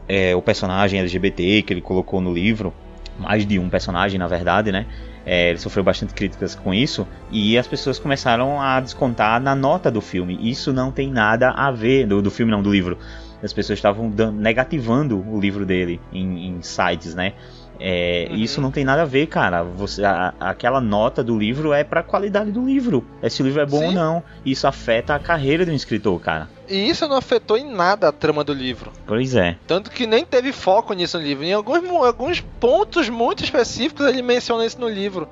[0.09, 2.74] é, o personagem LGBT que ele colocou no livro,
[3.16, 4.87] mais de um personagem na verdade, né?
[5.24, 9.91] É, ele sofreu bastante críticas com isso e as pessoas começaram a descontar na nota
[9.91, 10.37] do filme.
[10.41, 12.99] Isso não tem nada a ver do, do filme, não do livro.
[13.43, 17.34] As pessoas estavam negativando o livro dele em, em sites, né?
[17.80, 18.36] É, uhum.
[18.36, 19.62] Isso não tem nada a ver, cara.
[19.62, 23.05] Você, a, aquela nota do livro é pra qualidade do livro.
[23.22, 23.86] É se o livro é bom Sim.
[23.86, 24.22] ou não.
[24.45, 26.49] Isso afeta a carreira um escritor, cara.
[26.68, 28.93] E isso não afetou em nada a trama do livro.
[29.07, 29.57] Pois é.
[29.66, 31.43] Tanto que nem teve foco nisso no livro.
[31.43, 35.26] Em alguns, alguns pontos muito específicos ele menciona isso no livro.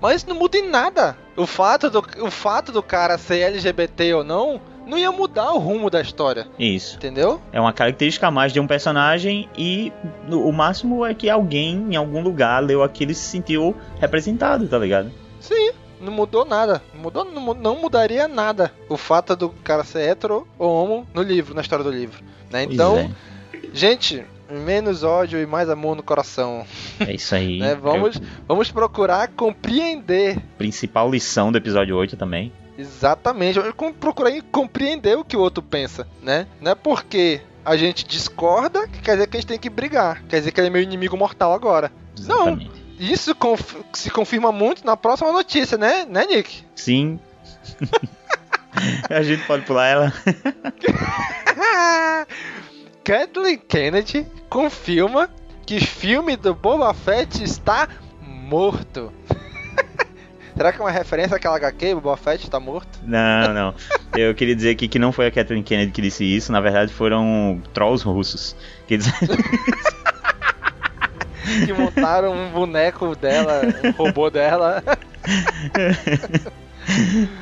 [0.00, 1.16] Mas isso não muda em nada.
[1.36, 5.58] O fato do, o fato do cara ser LGBT ou não não ia mudar o
[5.58, 6.46] rumo da história.
[6.58, 6.96] Isso.
[6.96, 7.40] Entendeu?
[7.52, 9.92] É uma característica a mais de um personagem e
[10.28, 14.78] o máximo é que alguém em algum lugar leu aquilo e se sentiu representado, tá
[14.78, 15.10] ligado?
[15.40, 15.72] Sim.
[16.00, 16.82] Não mudou nada.
[16.94, 21.22] Não, mudou, não, não mudaria nada o fato do cara ser hétero ou homo no
[21.22, 22.22] livro, na história do livro.
[22.50, 22.64] Né?
[22.64, 23.10] Então, é.
[23.74, 26.64] gente, menos ódio e mais amor no coração.
[26.98, 27.58] É isso aí.
[27.60, 27.74] né?
[27.74, 28.22] vamos, Eu...
[28.48, 30.38] vamos procurar compreender.
[30.56, 32.50] Principal lição do episódio 8 também.
[32.80, 33.58] Exatamente.
[33.58, 36.46] Eu procurei compreender o que o outro pensa, né?
[36.60, 40.22] Não é porque a gente discorda que quer dizer que a gente tem que brigar.
[40.28, 41.92] Quer dizer que ele é meu inimigo mortal agora.
[42.18, 42.66] Exatamente.
[42.66, 42.80] Não.
[42.98, 46.64] Isso conf se confirma muito na próxima notícia, né, né Nick?
[46.74, 47.18] Sim.
[49.08, 50.12] a gente pode pular ela.
[53.02, 55.30] Kathleen Kennedy confirma
[55.64, 57.88] que filme do Boba Fett está
[58.22, 59.12] morto.
[60.60, 62.98] Será que é uma referência àquela HQ, o Boba Fett tá morto?
[63.02, 63.74] Não, não.
[64.14, 66.92] Eu queria dizer aqui que não foi a Kathleen Kennedy que disse isso, na verdade
[66.92, 68.54] foram trolls russos
[68.86, 69.36] que disseram
[71.64, 74.84] que montaram um boneco dela, um robô dela.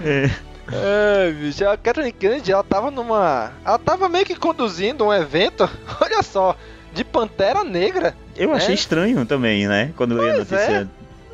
[0.01, 0.31] é.
[0.73, 3.51] É, bicho, a Kathleen Kennedy, ela tava numa.
[3.65, 5.69] Ela tava meio que conduzindo um evento,
[6.01, 6.57] olha só,
[6.95, 8.15] de Pantera Negra.
[8.37, 8.55] Eu né?
[8.55, 9.91] achei estranho também, né?
[9.97, 10.89] Quando eu li a notícia.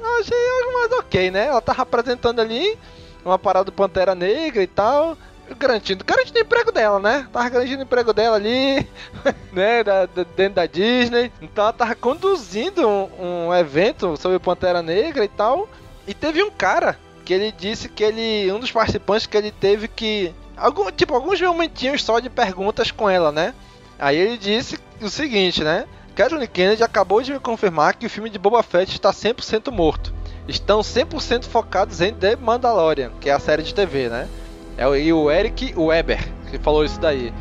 [0.05, 1.47] É achei mais ok, né?
[1.47, 2.79] Ela tava apresentando ali
[3.25, 5.17] uma parada do Pantera Negra e tal.
[5.59, 7.29] Garantindo, garantindo o emprego dela, né?
[7.33, 8.89] Tava garantindo o emprego dela ali,
[9.53, 9.85] né?
[9.85, 11.31] Da, da, dentro da Disney.
[11.41, 15.69] Então ela tava conduzindo um, um evento sobre o Pantera Negra e tal.
[16.07, 18.51] E teve um cara que ele disse que ele.
[18.53, 20.35] Um dos participantes que ele teve que.
[20.57, 23.55] Algum, tipo, alguns momentinhos só de perguntas com ela, né?
[23.99, 25.87] Aí ele disse o seguinte, né?
[26.15, 30.15] Kathleen Kennedy acabou de me confirmar que o filme de Boba Fett está 100% morto.
[30.47, 34.29] Estão 100% focados em The Mandalorian, que é a série de TV, né?
[34.77, 37.33] É o, e o Eric Weber que falou isso daí.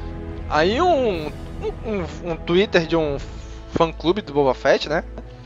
[0.49, 1.27] Aí um,
[1.85, 3.17] um, um Twitter de um
[3.71, 5.03] fã-clube do Boba Fett, né?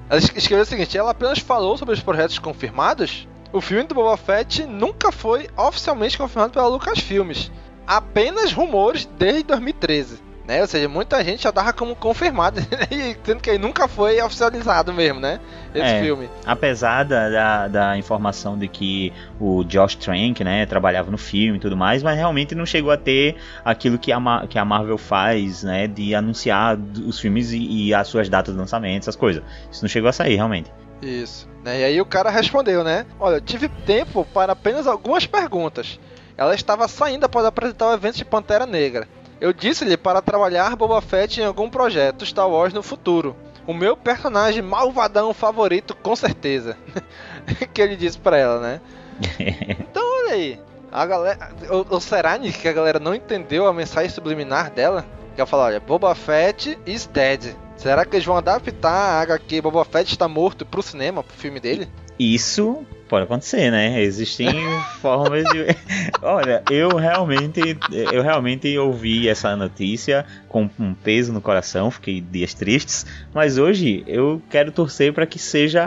[0.09, 3.27] Ela escreveu o seguinte: ela apenas falou sobre os projetos confirmados.
[3.51, 7.51] O filme do Boba Fett nunca foi oficialmente confirmado pela Lucasfilmes.
[7.85, 10.61] Apenas rumores desde 2013 né?
[10.61, 12.61] Ou seja, muita gente já dava como confirmado,
[13.23, 15.39] sendo que ele nunca foi oficializado mesmo, né?
[15.75, 16.29] Esse é, filme.
[16.45, 21.59] Apesar da, da, da, informação de que o Josh Trank, né, trabalhava no filme e
[21.59, 23.35] tudo mais, mas realmente não chegou a ter
[23.65, 28.07] aquilo que a, que a Marvel faz, né, de anunciar os filmes e, e as
[28.07, 29.43] suas datas de lançamento, essas coisas.
[29.69, 30.71] Isso não chegou a sair, realmente.
[31.01, 31.47] Isso.
[31.63, 31.81] Né?
[31.81, 33.05] E aí o cara respondeu, né?
[33.19, 35.99] Olha, tive tempo para apenas algumas perguntas.
[36.37, 39.07] Ela estava saindo após apresentar o evento de Pantera Negra.
[39.39, 43.35] Eu disse-lhe para trabalhar Boba Fett em algum projeto Star Wars no futuro.
[43.67, 46.77] O meu personagem malvadão favorito, com certeza.
[47.73, 48.81] que ele disse para ela, né?
[49.79, 50.59] então, olha aí.
[50.91, 51.51] A galera.
[51.69, 55.05] Ou, será que a galera não entendeu a mensagem subliminar dela?
[55.35, 57.55] Que ela fala, olha, Boba Fett is dead.
[57.75, 61.59] Será que eles vão adaptar a HQ Boba Fett está morto pro cinema, pro filme
[61.59, 61.87] dele?
[62.17, 64.01] Isso pode acontecer, né?
[64.01, 64.49] Existem
[65.01, 65.65] formas de.
[66.21, 67.77] Olha, eu realmente,
[68.11, 74.03] eu realmente ouvi essa notícia com um peso no coração, fiquei dias tristes, mas hoje
[74.07, 75.85] eu quero torcer para que seja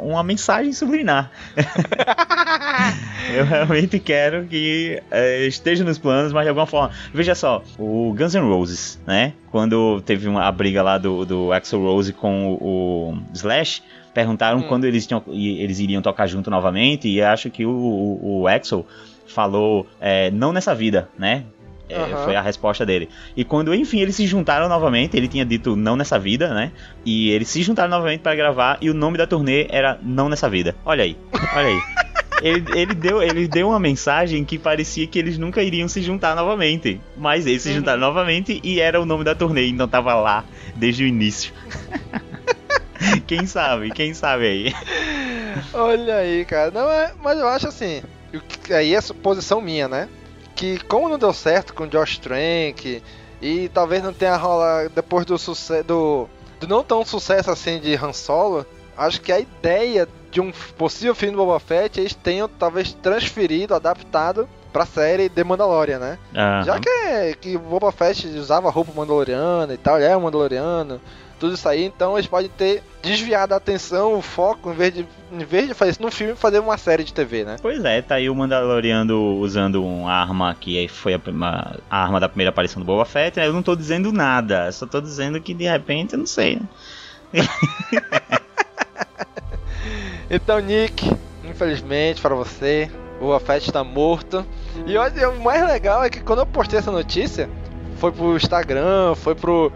[0.00, 1.30] uma mensagem subliminar.
[3.34, 6.90] eu realmente quero que é, esteja nos planos, mas de alguma forma.
[7.12, 9.32] Veja só, o Guns N' Roses, né?
[9.50, 13.82] Quando teve uma, a briga lá do, do Axel Rose com o, o Slash
[14.18, 14.62] perguntaram hum.
[14.62, 18.84] quando eles, tinham, eles iriam tocar junto novamente, e acho que o, o, o Axel
[19.28, 21.44] falou, é, não nessa vida, né?
[21.88, 22.24] É, uhum.
[22.24, 23.08] Foi a resposta dele.
[23.36, 26.72] E quando, enfim, eles se juntaram novamente, ele tinha dito não nessa vida, né?
[27.04, 30.50] E eles se juntaram novamente para gravar, e o nome da turnê era Não Nessa
[30.50, 30.74] Vida.
[30.84, 31.16] Olha aí,
[31.54, 31.80] olha aí.
[32.42, 36.34] ele, ele, deu, ele deu uma mensagem que parecia que eles nunca iriam se juntar
[36.34, 37.00] novamente.
[37.16, 37.76] Mas eles se uhum.
[37.76, 40.44] juntaram novamente e era o nome da turnê, então tava lá
[40.74, 41.52] desde o início.
[43.28, 44.74] quem sabe, quem sabe aí.
[45.74, 46.70] Olha aí, cara.
[46.70, 48.02] Não, é, mas eu acho assim,
[48.70, 50.08] aí é suposição minha, né?
[50.56, 53.02] Que como não deu certo com Josh Trank
[53.40, 57.94] e talvez não tenha rola depois do sucesso do, do não tão sucesso assim de
[57.94, 58.66] Han Solo,
[58.96, 63.74] acho que a ideia de um possível filme do Boba Fett eles tenham talvez transferido,
[63.74, 66.18] adaptado pra série The Mandalorian, né?
[66.34, 66.62] Aham.
[66.64, 71.00] Já que, que o Boba Fett usava roupa mandaloriana e tal, ele é um mandaloriano,
[71.38, 75.06] tudo isso aí, então eles podem ter desviado a atenção, o foco, em vez de,
[75.32, 77.56] em vez de fazer isso num filme, fazer uma série de TV, né?
[77.62, 82.18] Pois é, tá aí o Mandaloriano usando uma arma que foi a, prima- a arma
[82.20, 83.38] da primeira aparição do Boba Fett.
[83.38, 83.46] né?
[83.46, 86.56] Eu não tô dizendo nada, só tô dizendo que de repente, eu não sei.
[86.56, 86.68] né?
[90.30, 91.10] Então, Nick,
[91.44, 94.44] infelizmente para você, o Boba Fett tá morto.
[94.86, 97.48] E olha, o mais legal é que quando eu postei essa notícia,
[97.96, 99.72] foi pro Instagram, foi pro.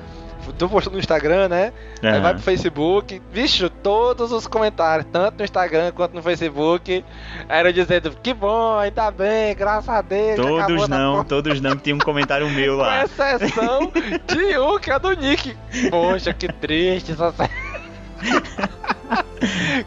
[0.58, 1.72] Tu postou no Instagram, né?
[2.02, 2.20] Aí Aham.
[2.20, 7.04] vai pro Facebook, bicho, todos os comentários, tanto no Instagram quanto no Facebook,
[7.48, 10.36] eram dizendo que bom, ainda bem, graças a Deus.
[10.36, 13.04] Todos não, porra." todos não, que tinha um comentário meu Com lá.
[13.04, 13.92] exceção
[14.26, 15.56] de um que é do Nick.
[15.90, 17.32] Poxa, que triste essa.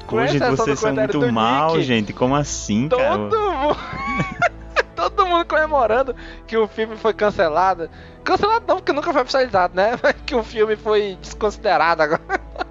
[0.05, 2.13] Com Pô, gente, vocês são muito mal, Nick, gente.
[2.13, 3.17] Como assim, cara?
[3.17, 3.77] Todo mundo.
[5.25, 6.15] Todo mundo comemorando
[6.45, 7.89] que o filme foi cancelado.
[8.23, 9.97] Cancelado não, porque nunca foi oficializado, né?
[10.01, 12.21] Mas que o filme foi desconsiderado agora.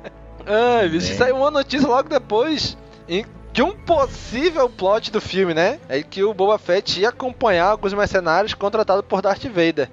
[0.47, 1.17] Ai, bicho, É.
[1.17, 2.77] saiu uma notícia logo depois
[3.09, 5.79] em- de um possível plot do filme, né?
[5.89, 9.89] É que o Boba Fett ia acompanhar alguns mercenários contratados por Darth Vader.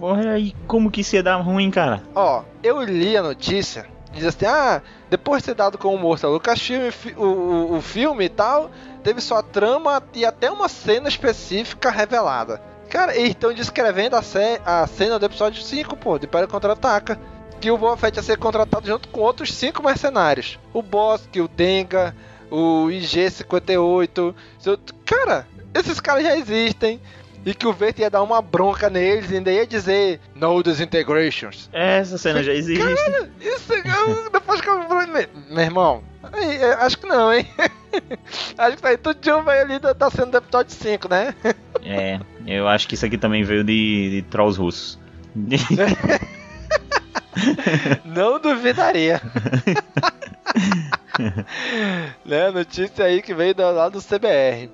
[0.00, 2.02] Olha aí, como que isso ia dar ruim, cara?
[2.14, 4.80] Ó, eu li a notícia, diz assim, ah,
[5.10, 8.70] depois de ser dado como morto a Lucasfilm, fi- o, o, o filme e tal,
[9.00, 12.60] teve sua trama e até uma cena específica revelada.
[12.88, 14.20] Cara, eles estão descrevendo a,
[14.64, 17.18] a cena do episódio 5, pô, de Império Contra-Ataca.
[17.60, 20.58] Que o Boba Fett ia ser contratado junto com outros cinco mercenários.
[20.72, 22.16] O Bossk, o Denga,
[22.50, 24.34] o IG-58.
[24.58, 27.00] seu- Cara, esses caras já existem.
[27.44, 31.70] E que o Vader ia dar uma bronca neles e ainda ia dizer No Disintegrations.
[31.72, 32.84] Essa cena já existe.
[33.40, 37.46] Isso, eu, depois que eu falei, meu, irmão, aí, é, acho que não, hein?
[38.58, 41.08] acho que tá aí tudo de um veio ali da, da cena do episódio 5,
[41.08, 41.34] né?
[41.82, 44.98] É, eu acho que isso aqui também veio de, de trolls russos.
[48.04, 49.18] Não duvidaria.
[52.22, 54.70] né, notícia aí que veio lá do CBR.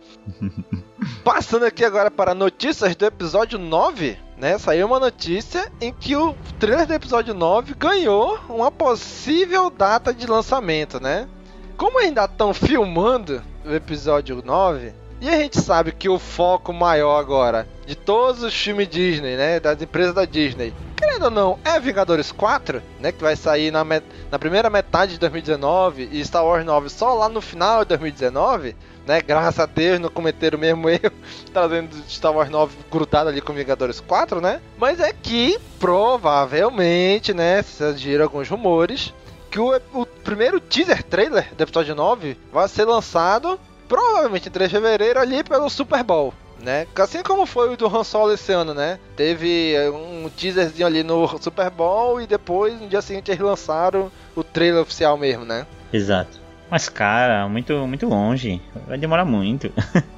[1.25, 4.59] Passando aqui agora para notícias do episódio 9, né?
[4.59, 10.27] Saiu uma notícia em que o trailer do episódio 9 ganhou uma possível data de
[10.27, 11.29] lançamento, né?
[11.77, 17.19] Como ainda estão filmando o episódio 9, e a gente sabe que o foco maior
[17.19, 19.59] agora de todos os filmes Disney, né?
[19.59, 23.11] Das empresas da Disney, querendo ou não, é Vingadores 4, né?
[23.13, 27.15] Que vai sair na, met- na primeira metade de 2019 e Star Wars 9 só
[27.15, 28.77] lá no final de 2019,
[29.07, 29.21] né?
[29.23, 31.13] Graças a Deus não cometeram o mesmo erro
[31.53, 34.61] trazendo Star Wars 9 grudado ali com Vingadores 4, né?
[34.77, 37.63] Mas é que provavelmente, né?
[37.63, 39.15] Surgiram alguns rumores
[39.51, 44.71] que o, o primeiro teaser trailer do episódio 9 vai ser lançado provavelmente em 3
[44.71, 46.35] de fevereiro ali pelo Super Bowl.
[46.61, 46.87] Né?
[46.97, 48.99] Assim como foi o do Han Solo esse ano, né?
[49.15, 54.11] Teve eh, um teaserzinho ali no Super Bowl e depois no dia seguinte eles lançaram
[54.35, 55.67] o trailer oficial mesmo, né?
[55.93, 56.46] Exato.
[56.71, 58.61] Mas, cara, muito, muito longe.
[58.87, 59.71] Vai demorar muito.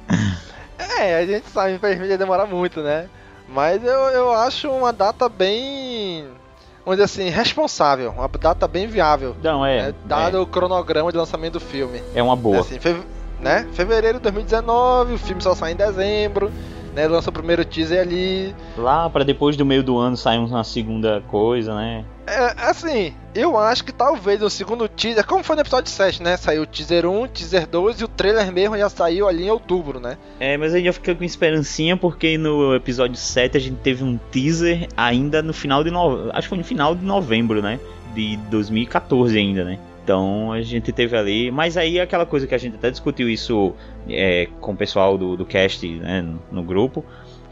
[0.97, 3.07] É, a gente sabe, infelizmente vai demorar muito, né?
[3.47, 6.25] Mas eu, eu acho uma data bem.
[6.85, 9.35] Vamos dizer assim, responsável, uma data bem viável.
[9.41, 9.87] Não, é.
[9.87, 9.95] né?
[10.05, 12.01] Dado o cronograma de lançamento do filme.
[12.13, 12.59] É, é uma boa.
[12.61, 13.01] Assim, fe-
[13.39, 13.67] né?
[13.73, 16.51] Fevereiro de 2019, o filme só sai em dezembro,
[16.93, 17.07] né?
[17.07, 18.55] Lança o primeiro teaser ali.
[18.77, 22.05] Lá pra depois do meio do ano sair uma segunda coisa, né?
[22.27, 26.37] É, assim, eu acho que talvez o segundo teaser, como foi no episódio 7, né?
[26.37, 29.99] Saiu o teaser 1, teaser 2 e o trailer mesmo já saiu ali em outubro,
[29.99, 30.15] né?
[30.39, 34.17] É, mas aí eu fiquei com esperancinha porque no episódio 7 a gente teve um
[34.31, 36.29] teaser ainda no final de novembro.
[36.31, 37.79] Acho que foi no final de novembro, né?
[38.13, 39.79] De 2014 ainda, né?
[40.09, 41.51] Então a gente teve ali.
[41.51, 43.75] Mas aí é aquela coisa que a gente até discutiu isso
[44.09, 47.05] é, com o pessoal do, do cast né, no, no grupo.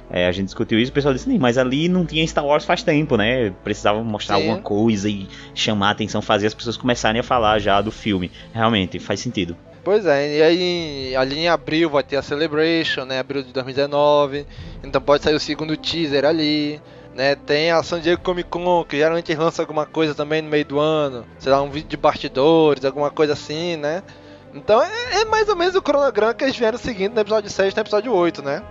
[0.09, 2.65] É, a gente discutiu isso, o pessoal disse, "Sim, mas ali não tinha Star Wars
[2.65, 3.53] faz tempo, né?
[3.63, 4.43] Precisava mostrar Sim.
[4.43, 8.31] alguma coisa e chamar a atenção, fazer as pessoas começarem a falar já do filme.
[8.51, 9.55] Realmente, faz sentido.
[9.83, 13.19] Pois é, e aí ali em abril vai ter a Celebration, né?
[13.19, 14.47] Abril de 2019.
[14.83, 16.81] Então pode sair o segundo teaser ali.
[17.17, 20.63] Né, tem a San Diego Comic Con, que geralmente lança alguma coisa também no meio
[20.63, 21.25] do ano.
[21.39, 24.03] Sei lá, um vídeo de bastidores, alguma coisa assim, né?
[24.53, 27.73] Então é, é mais ou menos o cronograma que eles vieram seguindo no episódio 6
[27.73, 28.61] e no episódio 8, né?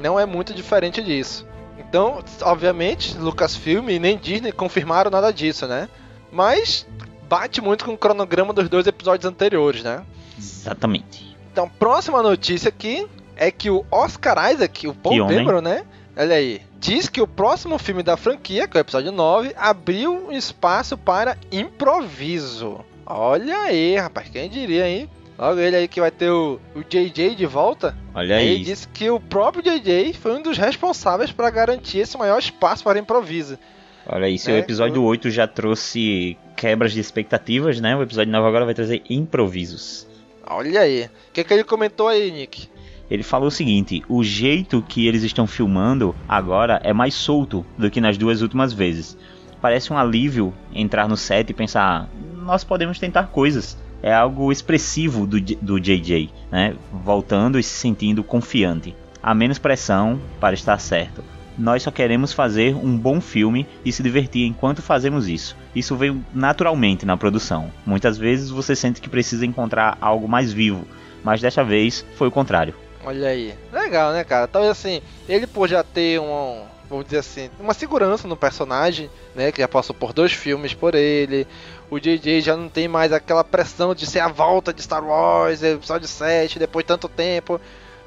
[0.00, 1.44] Não é muito diferente disso.
[1.76, 5.88] Então, obviamente, Lucasfilm e nem Disney confirmaram nada disso, né?
[6.30, 6.86] Mas
[7.28, 10.04] bate muito com o cronograma dos dois episódios anteriores, né?
[10.38, 11.36] Exatamente.
[11.50, 13.04] Então, próxima notícia aqui
[13.34, 15.84] é que o Oscar Isaac, o Paul Dameron, né?
[16.16, 16.65] Olha aí.
[16.78, 20.96] Diz que o próximo filme da franquia, que é o episódio 9, abriu um espaço
[20.96, 22.84] para improviso.
[23.04, 25.08] Olha aí, rapaz, quem diria, hein?
[25.38, 27.96] Logo ele aí que vai ter o, o JJ de volta.
[28.14, 28.48] Olha aí.
[28.48, 32.82] Ele disse que o próprio JJ foi um dos responsáveis para garantir esse maior espaço
[32.82, 33.58] para improviso.
[34.06, 35.04] Olha aí, se é, o episódio eu...
[35.04, 37.94] 8 já trouxe quebras de expectativas, né?
[37.96, 40.06] O episódio 9 agora vai trazer improvisos.
[40.46, 41.04] Olha aí.
[41.04, 42.68] O que, que ele comentou aí, Nick?
[43.10, 47.90] Ele falou o seguinte: o jeito que eles estão filmando agora é mais solto do
[47.90, 49.16] que nas duas últimas vezes.
[49.60, 53.78] Parece um alívio entrar no set e pensar: nós podemos tentar coisas.
[54.02, 56.74] É algo expressivo do, do JJ, né?
[56.92, 58.94] Voltando e se sentindo confiante.
[59.22, 61.24] Há menos pressão para estar certo.
[61.58, 65.56] Nós só queremos fazer um bom filme e se divertir enquanto fazemos isso.
[65.74, 67.72] Isso veio naturalmente na produção.
[67.86, 70.86] Muitas vezes você sente que precisa encontrar algo mais vivo,
[71.24, 72.74] mas desta vez foi o contrário.
[73.06, 73.54] Olha aí.
[73.72, 74.48] Legal, né, cara?
[74.48, 79.52] Talvez assim, ele por já ter um, vamos dizer assim, uma segurança no personagem, né,
[79.52, 81.46] que já passou por dois filmes por ele.
[81.88, 85.62] O JJ já não tem mais aquela pressão de ser a volta de Star Wars,
[85.62, 87.60] episódio 7, depois de tanto tempo.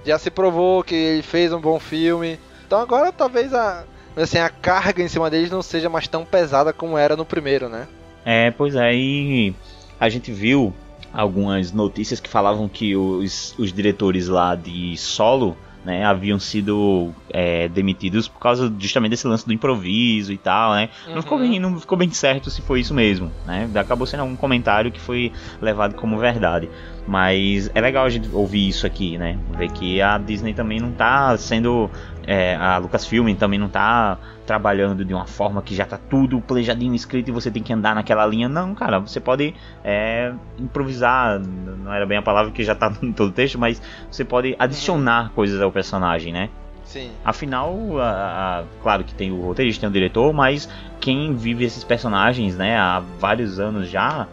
[0.05, 2.37] Já se provou que ele fez um bom filme.
[2.67, 3.85] Então agora talvez a,
[4.17, 7.69] assim, a carga em cima deles não seja mais tão pesada como era no primeiro,
[7.69, 7.87] né?
[8.25, 9.55] É, pois é, e
[9.97, 10.73] a gente viu
[11.13, 17.67] algumas notícias que falavam que os, os diretores lá de solo né, haviam sido é,
[17.67, 20.89] demitidos por causa justamente desse lance do improviso e tal, né?
[21.07, 21.15] Uhum.
[21.15, 23.69] Não, ficou bem, não ficou bem certo se foi isso mesmo, né?
[23.75, 25.31] Acabou sendo um comentário que foi
[25.61, 26.69] levado como verdade.
[27.07, 29.39] Mas é legal a gente ouvir isso aqui, né?
[29.57, 31.89] Ver que a Disney também não tá sendo
[32.29, 36.93] é, a Lucasfilm também não tá trabalhando de uma forma que já tá tudo planejadinho,
[36.93, 38.47] escrito e você tem que andar naquela linha.
[38.47, 43.11] Não, cara, você pode é, improvisar, não era bem a palavra que já tá em
[43.11, 46.51] todo o texto, mas você pode adicionar coisas ao personagem, né?
[46.83, 47.09] Sim.
[47.25, 50.69] Afinal, a, a, claro que tem o roteirista, tem o diretor, mas
[50.99, 54.27] quem vive esses personagens, né, há vários anos já,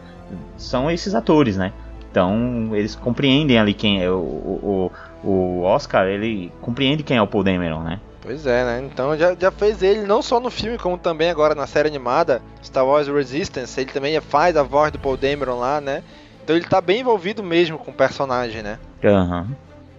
[0.55, 1.73] são esses atores, né?
[2.17, 4.91] Então, eles compreendem ali quem é o, o,
[5.23, 7.99] o Oscar, ele compreende quem é o Paul Dameron, né?
[8.19, 8.89] Pois é, né?
[8.91, 12.41] Então já, já fez ele não só no filme, como também agora na série animada
[12.63, 13.79] Star Wars Resistance.
[13.79, 16.03] Ele também faz a voz do Paul Dameron lá, né?
[16.43, 18.79] Então ele tá bem envolvido mesmo com o personagem, né?
[19.03, 19.47] Uhum.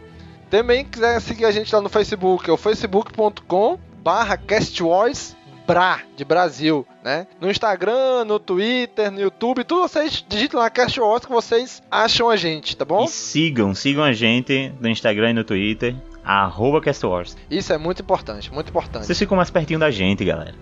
[0.49, 6.88] Também quiser seguir a gente lá no Facebook, é o facebook.com barra castwarsbra de Brasil,
[7.03, 7.27] né?
[7.39, 12.30] No Instagram, no Twitter, no YouTube, tudo vocês digitam lá Cast Wars que vocês acham
[12.30, 13.05] a gente, tá bom?
[13.05, 17.38] E sigam, sigam a gente no Instagram e no Twitter, arroba Castwars.
[17.51, 19.05] Isso é muito importante, muito importante.
[19.05, 20.55] Vocês ficam mais pertinho da gente, galera.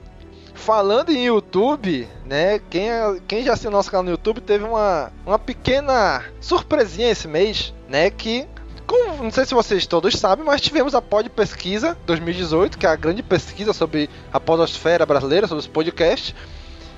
[0.58, 2.60] Falando em YouTube, né?
[2.70, 2.90] Quem,
[3.28, 8.10] quem já assistiu nosso canal no YouTube teve uma, uma pequena surpresinha esse mês, né?
[8.10, 8.46] Que
[8.86, 12.90] como, não sei se vocês todos sabem, mas tivemos a Pod Pesquisa 2018, que é
[12.90, 16.34] a grande pesquisa sobre a podosfera brasileira, sobre os podcasts.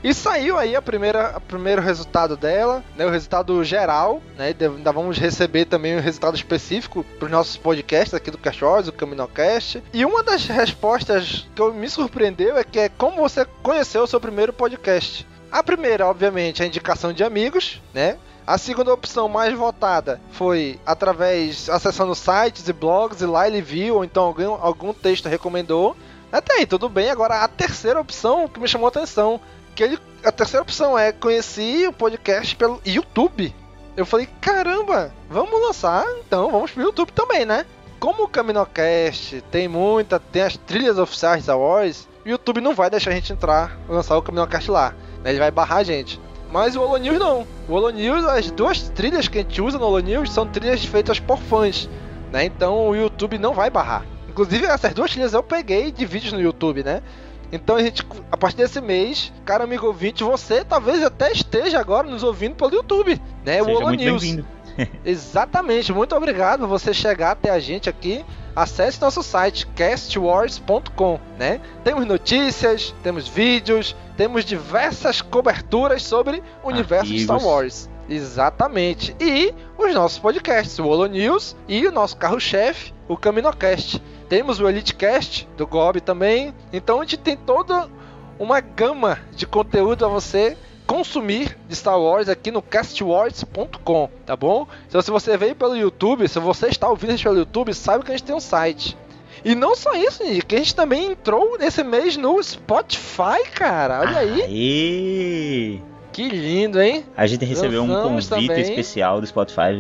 [0.02, 4.92] E saiu aí a primeira, o primeiro resultado dela, né, o resultado geral, né, ainda
[4.94, 8.94] vamos receber também o um resultado específico para os nossos podcasts aqui do Cachorros, o
[8.94, 9.84] Caminocast.
[9.94, 14.22] E uma das respostas que me surpreendeu é que é como você conheceu o seu
[14.22, 15.28] primeiro podcast.
[15.52, 18.18] A primeira, obviamente, é a indicação de amigos, né?
[18.48, 23.98] A segunda opção mais votada foi através acessando sites e blogs e lá ele viu,
[23.98, 25.96] ou então algum, algum texto recomendou.
[26.32, 27.10] Até aí, tudo bem.
[27.10, 29.42] Agora a terceira opção que me chamou a atenção
[29.76, 33.54] que ele, a terceira opção é conheci o podcast pelo YouTube.
[33.96, 37.66] Eu falei, caramba, vamos lançar, então vamos pro YouTube também, né?
[38.00, 42.90] Como o Caminocast tem muita, tem as trilhas oficiais da Wars, o YouTube não vai
[42.90, 44.94] deixar a gente entrar, lançar o Caminocast lá.
[45.24, 45.32] Né?
[45.32, 46.20] Ele vai barrar a gente.
[46.52, 47.46] Mas o Holo News não.
[47.68, 50.84] O Holo News, as duas trilhas que a gente usa no Holo News são trilhas
[50.84, 51.90] feitas por fãs,
[52.32, 52.46] né?
[52.46, 54.06] Então o YouTube não vai barrar.
[54.28, 57.02] Inclusive essas duas trilhas eu peguei de vídeos no YouTube, né?
[57.52, 62.08] Então a gente, a partir desse mês, cara amigo ouvinte, você talvez até esteja agora
[62.08, 63.64] nos ouvindo pelo YouTube, né?
[63.64, 64.38] Seja o Holo News.
[65.04, 68.24] Exatamente, muito obrigado por você chegar até a gente aqui.
[68.56, 71.62] Acesse nosso site castwars.com, né?
[71.84, 77.44] Temos notícias, temos vídeos, temos diversas coberturas sobre o universo de Star.
[77.44, 77.90] Wars.
[78.10, 79.16] Exatamente.
[79.20, 84.02] E os nossos podcasts, o Holo News e o nosso carro-chefe, o Caminocast.
[84.30, 86.54] Temos o EliteCast do Gob também.
[86.72, 87.90] Então a gente tem toda
[88.38, 94.68] uma gama de conteúdo a você consumir de Star Wars aqui no castwars.com, tá bom?
[94.88, 98.12] Então se você veio pelo YouTube, se você está ouvindo gente pelo YouTube, sabe que
[98.12, 98.98] a gente tem um site.
[99.44, 104.02] E não só isso, Nick, a gente também entrou nesse mês no Spotify, cara.
[104.02, 105.80] Olha aí, Aê!
[106.12, 107.06] que lindo, hein?
[107.16, 108.62] A gente recebeu um convite também.
[108.62, 109.80] especial do Spotify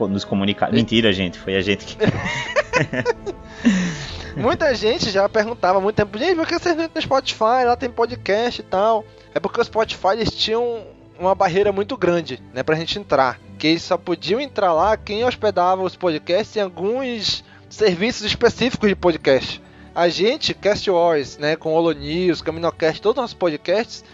[0.00, 0.72] nos comunicar.
[0.72, 1.96] Mentira, gente, foi a gente que.
[4.36, 7.64] Muita gente já perguntava há muito tempo, gente, por que vocês não entram no Spotify?
[7.64, 9.04] Lá tem podcast e tal.
[9.34, 10.84] É porque o Spotify eles tinham
[11.18, 13.40] uma barreira muito grande, né, pra gente entrar.
[13.58, 18.94] Que eles só podiam entrar lá quem hospedava os podcasts em alguns serviços específicos de
[18.94, 19.62] podcast.
[19.94, 24.04] A gente, Cast Wars, né, com Holo News, Caminocast, todos os nossos podcasts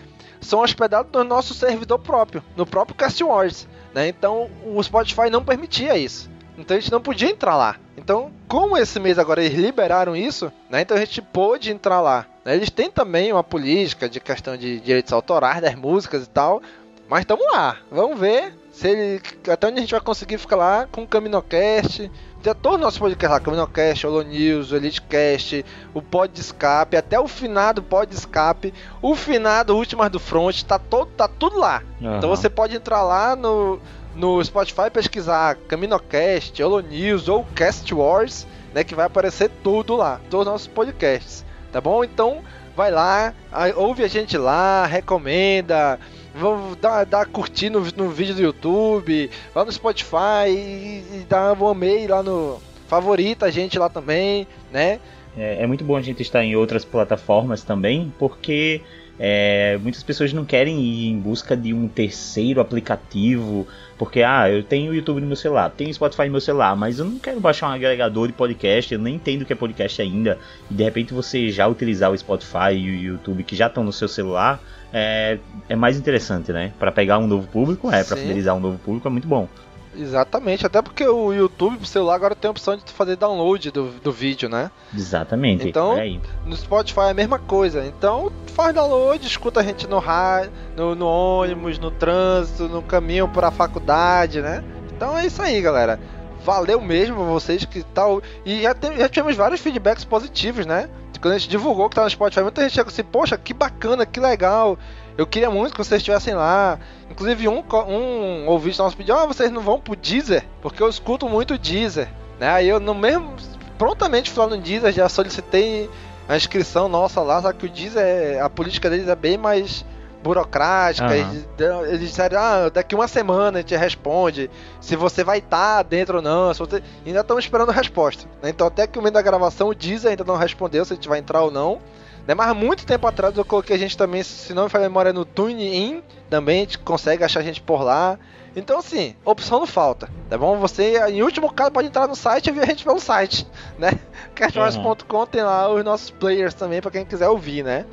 [0.41, 4.09] são hospedados no nosso servidor próprio, no próprio Cast Wars, né?
[4.09, 6.31] Então o Spotify não permitia isso.
[6.59, 7.77] Então a gente não podia entrar lá.
[7.97, 10.81] Então, como esse mês agora eles liberaram isso, né?
[10.81, 12.27] Então a gente pôde entrar lá.
[12.44, 12.55] né?
[12.55, 16.62] Eles têm também uma política de questão de direitos autorais das músicas e tal.
[17.09, 17.77] Mas estamos lá.
[17.90, 19.20] Vamos ver se ele.
[19.51, 22.10] Até onde a gente vai conseguir ficar lá com o Caminocast.
[22.43, 25.64] Tem todos os nossos podcasts lá, Caminocast, Holo News, o EliteCast,
[25.94, 31.09] o Pod Escape, até o finado Pod Escape, o finado Últimas do Front, tá, todo,
[31.12, 31.85] tá tudo lá.
[32.01, 32.36] Então Aham.
[32.36, 33.78] você pode entrar lá no,
[34.15, 38.85] no Spotify pesquisar Caminocast, Holo News ou Cast Wars, né?
[38.85, 42.05] Que vai aparecer tudo lá, todos os nossos podcasts, tá bom?
[42.05, 42.43] Então
[42.77, 43.35] vai lá,
[43.77, 45.99] ouve a gente lá, recomenda,
[46.35, 51.53] vamos dar, dar curtir no, no vídeo do YouTube, lá no Spotify e, e dá
[51.53, 55.01] um amei lá no favorita a gente lá também, né?
[55.37, 58.83] É, é muito bom a gente estar em outras plataformas também, porque
[59.19, 63.67] é, muitas pessoas não querem ir em busca de um terceiro aplicativo,
[63.99, 66.99] porque ah, eu tenho o YouTube no meu celular, tenho Spotify no meu celular, mas
[66.99, 70.01] eu não quero baixar um agregador de podcast, eu nem entendo o que é podcast
[70.01, 70.39] ainda,
[70.71, 73.93] e de repente você já utilizar o Spotify e o YouTube que já estão no
[73.93, 74.61] seu celular,
[74.93, 76.73] é, é mais interessante, né?
[76.79, 79.49] Para pegar um novo público, é, para fidelizar um novo público é muito bom.
[79.94, 83.90] Exatamente, até porque o YouTube pro celular agora tem a opção de fazer download do,
[84.02, 84.70] do vídeo, né?
[84.94, 85.69] Exatamente.
[85.69, 86.19] Então- é.
[86.47, 87.85] No Spotify é a mesma coisa.
[87.85, 93.28] Então faz download, escuta a gente no rádio, no, no ônibus, no trânsito, no caminho
[93.28, 94.64] para a faculdade, né?
[94.97, 96.01] Então é isso aí, galera.
[96.44, 98.23] Valeu mesmo vocês que tal.
[98.44, 100.89] E já, tem- já tivemos vários feedbacks positivos, né?
[101.20, 104.05] Quando a gente divulgou que tá no Spotify, muita gente chegou assim, poxa, que bacana,
[104.05, 104.77] que legal.
[105.17, 106.79] Eu queria muito que vocês estivessem lá.
[107.11, 110.45] Inclusive um, um ouvinte nosso pediu, ah, vocês não vão pro Deezer?
[110.63, 112.09] Porque eu escuto muito Deezer.
[112.41, 112.49] Né?
[112.49, 113.35] Aí eu no mesmo.
[113.79, 115.91] Prontamente lá no Deezer, já solicitei
[116.29, 119.85] a inscrição nossa lá, só que o Deezer, é- a política deles é bem mais
[120.23, 121.07] burocrática.
[121.09, 121.31] Aham.
[121.33, 121.47] Eles,
[121.89, 124.49] eles disseram, ah, daqui uma semana a gente responde
[124.81, 126.55] se você vai estar dentro ou não.
[126.55, 128.25] você- Ainda estamos esperando a resposta.
[128.43, 128.49] né?
[128.51, 131.09] Então até que o momento da gravação o Deezer ainda não respondeu se a gente
[131.09, 131.81] vai entrar ou não.
[132.27, 132.35] Né?
[132.35, 135.12] Mas muito tempo atrás eu coloquei a gente também, se não me falha a memória,
[135.12, 136.03] no TuneIn.
[136.31, 138.19] Também a gente consegue achar a gente por lá.
[138.55, 140.59] Então assim, opção não falta, tá bom?
[140.59, 143.47] Você, em último caso, pode entrar no site e ver a gente pelo site,
[143.78, 143.93] né?
[144.35, 147.86] Castwars.com tem lá os nossos players também para quem quiser ouvir, né?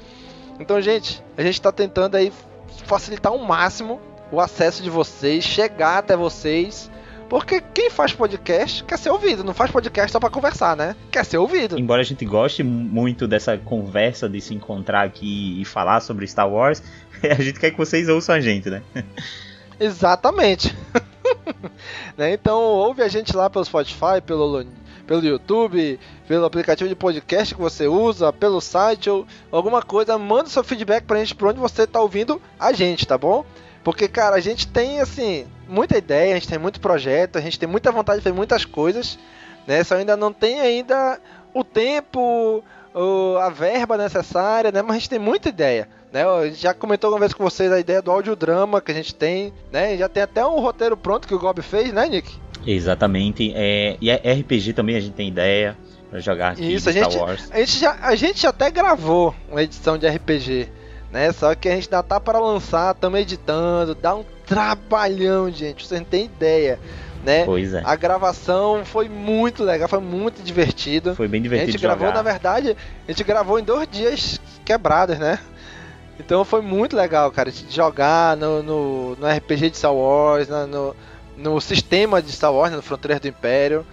[0.59, 2.33] Então, gente, a gente tá tentando aí
[2.85, 4.01] facilitar ao máximo
[4.31, 6.91] o acesso de vocês, chegar até vocês.
[7.29, 10.95] Porque quem faz podcast quer ser ouvido, não faz podcast só pra conversar, né?
[11.11, 11.77] Quer ser ouvido.
[11.77, 16.49] Embora a gente goste muito dessa conversa de se encontrar aqui e falar sobre Star
[16.49, 16.81] Wars,
[17.21, 18.81] a gente quer que vocês ouçam a gente, né?
[19.79, 20.75] Exatamente.
[22.17, 22.33] Né?
[22.33, 24.65] Então ouve a gente lá pelo Spotify, pelo,
[25.05, 30.49] pelo YouTube, pelo aplicativo de podcast que você usa, pelo site ou alguma coisa, manda
[30.49, 33.45] seu feedback pra gente por onde você tá ouvindo a gente, tá bom?
[33.83, 37.59] Porque, cara, a gente tem, assim, muita ideia, a gente tem muito projeto, a gente
[37.59, 39.17] tem muita vontade de fazer muitas coisas,
[39.67, 39.83] né?
[39.83, 41.19] Só ainda não tem ainda
[41.53, 42.63] o tempo,
[43.41, 44.81] a verba necessária, né?
[44.81, 45.87] Mas a gente tem muita ideia.
[46.11, 48.95] Né, a gente já comentou uma vez com vocês a ideia do audiodrama que a
[48.95, 49.95] gente tem, né?
[49.95, 52.35] Já tem até um roteiro pronto que o Gob fez, né, Nick?
[52.65, 53.53] Exatamente.
[53.55, 55.77] É, e é RPG também a gente tem ideia
[56.09, 57.51] pra jogar aqui Isso, a de Star gente- Wars.
[57.51, 60.67] A gente, já, a gente até gravou uma edição de RPG,
[61.11, 61.31] né?
[61.31, 66.01] Só que a gente ainda tá para lançar, estamos editando, dá um trabalhão, gente, vocês
[66.01, 66.79] não têm ideia,
[67.23, 67.45] né?
[67.45, 67.83] Pois é.
[67.85, 71.15] A gravação foi muito legal, foi muito divertido.
[71.15, 72.17] Foi bem A divertido gente gravou, jogar.
[72.17, 72.75] na verdade,
[73.07, 75.37] a gente gravou em dois dias quebradas, né?
[76.19, 80.95] Então foi muito legal, cara, jogar no, no, no RPG de Star Wars, no,
[81.37, 83.85] no sistema de Star Wars, né, no Fronteiras do Império.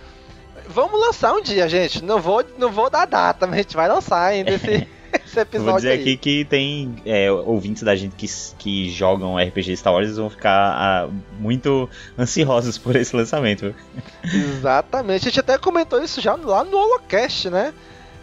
[0.68, 2.02] Vamos lançar um dia, gente.
[2.02, 4.88] Não vou, não vou dar data, mas a gente vai lançar ainda esse,
[5.24, 5.70] esse episódio.
[5.70, 6.01] Vou dizer aí.
[6.01, 8.26] aqui que tem é, ouvintes da gente que,
[8.59, 11.88] que jogam RPG Star Wars vão ficar ah, muito
[12.18, 13.74] ansiosos por esse lançamento.
[14.24, 15.22] Exatamente.
[15.22, 17.72] A gente até comentou isso já lá no Holocast, né?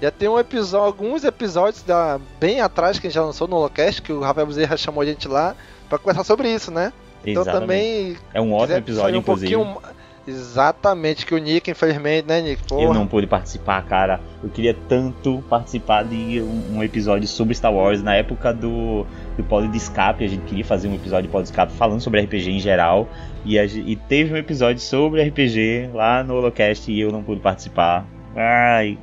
[0.01, 3.55] Já tem um episódio, alguns episódios da, bem atrás que a gente já lançou no
[3.55, 5.55] Holocast, que o Rafael Bezerra chamou a gente lá
[5.87, 6.91] para conversar sobre isso, né?
[7.25, 7.61] Então Exatamente.
[7.61, 8.17] também.
[8.33, 9.55] É um ótimo episódio, um inclusive.
[9.55, 9.81] pouquinho-
[10.25, 12.63] Exatamente, que o Nick, infelizmente, né, Nick?
[12.63, 12.81] Porra.
[12.81, 14.21] Eu não pude participar, cara.
[14.41, 18.01] Eu queria tanto participar de um, um episódio sobre Star Wars.
[18.01, 19.05] Na época do,
[19.35, 21.99] do Pod de Escape, a gente queria fazer um episódio de Pod de Escape falando
[21.99, 23.09] sobre RPG em geral.
[23.43, 27.41] E, a e teve um episódio sobre RPG lá no Holocast e eu não pude
[27.41, 28.05] participar.
[28.35, 28.97] Ai,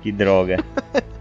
[0.00, 0.64] que droga.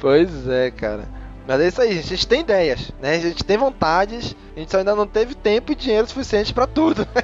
[0.00, 1.04] Pois é, cara.
[1.46, 3.16] Mas é isso aí, a gente tem ideias, né?
[3.16, 6.66] A gente tem vontades, a gente só ainda não teve tempo e dinheiro suficiente pra
[6.66, 7.06] tudo.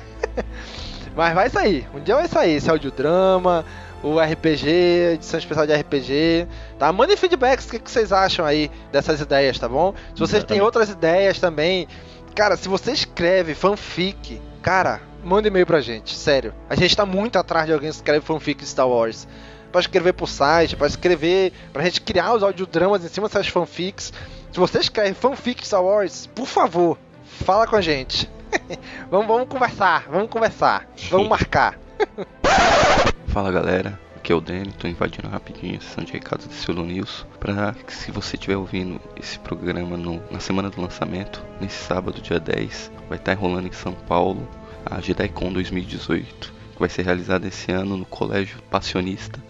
[1.14, 3.64] Mas vai sair, um dia vai sair esse audiodrama,
[4.02, 4.68] o RPG,
[5.14, 6.46] edição especial de RPG,
[6.78, 6.92] tá?
[6.92, 9.94] Mandem feedbacks, o que, que vocês acham aí dessas ideias, tá bom?
[10.14, 10.62] Se vocês têm Exatamente.
[10.62, 11.86] outras ideias também,
[12.34, 16.52] cara, se você escreve fanfic, cara, manda e-mail pra gente, sério.
[16.68, 19.26] A gente tá muito atrás de alguém que escreve fanfic Star Wars
[19.70, 24.12] pra escrever pro site, pra escrever, pra gente criar os audiodramas em cima dessas fanfics.
[24.52, 28.30] Se você escreve fanfic Star Wars, por favor, fala com a gente.
[29.10, 31.78] vamos, vamos conversar, vamos conversar, vamos marcar.
[33.28, 36.84] Fala galera, aqui é o Dani, tô invadindo rapidinho a sessão de recados do Silo
[36.84, 41.76] News pra que se você estiver ouvindo esse programa no- na semana do lançamento, nesse
[41.84, 44.48] sábado, dia 10, vai estar enrolando em São Paulo
[44.86, 49.42] a JediCon 2018, que vai ser realizada esse ano no Colégio Passionista,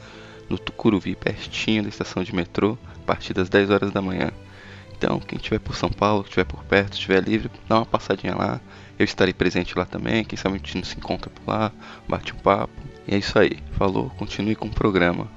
[0.48, 4.30] no Tucuruvi, pertinho da estação de metrô, a partir das 10 horas da manhã.
[4.96, 8.34] Então, quem estiver por São Paulo, que estiver por perto, estiver livre, dá uma passadinha
[8.34, 8.60] lá.
[8.98, 11.72] Eu estarei presente lá também, quem sabe a gente não se encontra por lá,
[12.08, 12.72] bate um papo.
[13.06, 13.58] E é isso aí.
[13.72, 15.28] Falou, continue com o programa.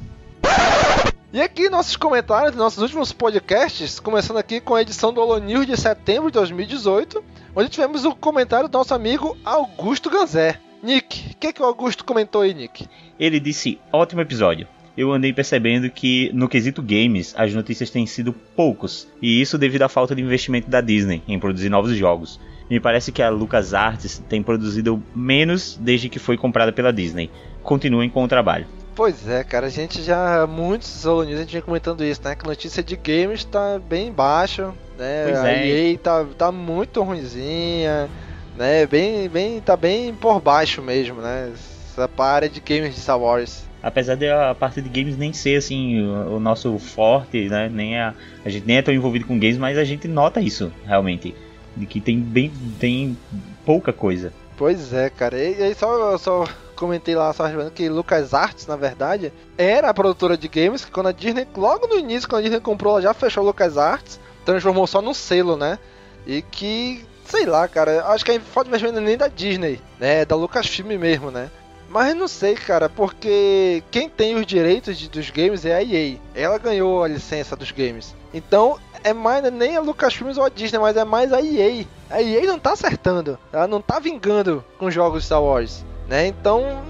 [1.33, 5.39] E aqui nossos comentários dos nossos últimos podcasts, começando aqui com a edição do Holo
[5.39, 7.23] News de setembro de 2018,
[7.55, 10.59] onde tivemos o comentário do nosso amigo Augusto Ganzé.
[10.81, 12.87] Nick, o que, que o Augusto comentou aí, Nick?
[13.19, 14.67] Ele disse: ótimo episódio.
[14.95, 19.83] Eu andei percebendo que no quesito games as notícias têm sido poucos, e isso devido
[19.83, 22.39] à falta de investimento da Disney em produzir novos jogos.
[22.69, 27.31] Me parece que a LucasArts tem produzido menos desde que foi comprada pela Disney.
[27.63, 28.65] Continuem com o trabalho.
[28.97, 32.35] Pois é, cara, a gente já, muitos News, a gente vem comentando isso, né?
[32.35, 35.25] Que a notícia de games tá bem baixa, né?
[35.25, 35.91] Pois a é.
[35.91, 38.09] EA tá, tá muito ruinzinha,
[38.57, 38.87] né?
[38.87, 41.51] Bem, bem, tá bem por baixo mesmo, né?
[41.53, 43.67] Essa área de games de Star Wars.
[43.83, 47.69] Apesar de a parte de games nem ser assim o, o nosso forte, né?
[47.71, 50.71] Nem a, a gente nem é tão envolvido com games, mas a gente nota isso
[50.85, 51.35] realmente,
[51.77, 53.17] de que tem bem tem
[53.65, 54.33] pouca coisa.
[54.57, 55.37] Pois é, cara.
[55.37, 56.45] E, aí só, só
[56.75, 61.11] comentei lá, só que LucasArts, na verdade, era a produtora de games, que quando a
[61.11, 65.01] Disney, logo no início, quando a Disney comprou, ela já fechou a LucasArts, transformou só
[65.01, 65.77] no selo, né?
[66.25, 68.33] E que, sei lá, cara, acho que a
[68.63, 70.21] de investimento nem da Disney, né?
[70.21, 71.49] É da Lucasfilm mesmo, né?
[71.89, 76.17] Mas não sei, cara, porque quem tem os direitos de- dos games é a EA.
[76.35, 78.13] Ela ganhou a licença dos games.
[78.33, 81.85] Então, é mais nem a Lucasfilm ou a Disney, mas é mais a EA.
[82.09, 83.37] A EA não tá acertando.
[83.51, 86.27] Ela não tá vingando com jogos Star Wars, né?
[86.27, 86.81] Então,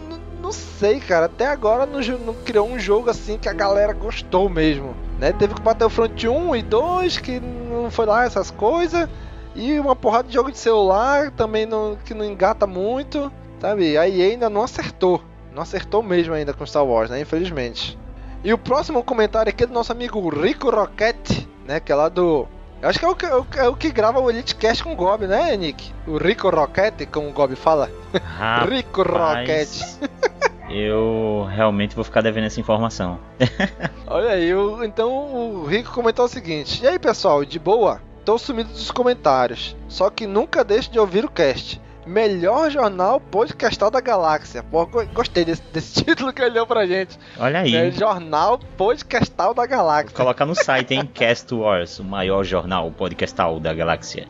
[0.41, 1.25] não sei, cara.
[1.25, 5.33] Até agora não, não criou um jogo assim que a galera gostou mesmo, né?
[5.33, 9.09] Teve que bater o Front 1 e 2, que não foi lá essas coisas.
[9.55, 13.97] E uma porrada de jogo de celular também não, que não engata muito, sabe?
[13.97, 15.21] A EA ainda não acertou.
[15.53, 17.19] Não acertou mesmo ainda com Star Wars, né?
[17.19, 17.97] Infelizmente.
[18.43, 21.79] E o próximo comentário aqui é do nosso amigo Rico Rocket, né?
[21.79, 22.47] Que é lá do.
[22.81, 24.93] Eu acho que é o que, é o que- é grava o Elite Cast com
[24.93, 25.91] o Gob, né, Nick?
[26.05, 27.89] O Rico Rocket, como o Gob fala.
[28.69, 29.67] Rico Rocket.
[29.81, 29.99] Rapaz,
[30.69, 33.19] eu realmente vou ficar devendo essa informação.
[34.05, 37.99] Olha aí, o- então o Rico comentou o seguinte: E aí pessoal, de boa?
[38.23, 41.81] Tô sumido dos comentários, só que nunca deixo de ouvir o cast.
[42.07, 44.63] Melhor jornal podcastal da galáxia.
[44.63, 47.17] Pô, go- gostei desse, desse título que ele deu pra gente.
[47.37, 47.75] Olha aí.
[47.75, 50.15] É jornal podcastal da galáxia.
[50.15, 51.09] Colocar no site, hein?
[51.13, 54.25] Cast Wars, o maior jornal podcastal da galáxia.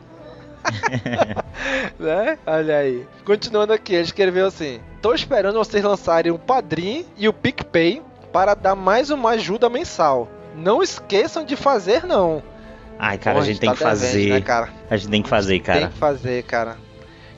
[1.98, 2.38] né?
[2.46, 3.06] Olha aí.
[3.24, 8.02] Continuando aqui, ele escreveu assim: Tô esperando vocês lançarem o Padrim e o PicPay
[8.32, 10.28] para dar mais uma ajuda mensal.
[10.56, 12.42] Não esqueçam de fazer, não.
[12.98, 14.30] Ai, cara, Pô, a gente tem tá que fazer.
[14.30, 14.68] né, cara?
[14.90, 15.88] A gente tem que fazer, Tem cara.
[15.88, 16.76] que fazer, cara.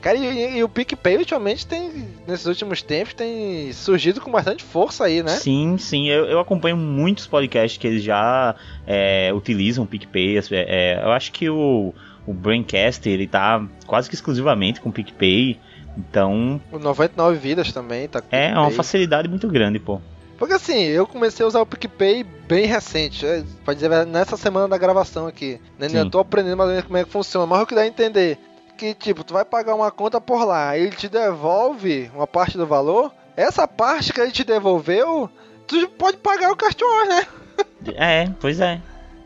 [0.01, 5.05] Cara, e, e o PicPay ultimamente tem, nesses últimos tempos, tem surgido com bastante força
[5.05, 5.35] aí, né?
[5.35, 6.09] Sim, sim.
[6.09, 8.55] Eu, eu acompanho muitos podcasts que eles já
[8.87, 10.39] é, utilizam o PicPay.
[10.39, 11.93] É, é, eu acho que o,
[12.25, 15.59] o Braincast, ele tá quase que exclusivamente com o PicPay.
[15.95, 16.59] Então.
[16.71, 20.01] O 99 Vidas também tá com É, é uma facilidade muito grande, pô.
[20.39, 24.67] Porque assim, eu comecei a usar o PicPay bem recente, é, pode dizer, nessa semana
[24.67, 25.59] da gravação aqui.
[25.77, 25.87] Né?
[25.93, 27.87] Eu tô aprendendo mais ou menos como é que funciona, mas o que dá a
[27.87, 28.39] entender
[28.81, 32.65] que, tipo, tu vai pagar uma conta por lá, ele te devolve uma parte do
[32.65, 35.29] valor, essa parte que ele te devolveu,
[35.67, 37.27] tu pode pagar o cartão, né?
[37.93, 38.81] é, pois é.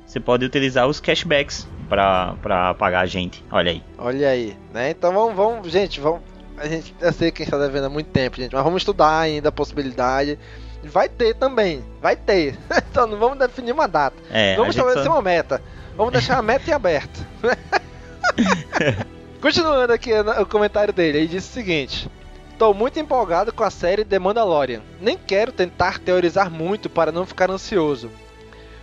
[0.06, 3.84] Você pode utilizar os cashbacks pra, pra pagar a gente, olha aí.
[3.98, 4.90] Olha aí, né?
[4.90, 6.20] Então vamos, vamos gente, vamos...
[6.58, 8.82] A gente, eu sei que a gente tá devendo há muito tempo, gente, mas vamos
[8.82, 10.38] estudar ainda a possibilidade.
[10.84, 12.60] Vai ter também, vai ter.
[12.92, 14.18] então não vamos definir uma data.
[14.30, 15.14] É, vamos estabelecer só...
[15.14, 15.62] uma meta.
[15.96, 17.26] Vamos deixar a meta em aberto.
[19.46, 22.10] Continuando aqui o comentário dele, ele disse o seguinte:
[22.58, 24.82] Tô muito empolgado com a série The Mandalorian.
[25.00, 28.10] Nem quero tentar teorizar muito para não ficar ansioso.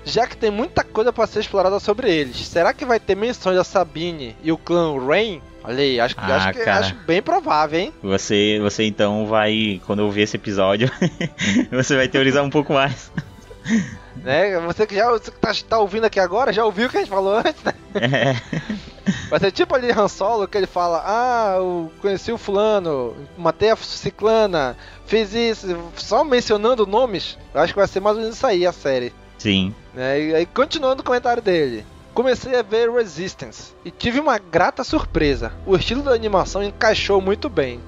[0.05, 2.37] Já que tem muita coisa para ser explorada sobre eles.
[2.47, 5.43] Será que vai ter menções da Sabine e o clã Rain?
[5.65, 7.93] Olha aí, acho, ah, acho, que, acho bem provável, hein?
[8.01, 10.89] Você, você então vai, quando eu ver esse episódio,
[11.73, 13.11] você vai teorizar um pouco mais.
[14.15, 14.59] Né?
[14.61, 17.01] Você que já você que tá, tá, ouvindo aqui agora, já ouviu o que a
[17.01, 17.73] gente falou antes, né?
[17.95, 18.37] É.
[19.29, 23.71] Vai ser tipo ali Han Solo, que ele fala, ah, eu conheci o fulano, matei
[23.71, 24.77] a ciclana,
[25.07, 25.67] fiz isso,
[25.97, 29.13] só mencionando nomes, eu acho que vai ser mais ou menos isso aí a série.
[29.39, 29.75] Sim.
[29.97, 31.85] É, e aí, continuando o comentário dele.
[32.15, 35.53] Comecei a ver Resistance e tive uma grata surpresa.
[35.65, 37.81] O estilo da animação encaixou muito bem.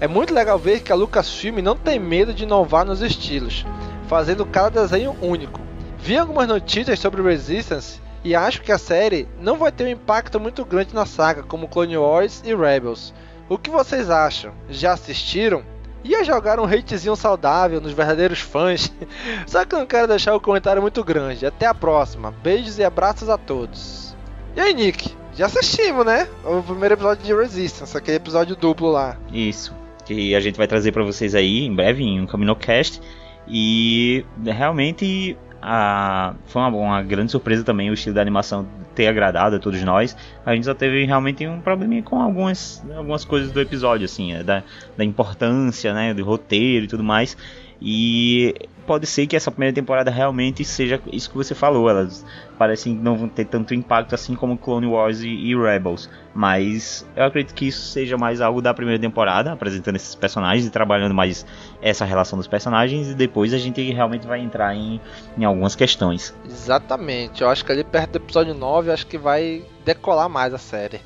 [0.00, 3.66] É muito legal ver que a Lucasfilm não tem medo de inovar nos estilos,
[4.08, 5.60] fazendo cada desenho único.
[5.98, 10.40] Vi algumas notícias sobre Resistance e acho que a série não vai ter um impacto
[10.40, 13.12] muito grande na saga como Clone Wars e Rebels.
[13.48, 14.52] O que vocês acham?
[14.68, 15.62] Já assistiram?
[16.02, 18.92] Ia jogar um hatezinho saudável nos verdadeiros fãs.
[19.46, 21.46] Só que não quero deixar o comentário muito grande.
[21.46, 22.30] Até a próxima.
[22.42, 24.14] Beijos e abraços a todos.
[24.56, 25.14] E aí, Nick?
[25.34, 26.28] Já assistimos, né?
[26.44, 29.16] O primeiro episódio de Resistance, aquele episódio duplo lá.
[29.32, 29.74] Isso.
[30.04, 33.00] Que a gente vai trazer para vocês aí em breve em um CaminoCast.
[33.46, 39.56] E realmente a, foi uma, uma, grande surpresa também o estilo da animação ter agradado
[39.56, 40.16] a todos nós.
[40.44, 44.42] A gente só teve realmente um probleminha com algumas, algumas coisas do episódio, assim, é,
[44.42, 44.62] da,
[44.96, 47.36] da importância, né, do roteiro e tudo mais.
[47.80, 48.54] E
[48.86, 51.88] pode ser que essa primeira temporada realmente seja isso que você falou.
[51.88, 52.24] Elas
[52.58, 56.08] parecem não ter tanto impacto assim como Clone Wars e, e, Rebels.
[56.34, 60.70] Mas eu acredito que isso seja mais algo da primeira temporada, apresentando esses personagens e
[60.70, 61.46] trabalhando mais
[61.80, 63.08] essa relação dos personagens.
[63.08, 65.00] E depois a gente realmente vai entrar em,
[65.36, 66.34] em algumas questões.
[66.44, 67.42] Exatamente.
[67.42, 71.00] Eu acho que ali perto do episódio 9, acho que vai decolar mais a série.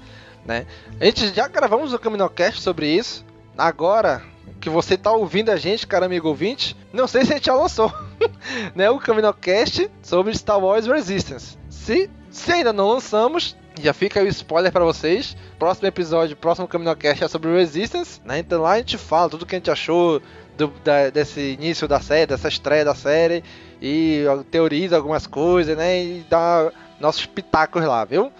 [0.44, 0.66] Né?
[1.00, 3.24] A gente já gravamos o Caminocast sobre isso.
[3.56, 4.22] Agora,
[4.60, 7.54] que você tá ouvindo a gente, cara amigo ouvinte, não sei se a gente já
[7.54, 7.92] lançou,
[8.74, 11.58] né, o CaminoCast sobre Star Wars Resistance.
[11.68, 15.36] Se, se ainda não lançamos, já fica o spoiler para vocês.
[15.58, 18.38] Próximo episódio, próximo CaminoCast é sobre Resistance, né?
[18.38, 20.20] Então lá a gente fala tudo que a gente achou
[20.56, 23.44] do, da, desse início da série, dessa estreia da série
[23.80, 26.02] e teoriza algumas coisas, né?
[26.02, 26.70] E dá
[27.00, 28.32] nossos pitacos lá, viu?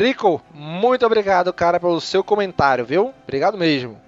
[0.00, 3.12] Rico, muito obrigado, cara, pelo seu comentário, viu?
[3.24, 4.00] Obrigado mesmo.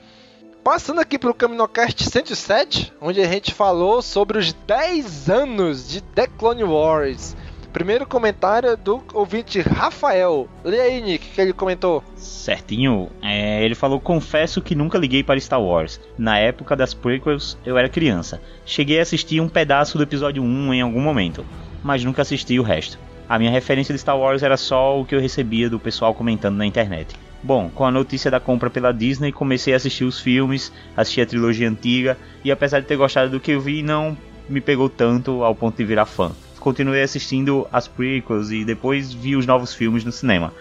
[0.66, 6.00] Passando aqui para o CaminoCast 107, onde a gente falou sobre os 10 anos de
[6.00, 7.36] The Clone Wars.
[7.72, 10.48] Primeiro comentário do ouvinte Rafael.
[10.64, 12.02] Lê aí, Nick, que ele comentou.
[12.16, 13.08] Certinho.
[13.22, 16.00] É, ele falou: Confesso que nunca liguei para Star Wars.
[16.18, 18.42] Na época das prequels, eu era criança.
[18.64, 21.46] Cheguei a assistir um pedaço do episódio 1 em algum momento,
[21.80, 22.98] mas nunca assisti o resto.
[23.28, 26.56] A minha referência de Star Wars era só o que eu recebia do pessoal comentando
[26.56, 27.14] na internet.
[27.42, 31.26] Bom, com a notícia da compra pela Disney, comecei a assistir os filmes, assisti a
[31.26, 34.16] trilogia antiga e apesar de ter gostado do que eu vi, não
[34.48, 36.32] me pegou tanto ao ponto de virar fã.
[36.58, 40.52] Continuei assistindo as prequels e depois vi os novos filmes no cinema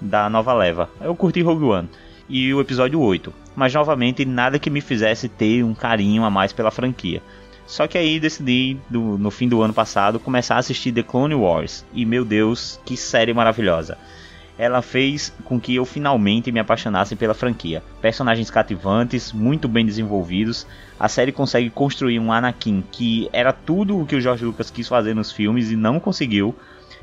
[0.00, 0.90] da nova leva.
[1.00, 1.88] Eu curti Rogue One
[2.28, 6.52] e o episódio 8, mas novamente nada que me fizesse ter um carinho a mais
[6.52, 7.22] pela franquia.
[7.66, 11.34] Só que aí decidi, do, no fim do ano passado, começar a assistir The Clone
[11.34, 11.84] Wars.
[11.92, 13.98] E meu Deus, que série maravilhosa!
[14.58, 17.82] Ela fez com que eu finalmente me apaixonasse pela franquia.
[18.00, 20.66] Personagens cativantes, muito bem desenvolvidos.
[20.98, 24.88] A série consegue construir um Anakin que era tudo o que o George Lucas quis
[24.88, 26.54] fazer nos filmes e não conseguiu.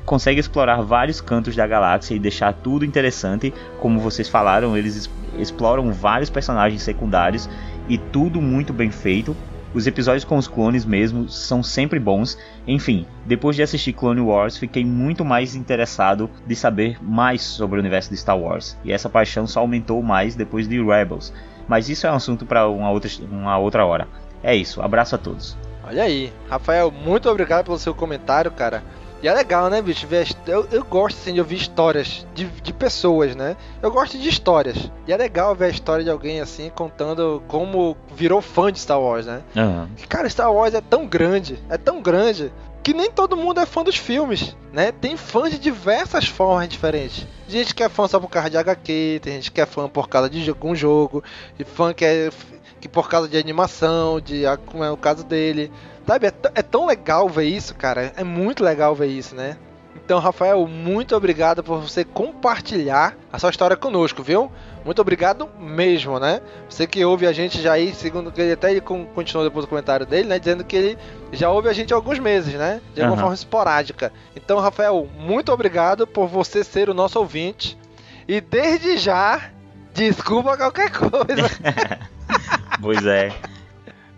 [0.04, 3.54] Consegue explorar vários cantos da galáxia e deixar tudo interessante.
[3.80, 5.08] Como vocês falaram, eles
[5.38, 7.48] exploram vários personagens secundários
[7.88, 9.34] e tudo muito bem feito.
[9.74, 12.38] Os episódios com os clones mesmo são sempre bons.
[12.64, 17.80] Enfim, depois de assistir Clone Wars, fiquei muito mais interessado de saber mais sobre o
[17.80, 18.78] universo de Star Wars.
[18.84, 21.32] E essa paixão só aumentou mais depois de Rebels.
[21.66, 24.06] Mas isso é um assunto para uma outra, uma outra hora.
[24.44, 25.56] É isso, abraço a todos.
[25.82, 28.82] Olha aí, Rafael, muito obrigado pelo seu comentário, cara.
[29.24, 30.06] E é legal, né, bicho?
[30.06, 33.56] Ver, eu, eu gosto assim, de ouvir histórias de, de pessoas, né?
[33.80, 34.90] Eu gosto de histórias.
[35.08, 39.00] E é legal ver a história de alguém assim contando como virou fã de Star
[39.00, 39.40] Wars, né?
[39.56, 39.88] Uhum.
[40.10, 42.52] Cara, Star Wars é tão grande, é tão grande,
[42.82, 44.92] que nem todo mundo é fã dos filmes, né?
[44.92, 47.26] Tem fãs de diversas formas diferentes.
[47.48, 50.06] Gente que é fã só por causa de HQ, tem gente que é fã por
[50.06, 51.24] causa de algum jogo,
[51.58, 52.30] e fã que é
[52.78, 55.72] que por causa de animação, de como é o caso dele.
[56.06, 58.12] Sabe, é, é, tão legal ver isso, cara.
[58.16, 59.56] É muito legal ver isso, né?
[59.96, 64.52] Então, Rafael, muito obrigado por você compartilhar a sua história conosco, viu?
[64.84, 66.42] Muito obrigado mesmo, né?
[66.68, 69.68] Você que ouve a gente já aí, segundo que ele até ele continuou depois do
[69.68, 70.38] comentário dele, né?
[70.38, 70.98] Dizendo que ele
[71.32, 72.82] já ouve a gente há alguns meses, né?
[72.92, 73.20] De alguma uhum.
[73.20, 74.12] forma esporádica.
[74.36, 77.78] Então, Rafael, muito obrigado por você ser o nosso ouvinte.
[78.28, 79.50] E desde já,
[79.94, 81.48] desculpa qualquer coisa.
[82.82, 83.53] pois é.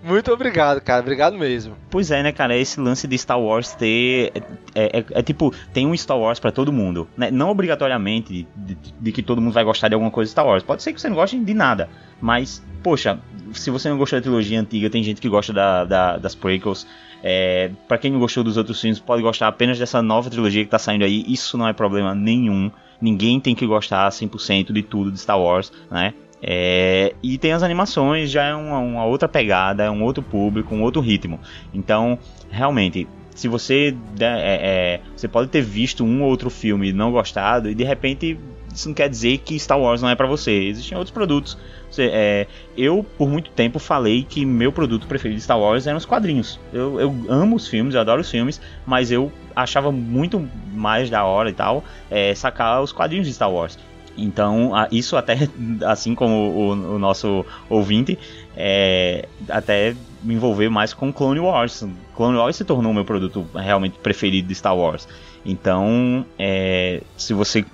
[0.07, 1.01] Muito obrigado, cara.
[1.01, 1.77] Obrigado mesmo.
[1.91, 2.57] Pois é, né, cara?
[2.57, 4.33] Esse lance de Star Wars ter.
[4.73, 7.09] É, é, é tipo, tem um Star Wars para todo mundo.
[7.17, 7.29] Né?
[7.29, 10.47] Não obrigatoriamente de, de, de, que todo mundo vai gostar de alguma coisa de Star
[10.47, 10.63] Wars.
[10.63, 11.89] Pode ser que você não goste de nada.
[12.21, 13.19] Mas, poxa,
[13.53, 16.87] se você não gostou da trilogia antiga, tem gente que gosta da, da, das prequels.
[17.21, 20.71] É, para quem não gostou dos outros filmes, pode gostar apenas dessa nova trilogia que
[20.71, 21.25] tá saindo aí.
[21.27, 22.71] Isso não é problema nenhum.
[23.01, 26.15] Ninguém tem que gostar 100% de tudo de Star Wars, né?
[26.43, 30.75] É, e tem as animações, já é uma, uma, outra pegada, é um outro público,
[30.75, 31.41] um outro ritmo.
[31.73, 32.19] Então,
[32.51, 37.11] realmente, se você é, é, você pode ter visto um ou outro filme e não
[37.11, 38.39] gostado e de repente
[38.75, 40.53] isso não quer dizer que Star Wars não é para você.
[40.53, 41.57] Existem outros produtos.
[41.91, 42.47] Você, é,
[42.77, 46.61] eu por muito tempo falei que meu produto preferido de Star Wars eram os quadrinhos.
[46.73, 51.25] Eu, eu amo os filmes, eu adoro os filmes, mas eu achava muito mais da
[51.25, 53.79] hora e tal é, sacar os quadrinhos de Star Wars.
[54.17, 55.49] Então, isso até,
[55.87, 58.19] assim como o, o nosso ouvinte,
[58.57, 61.87] é, até me envolver mais com Clone Wars.
[62.15, 65.07] Clone Wars se tornou meu produto realmente preferido de Star Wars.
[65.47, 67.65] Então, é, se você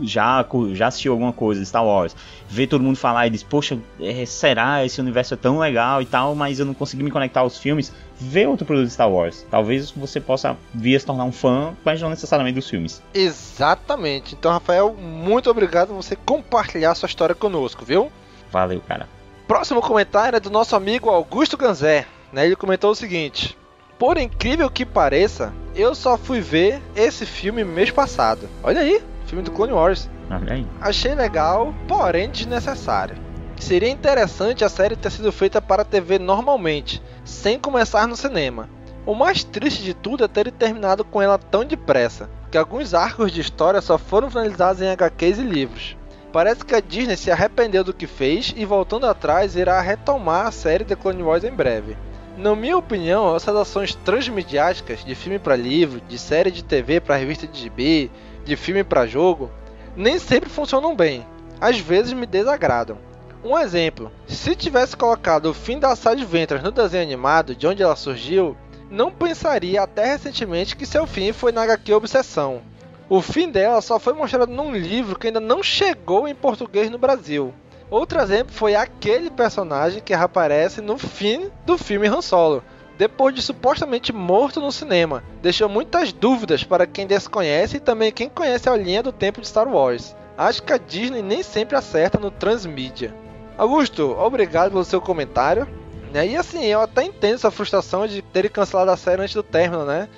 [0.00, 2.14] já, já assistiu alguma coisa de Star Wars,
[2.48, 6.06] vê todo mundo falar e diz, poxa, é, será esse universo é tão legal e
[6.06, 9.44] tal, mas eu não consegui me conectar aos filmes, vê outro produto de Star Wars.
[9.50, 13.02] Talvez você possa vir a se tornar um fã, mas não necessariamente dos filmes.
[13.12, 14.36] Exatamente.
[14.38, 18.10] Então, Rafael, muito obrigado por você compartilhar sua história conosco, viu?
[18.52, 19.08] Valeu, cara.
[19.48, 22.06] Próximo comentário é do nosso amigo Augusto Ganzé.
[22.32, 22.46] Né?
[22.46, 23.56] Ele comentou o seguinte:
[23.98, 28.48] por incrível que pareça, eu só fui ver esse filme mês passado.
[28.62, 30.08] Olha aí, filme do Clone Wars.
[30.30, 30.66] Olha aí.
[30.80, 33.16] Achei legal, porém desnecessário.
[33.58, 38.68] Seria interessante a série ter sido feita para a TV normalmente, sem começar no cinema.
[39.06, 43.32] O mais triste de tudo é ter terminado com ela tão depressa, que alguns arcos
[43.32, 45.96] de história só foram finalizados em HQs e livros.
[46.32, 50.50] Parece que a Disney se arrependeu do que fez e voltando atrás irá retomar a
[50.50, 51.96] série The Clone Wars em breve.
[52.36, 57.16] Na minha opinião, as adaptações transmediáticas de filme para livro, de série de TV para
[57.16, 58.10] revista de GB,
[58.44, 59.50] de filme para jogo,
[59.96, 61.26] nem sempre funcionam bem.
[61.58, 62.98] Às vezes me desagradam.
[63.42, 67.82] Um exemplo: se tivesse colocado o fim da Side Ventures no desenho animado, de onde
[67.82, 68.54] ela surgiu,
[68.90, 72.60] não pensaria até recentemente que seu fim foi na HQ Obsessão.
[73.08, 76.98] O fim dela só foi mostrado num livro que ainda não chegou em português no
[76.98, 77.54] Brasil.
[77.90, 82.62] Outro exemplo foi aquele personagem que aparece no fim do filme Han Solo,
[82.98, 85.22] depois de supostamente morto no cinema.
[85.40, 89.46] Deixou muitas dúvidas para quem desconhece e também quem conhece a linha do tempo de
[89.46, 90.16] Star Wars.
[90.36, 93.14] Acho que a Disney nem sempre acerta no transmídia.
[93.56, 95.66] Augusto, obrigado pelo seu comentário.
[96.12, 99.84] E assim, eu até entendo sua frustração de ter cancelado a série antes do término,
[99.84, 100.08] né?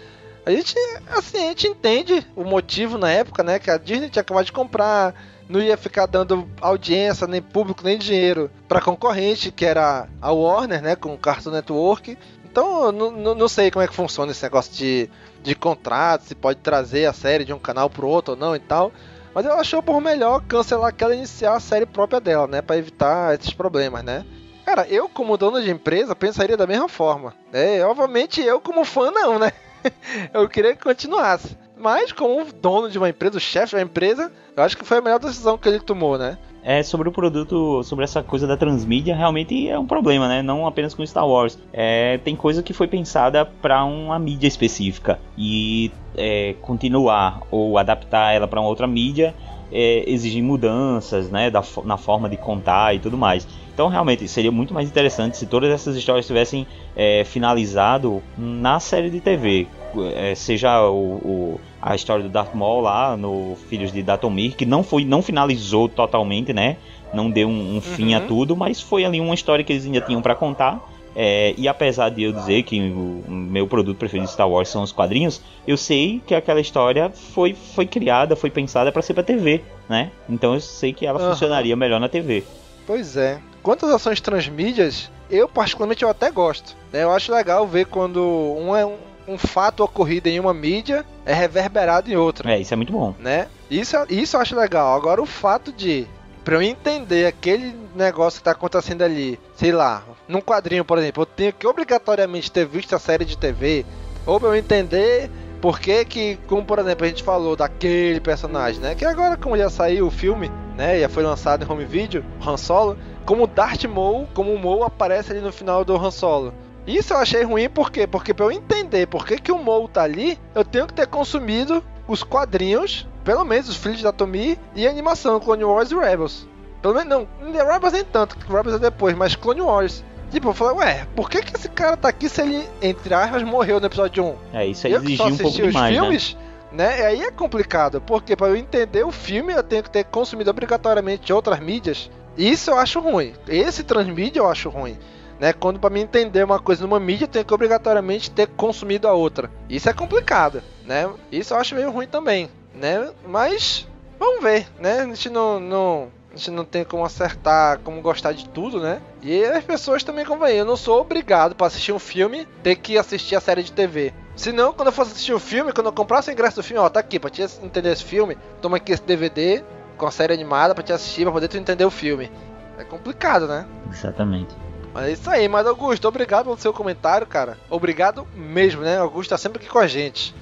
[0.46, 0.74] A gente,
[1.10, 3.58] assim, a gente entende o motivo na época, né?
[3.58, 5.14] Que a Disney tinha acabado de comprar,
[5.48, 10.82] não ia ficar dando audiência, nem público, nem dinheiro para concorrente, que era a Warner,
[10.82, 12.18] né, com o Cartoon Network.
[12.44, 15.08] Então, não, sei como é que funciona esse negócio de,
[15.42, 18.58] de contrato, se pode trazer a série de um canal pro outro ou não e
[18.58, 18.92] tal.
[19.34, 22.76] Mas ela achou por melhor cancelar aquela e iniciar a série própria dela, né, para
[22.76, 24.24] evitar esses problemas, né?
[24.64, 27.32] Cara, eu como dono de empresa pensaria da mesma forma.
[27.52, 29.50] É, obviamente eu como fã não, né?
[30.34, 31.56] eu queria que continuasse.
[31.78, 35.00] Mas, como dono de uma empresa, o chefe da empresa, eu acho que foi a
[35.00, 36.36] melhor decisão que ele tomou, né?
[36.62, 40.42] É, sobre o produto, sobre essa coisa da transmídia, realmente é um problema, né?
[40.42, 41.58] Não apenas com Star Wars.
[41.72, 48.32] É, tem coisa que foi pensada para uma mídia específica e é, continuar ou adaptar
[48.34, 49.34] ela para uma outra mídia
[49.72, 53.46] é, exigem mudanças, né, da, na forma de contar e tudo mais.
[53.72, 59.10] Então, realmente, seria muito mais interessante se todas essas histórias tivessem é, finalizado na série
[59.10, 59.68] de TV.
[60.14, 64.66] É, seja o, o, a história do Darth Maul lá no Filhos de Datomir, que
[64.66, 66.76] não foi, não finalizou totalmente, né?
[67.12, 68.26] Não deu um, um fim a Uhum.
[68.26, 70.78] tudo, mas foi ali uma história que eles ainda tinham para contar.
[71.16, 74.82] É, e apesar de eu dizer que o meu produto preferido de Star Wars são
[74.82, 79.22] os quadrinhos, eu sei que aquela história foi, foi criada, foi pensada para ser para
[79.24, 80.12] TV, né?
[80.28, 81.30] Então eu sei que ela Aham.
[81.30, 82.44] funcionaria melhor na TV.
[82.86, 83.40] Pois é.
[83.62, 86.76] Quanto às ações transmídias, eu particularmente eu até gosto.
[86.92, 87.02] né?
[87.02, 88.96] Eu acho legal ver quando um, é um,
[89.28, 92.50] um fato ocorrido em uma mídia é reverberado em outra.
[92.52, 93.14] É, isso é muito bom.
[93.18, 93.46] né?
[93.70, 94.96] Isso, isso eu acho legal.
[94.96, 96.06] Agora o fato de
[96.44, 101.22] pra eu entender aquele negócio que tá acontecendo ali, sei lá, num quadrinho, por exemplo,
[101.22, 103.84] eu tenho que obrigatoriamente ter visto a série de TV,
[104.24, 105.30] ou pra eu entender
[105.60, 108.94] por que que, como por exemplo, a gente falou daquele personagem, né?
[108.94, 112.56] Que agora como já saiu o filme, né, já foi lançado em home video, Han
[112.56, 112.96] Solo,
[113.26, 116.54] como o Darth Maul, como o Maul aparece ali no final do Han Solo.
[116.88, 118.06] Isso eu achei ruim por quê?
[118.06, 121.06] Porque pra eu entender por que, que o Maul tá ali, eu tenho que ter
[121.06, 125.94] consumido os quadrinhos, pelo menos os Filhos da Tomi e a animação Clone Wars e
[125.94, 126.48] Rebels.
[126.80, 130.02] Pelo menos não, The Rebels nem tanto, Rebels é depois, mas Clone Wars.
[130.30, 133.42] Tipo, eu falei, ué, por que, que esse cara tá aqui se ele, entre aspas,
[133.42, 134.36] morreu no episódio 1?
[134.54, 136.00] É, isso aí eu exigia um pouco os demais, né?
[136.00, 136.36] filmes,
[136.72, 137.00] né?
[137.00, 140.50] E aí é complicado, porque para eu entender o filme eu tenho que ter consumido
[140.50, 142.10] obrigatoriamente outras mídias.
[142.36, 143.34] Isso eu acho ruim.
[143.48, 144.96] Esse transmídia eu acho ruim.
[145.38, 145.52] Né?
[145.52, 149.12] Quando para mim entender uma coisa numa mídia, eu tenho que obrigatoriamente ter consumido a
[149.12, 149.50] outra.
[149.68, 151.08] Isso é complicado, né?
[151.30, 153.10] Isso eu acho meio ruim também, né?
[153.26, 153.86] Mas
[154.18, 155.00] vamos ver, né?
[155.00, 159.00] A gente não, não, a gente não tem como acertar, como gostar de tudo, né?
[159.22, 160.56] E as pessoas também convêm.
[160.56, 164.12] Eu não sou obrigado para assistir um filme ter que assistir a série de TV.
[164.36, 166.80] Se não, quando eu fosse assistir o filme, quando eu comprasse o ingresso do filme,
[166.80, 169.64] ó, tá aqui, pra te entender esse filme, toma aqui esse DVD
[169.96, 172.30] com a série animada pra te assistir, pra poder tu entender o filme.
[172.78, 173.66] É complicado, né?
[173.90, 174.54] Exatamente.
[174.92, 177.58] Mas é isso aí, mas Augusto, obrigado pelo seu comentário, cara.
[177.70, 178.98] Obrigado mesmo, né?
[178.98, 180.34] Augusto tá sempre aqui com a gente.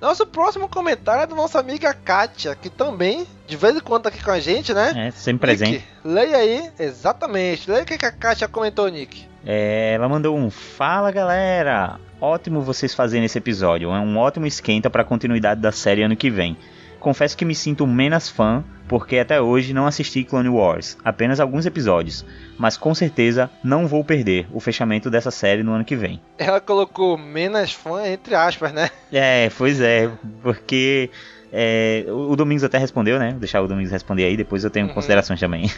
[0.00, 4.08] Nosso próximo comentário é da nossa amiga Kátia, que também, de vez em quando, tá
[4.08, 5.08] aqui com a gente, né?
[5.08, 5.72] É, sempre presente.
[5.72, 7.70] Nick, leia aí, exatamente.
[7.70, 9.28] Leia o que que a Kátia comentou, Nick.
[9.46, 12.00] É, ela mandou um Fala galera!
[12.20, 16.16] Ótimo vocês fazerem esse episódio, é um ótimo esquenta para a continuidade da série ano
[16.16, 16.56] que vem.
[17.02, 21.66] Confesso que me sinto menos fã porque até hoje não assisti Clone Wars, apenas alguns
[21.66, 22.24] episódios,
[22.56, 26.20] mas com certeza não vou perder o fechamento dessa série no ano que vem.
[26.38, 28.88] Ela colocou menos fã, entre aspas, né?
[29.10, 30.08] É, pois é,
[30.44, 31.10] porque
[31.52, 33.30] é, o Domingos até respondeu, né?
[33.32, 34.94] Vou deixar o Domingos responder aí, depois eu tenho Uhum.
[34.94, 35.68] considerações também.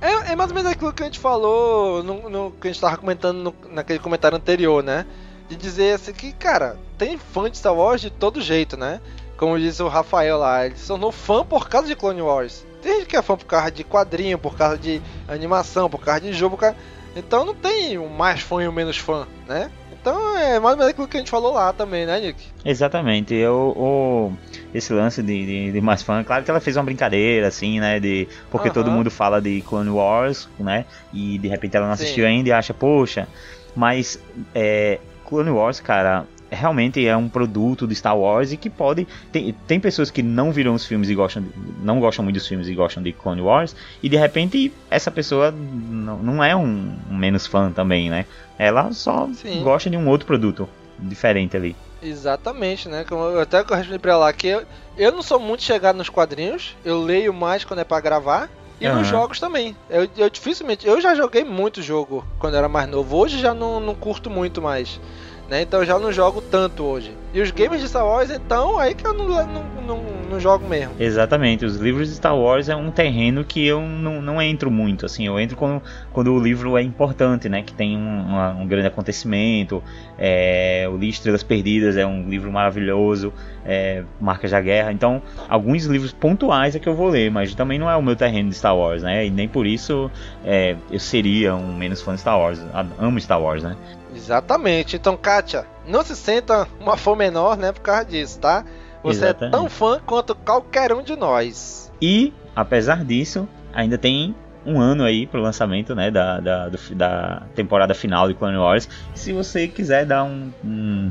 [0.00, 2.80] É, é mais ou menos aquilo que a gente falou no, no- que a gente
[2.80, 5.04] tava comentando no- naquele comentário anterior, né?
[5.48, 9.00] De dizer assim que, cara, tem fã de Star Wars de todo jeito, né?
[9.38, 12.66] Como disse o Rafael lá, ele se tornou fã por causa de Clone Wars.
[12.82, 16.20] Tem gente que é fã por causa de quadrinho, por causa de animação, por causa
[16.20, 16.76] de jogo, por causa...
[17.16, 19.70] Então não tem o mais fã e o menos fã, né?
[19.92, 22.40] Então é mais ou menos aquilo que a gente falou lá também, né, Nick?
[22.64, 24.32] Exatamente, eu, o,
[24.74, 27.98] esse lance de, de, de mais fã, claro que ela fez uma brincadeira, assim, né,
[27.98, 28.74] de, porque Aham.
[28.74, 32.04] todo mundo fala de Clone Wars, né, e de repente ela não Sim.
[32.04, 33.26] assistiu ainda e acha, poxa,
[33.74, 34.20] mas
[34.54, 39.52] é, Clone Wars, cara, realmente é um produto de Star Wars e que pode, tem,
[39.66, 41.50] tem pessoas que não viram os filmes e gostam, de-
[41.82, 45.50] não gostam muito dos filmes e gostam de Clone Wars, e de repente essa pessoa
[45.50, 48.24] não, não é um, um menos fã também, né,
[48.58, 49.62] ela só Sim.
[49.62, 50.68] gosta de um outro produto
[50.98, 51.76] diferente ali.
[52.02, 53.04] Exatamente, né?
[53.08, 54.62] Como eu até respondi pra ela que eu,
[54.96, 58.48] eu não sou muito chegado nos quadrinhos, eu leio mais quando é pra gravar.
[58.80, 58.98] E Aham.
[58.98, 59.76] nos jogos também.
[59.90, 60.86] Eu, eu dificilmente.
[60.86, 63.16] Eu já joguei muito jogo quando era mais novo.
[63.16, 65.00] Hoje já não, não curto muito mais.
[65.48, 65.62] Né?
[65.62, 67.16] Então eu já não jogo tanto hoje.
[67.32, 70.66] E os games de Star Wars, então, aí que eu não, não, não, não jogo
[70.66, 70.94] mesmo.
[70.98, 75.04] Exatamente, os livros de Star Wars é um terreno que eu não, não entro muito,
[75.06, 78.66] assim, eu entro quando, quando o livro é importante, né, que tem um, uma- um
[78.66, 79.82] grande acontecimento,
[80.18, 83.32] é, o Livro Estrelas Perdidas é um livro maravilhoso,
[83.64, 87.78] é, Marcas da Guerra, então alguns livros pontuais é que eu vou ler, mas também
[87.78, 90.10] não é o meu terreno de Star Wars, né, e nem por isso
[90.44, 92.58] é, eu seria um menos fã de Star Wars,
[92.98, 93.76] amo Star Wars, né.
[94.18, 94.96] Exatamente.
[94.96, 97.72] Então, Kátia, não se senta uma fã menor, né?
[97.72, 98.64] Por causa disso, tá?
[99.02, 99.52] Você é Exatamente.
[99.52, 101.90] tão fã quanto qualquer um de nós.
[102.02, 104.34] E, apesar disso, ainda tem
[104.66, 108.88] um ano aí pro lançamento né, da, da, do- da temporada final de Clone Wars.
[109.14, 111.10] Se você quiser dar um, um,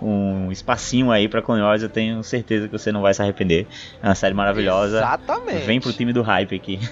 [0.02, 3.66] um espacinho aí pra Clone Wars, eu tenho certeza que você não vai se arrepender.
[4.02, 4.96] É uma série maravilhosa.
[4.96, 5.66] Exatamente.
[5.66, 6.80] Vem pro time do hype aqui.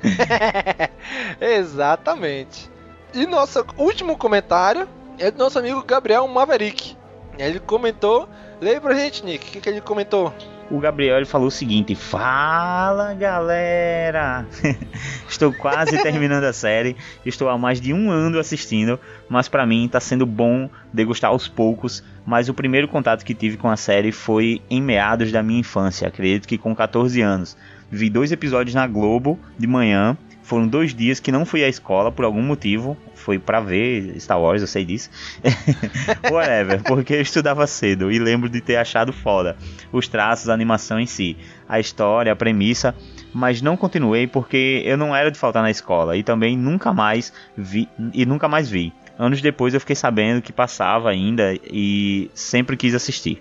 [1.40, 2.69] Exatamente.
[3.12, 4.88] E nosso último comentário
[5.18, 6.96] é do nosso amigo Gabriel Maverick.
[7.38, 8.28] Ele comentou.
[8.60, 9.48] Leia pra gente, Nick.
[9.48, 10.32] O que, que ele comentou?
[10.70, 14.46] o Gabriel falou o seguinte: Fala galera!
[15.28, 19.86] Estou quase terminando a série, estou há mais de um ano assistindo, mas para mim
[19.86, 22.02] está sendo bom degustar aos poucos.
[22.26, 26.08] Mas o primeiro contato que tive com a série foi em meados da minha infância,
[26.08, 27.56] acredito que com 14 anos.
[27.90, 30.16] Vi dois episódios na Globo de manhã
[30.50, 32.96] foram dois dias que não fui à escola por algum motivo.
[33.14, 35.08] Foi para ver Star Wars, eu sei disso.
[36.28, 39.56] Whatever, porque eu estudava cedo e lembro de ter achado foda
[39.92, 41.36] os traços, a animação em si,
[41.68, 42.96] a história, a premissa,
[43.32, 47.32] mas não continuei porque eu não era de faltar na escola e também nunca mais
[47.56, 48.92] vi e nunca mais vi.
[49.16, 53.40] Anos depois eu fiquei sabendo que passava ainda e sempre quis assistir.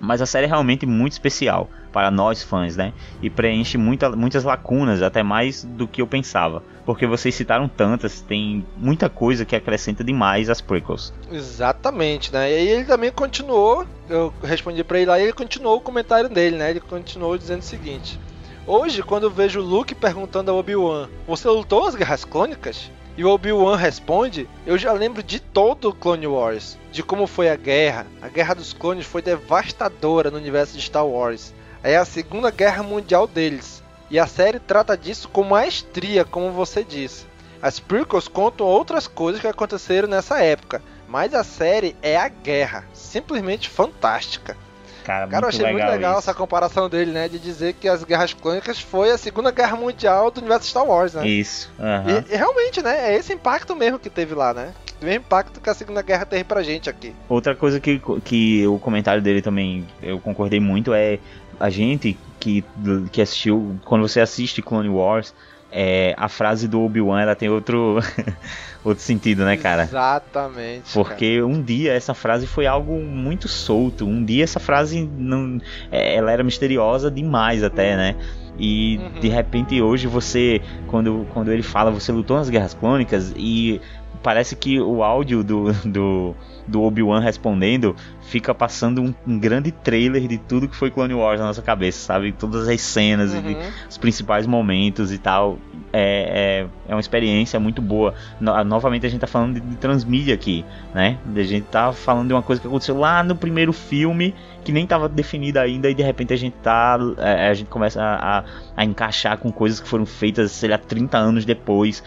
[0.00, 2.92] Mas a série é realmente muito especial para nós fãs, né?
[3.20, 6.62] E preenche muita, muitas lacunas, até mais do que eu pensava.
[6.86, 11.12] Porque vocês citaram tantas, tem muita coisa que acrescenta demais as prequels.
[11.30, 12.50] Exatamente, né?
[12.50, 16.30] E aí ele também continuou, eu respondi para ele lá e ele continuou o comentário
[16.30, 16.70] dele, né?
[16.70, 18.18] Ele continuou dizendo o seguinte:
[18.66, 22.90] Hoje, quando eu vejo o Luke perguntando ao Obi-Wan: Você lutou as Guerras Clônicas?
[23.16, 27.50] E o Obi-Wan responde: Eu já lembro de todo o Clone Wars, de como foi
[27.50, 28.06] a guerra.
[28.22, 31.52] A Guerra dos Clones foi devastadora no universo de Star Wars.
[31.82, 33.82] É a Segunda Guerra Mundial deles.
[34.10, 37.26] E a série trata disso com maestria, como você disse.
[37.62, 42.84] As prequels contam outras coisas que aconteceram nessa época, mas a série é a guerra,
[42.94, 44.56] simplesmente fantástica.
[45.04, 46.18] Cara, Cara, eu achei legal muito legal isso.
[46.20, 47.28] essa comparação dele, né?
[47.28, 51.14] De dizer que as Guerras Clônicas foi a Segunda Guerra Mundial do universo Star Wars,
[51.14, 51.26] né?
[51.26, 51.70] Isso.
[51.78, 52.24] aham.
[52.28, 53.12] E, e realmente, né?
[53.12, 54.72] É esse impacto mesmo que teve lá, né?
[55.00, 57.14] O mesmo impacto que a Segunda Guerra teve pra gente aqui.
[57.28, 61.18] Outra coisa que, que o comentário dele também eu concordei muito é
[61.58, 62.64] a gente que,
[63.12, 65.34] que assistiu, quando você assiste Clone Wars,
[65.72, 67.98] é, a frase do Obi-Wan ela tem outro,
[68.84, 69.84] outro sentido, né, cara?
[69.84, 70.92] Exatamente.
[70.92, 74.04] Porque um dia essa frase foi algo muito solto.
[74.06, 75.60] Um dia essa frase não,
[75.90, 78.16] é, ela era misteriosa demais até, né?
[78.58, 79.20] E Uhum.
[79.20, 83.80] de repente hoje você, quando, quando ele fala, você lutou nas Guerras Clônicas e
[84.22, 86.34] parece que o áudio do, do,
[86.66, 87.96] do Obi-Wan respondendo
[88.30, 91.98] fica passando um, um grande trailer de tudo que foi Clone Wars na nossa cabeça,
[92.06, 92.30] sabe?
[92.32, 93.56] Todas as cenas e Uhum.
[93.88, 95.58] os principais momentos e tal.
[95.92, 98.14] É, é, é uma experiência muito boa.
[98.40, 101.18] No- novamente a gente tá falando de, de transmídia aqui, né?
[101.34, 104.32] A gente tá falando de uma coisa que aconteceu lá no primeiro filme,
[104.64, 106.96] que nem tava definida ainda, e de repente a gente tá.
[107.18, 108.44] é, a gente começa a, a-
[108.76, 112.02] a encaixar com coisas que foram feitas, sei lá, 30 anos depois,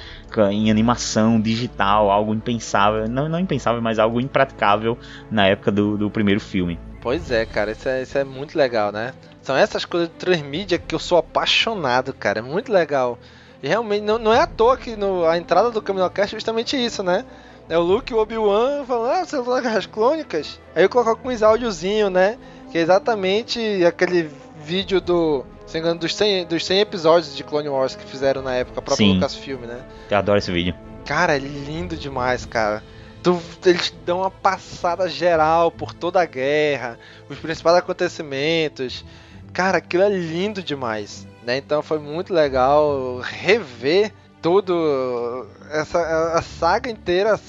[0.51, 3.07] em animação digital, algo impensável.
[3.09, 4.97] Não, não impensável, mas algo impraticável
[5.29, 6.79] na época do, do primeiro filme.
[7.01, 9.13] Pois é, cara, isso é, isso é muito legal, né?
[9.41, 12.39] São essas coisas de transmídia que eu sou apaixonado, cara.
[12.39, 13.19] É muito legal.
[13.61, 16.77] E realmente, não, não é à toa que no, a entrada do CaminoCast é justamente
[16.77, 17.25] isso, né?
[17.69, 20.59] É o Luke e o Obi-Wan falando, ah, você vai as clônicas?
[20.75, 22.37] Aí eu coloco com uns áudiozinhos, né?
[22.71, 24.29] Que é exatamente aquele
[24.63, 25.45] vídeo do.
[25.65, 28.81] Se engano, dos 100, dos 100 episódios de Clone Wars que fizeram na época, a
[28.81, 29.15] própria Sim.
[29.15, 29.81] Lucasfilm, né?
[30.09, 30.75] Eu adoro esse vídeo.
[31.05, 32.83] Cara, é lindo demais, cara.
[33.23, 39.05] Tu- eles dão uma passada geral por toda a guerra, os principais acontecimentos.
[39.53, 41.57] Cara, aquilo é lindo demais, né?
[41.57, 47.39] Então foi muito legal rever tudo essa a, saga inteira,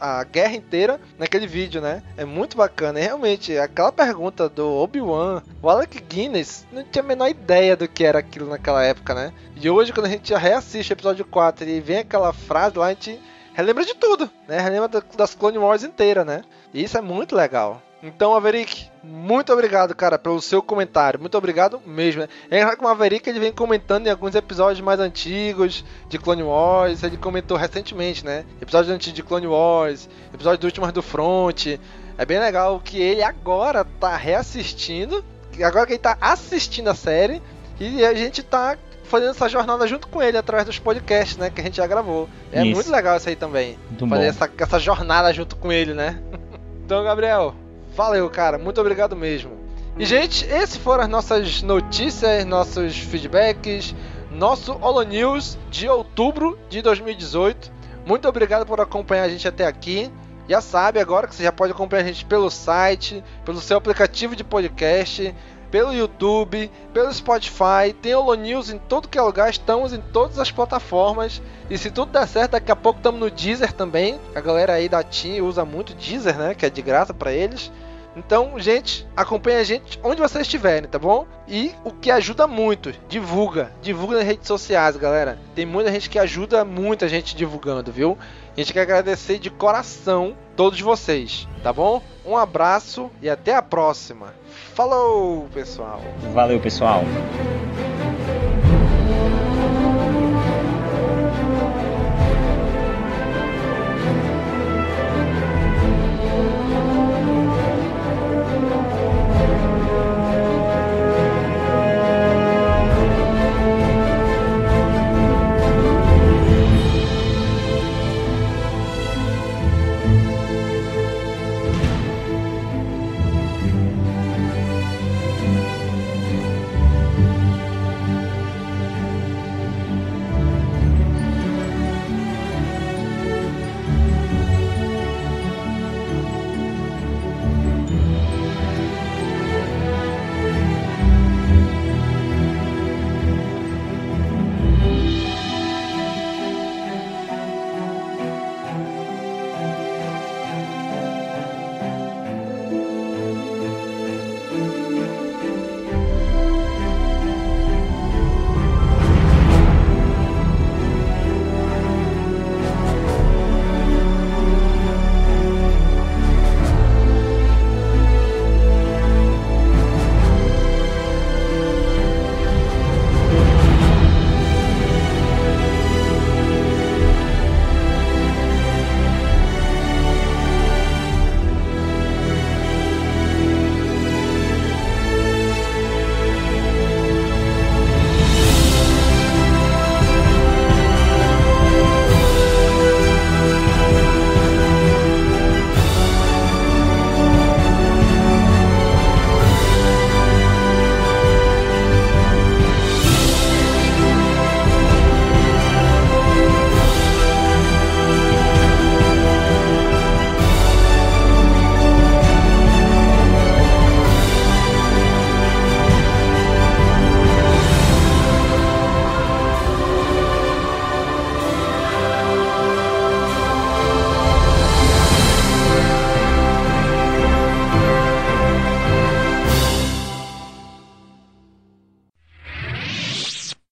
[0.00, 2.02] a, a guerra inteira naquele vídeo, né?
[2.16, 3.00] É muito bacana.
[3.00, 7.88] E realmente, aquela pergunta do Obi-Wan, o Alec Guinness não tinha a menor ideia do
[7.88, 9.32] que era aquilo naquela época, né?
[9.56, 12.90] E hoje, quando a gente reassiste o episódio 4 e vem aquela frase lá, a
[12.90, 13.18] gente
[13.54, 14.60] relembra de tudo, né?
[14.60, 16.42] Relembra da- das Clone Wars inteira, né?
[16.72, 17.80] E isso é muito legal.
[18.02, 21.20] Então, Maverick, muito obrigado, cara, pelo seu comentário.
[21.20, 22.22] Muito obrigado mesmo.
[22.22, 26.42] É engraçado que o Maverick ele vem comentando em alguns episódios mais antigos de Clone
[26.42, 27.02] Wars.
[27.02, 28.46] Ele comentou recentemente, né?
[28.60, 31.78] Episódio antigo de Clone Wars, episódio do Últimas do Front.
[32.16, 35.22] É bem legal que ele agora tá reassistindo.
[35.62, 37.42] Agora que ele tá assistindo a série.
[37.78, 38.78] E a gente tá
[39.10, 41.50] fazendo essa jornada junto com ele através dos podcasts, né?
[41.50, 42.28] Que a gente já gravou.
[42.52, 42.74] É Isso.
[42.74, 43.76] muito legal isso aí também.
[43.88, 44.28] Muito fazer bom.
[44.28, 46.20] essa, essa jornada junto com ele, né?
[46.84, 47.54] então, Gabriel,
[47.94, 48.56] valeu, cara.
[48.56, 49.50] Muito obrigado mesmo.
[49.98, 53.94] E, gente, essas foram as nossas notícias, nossos feedbacks,
[54.30, 57.70] nosso Holo News de outubro de 2018.
[58.06, 60.10] Muito obrigado por acompanhar a gente até aqui.
[60.48, 64.34] Já sabe agora que você já pode acompanhar a gente pelo site, pelo seu aplicativo
[64.34, 65.34] de podcast,
[65.70, 70.38] pelo YouTube, pelo Spotify, tem Holo News em todo que é lugar, estamos em todas
[70.38, 71.40] as plataformas.
[71.68, 74.18] E se tudo der certo, daqui a pouco estamos no Deezer também.
[74.34, 76.54] A galera aí da TIM usa muito Deezer, né?
[76.54, 77.70] Que é de graça para eles.
[78.16, 81.26] Então, gente, acompanhe a gente onde vocês estiverem, tá bom?
[81.46, 83.72] E o que ajuda muito, divulga.
[83.80, 85.38] Divulga nas redes sociais, galera.
[85.54, 88.18] Tem muita gente que ajuda muita gente divulgando, viu?
[88.56, 92.02] A gente quer agradecer de coração todos vocês, tá bom?
[92.26, 94.34] Um abraço e até a próxima.
[94.80, 96.00] Falou, pessoal!
[96.32, 97.02] Valeu, pessoal!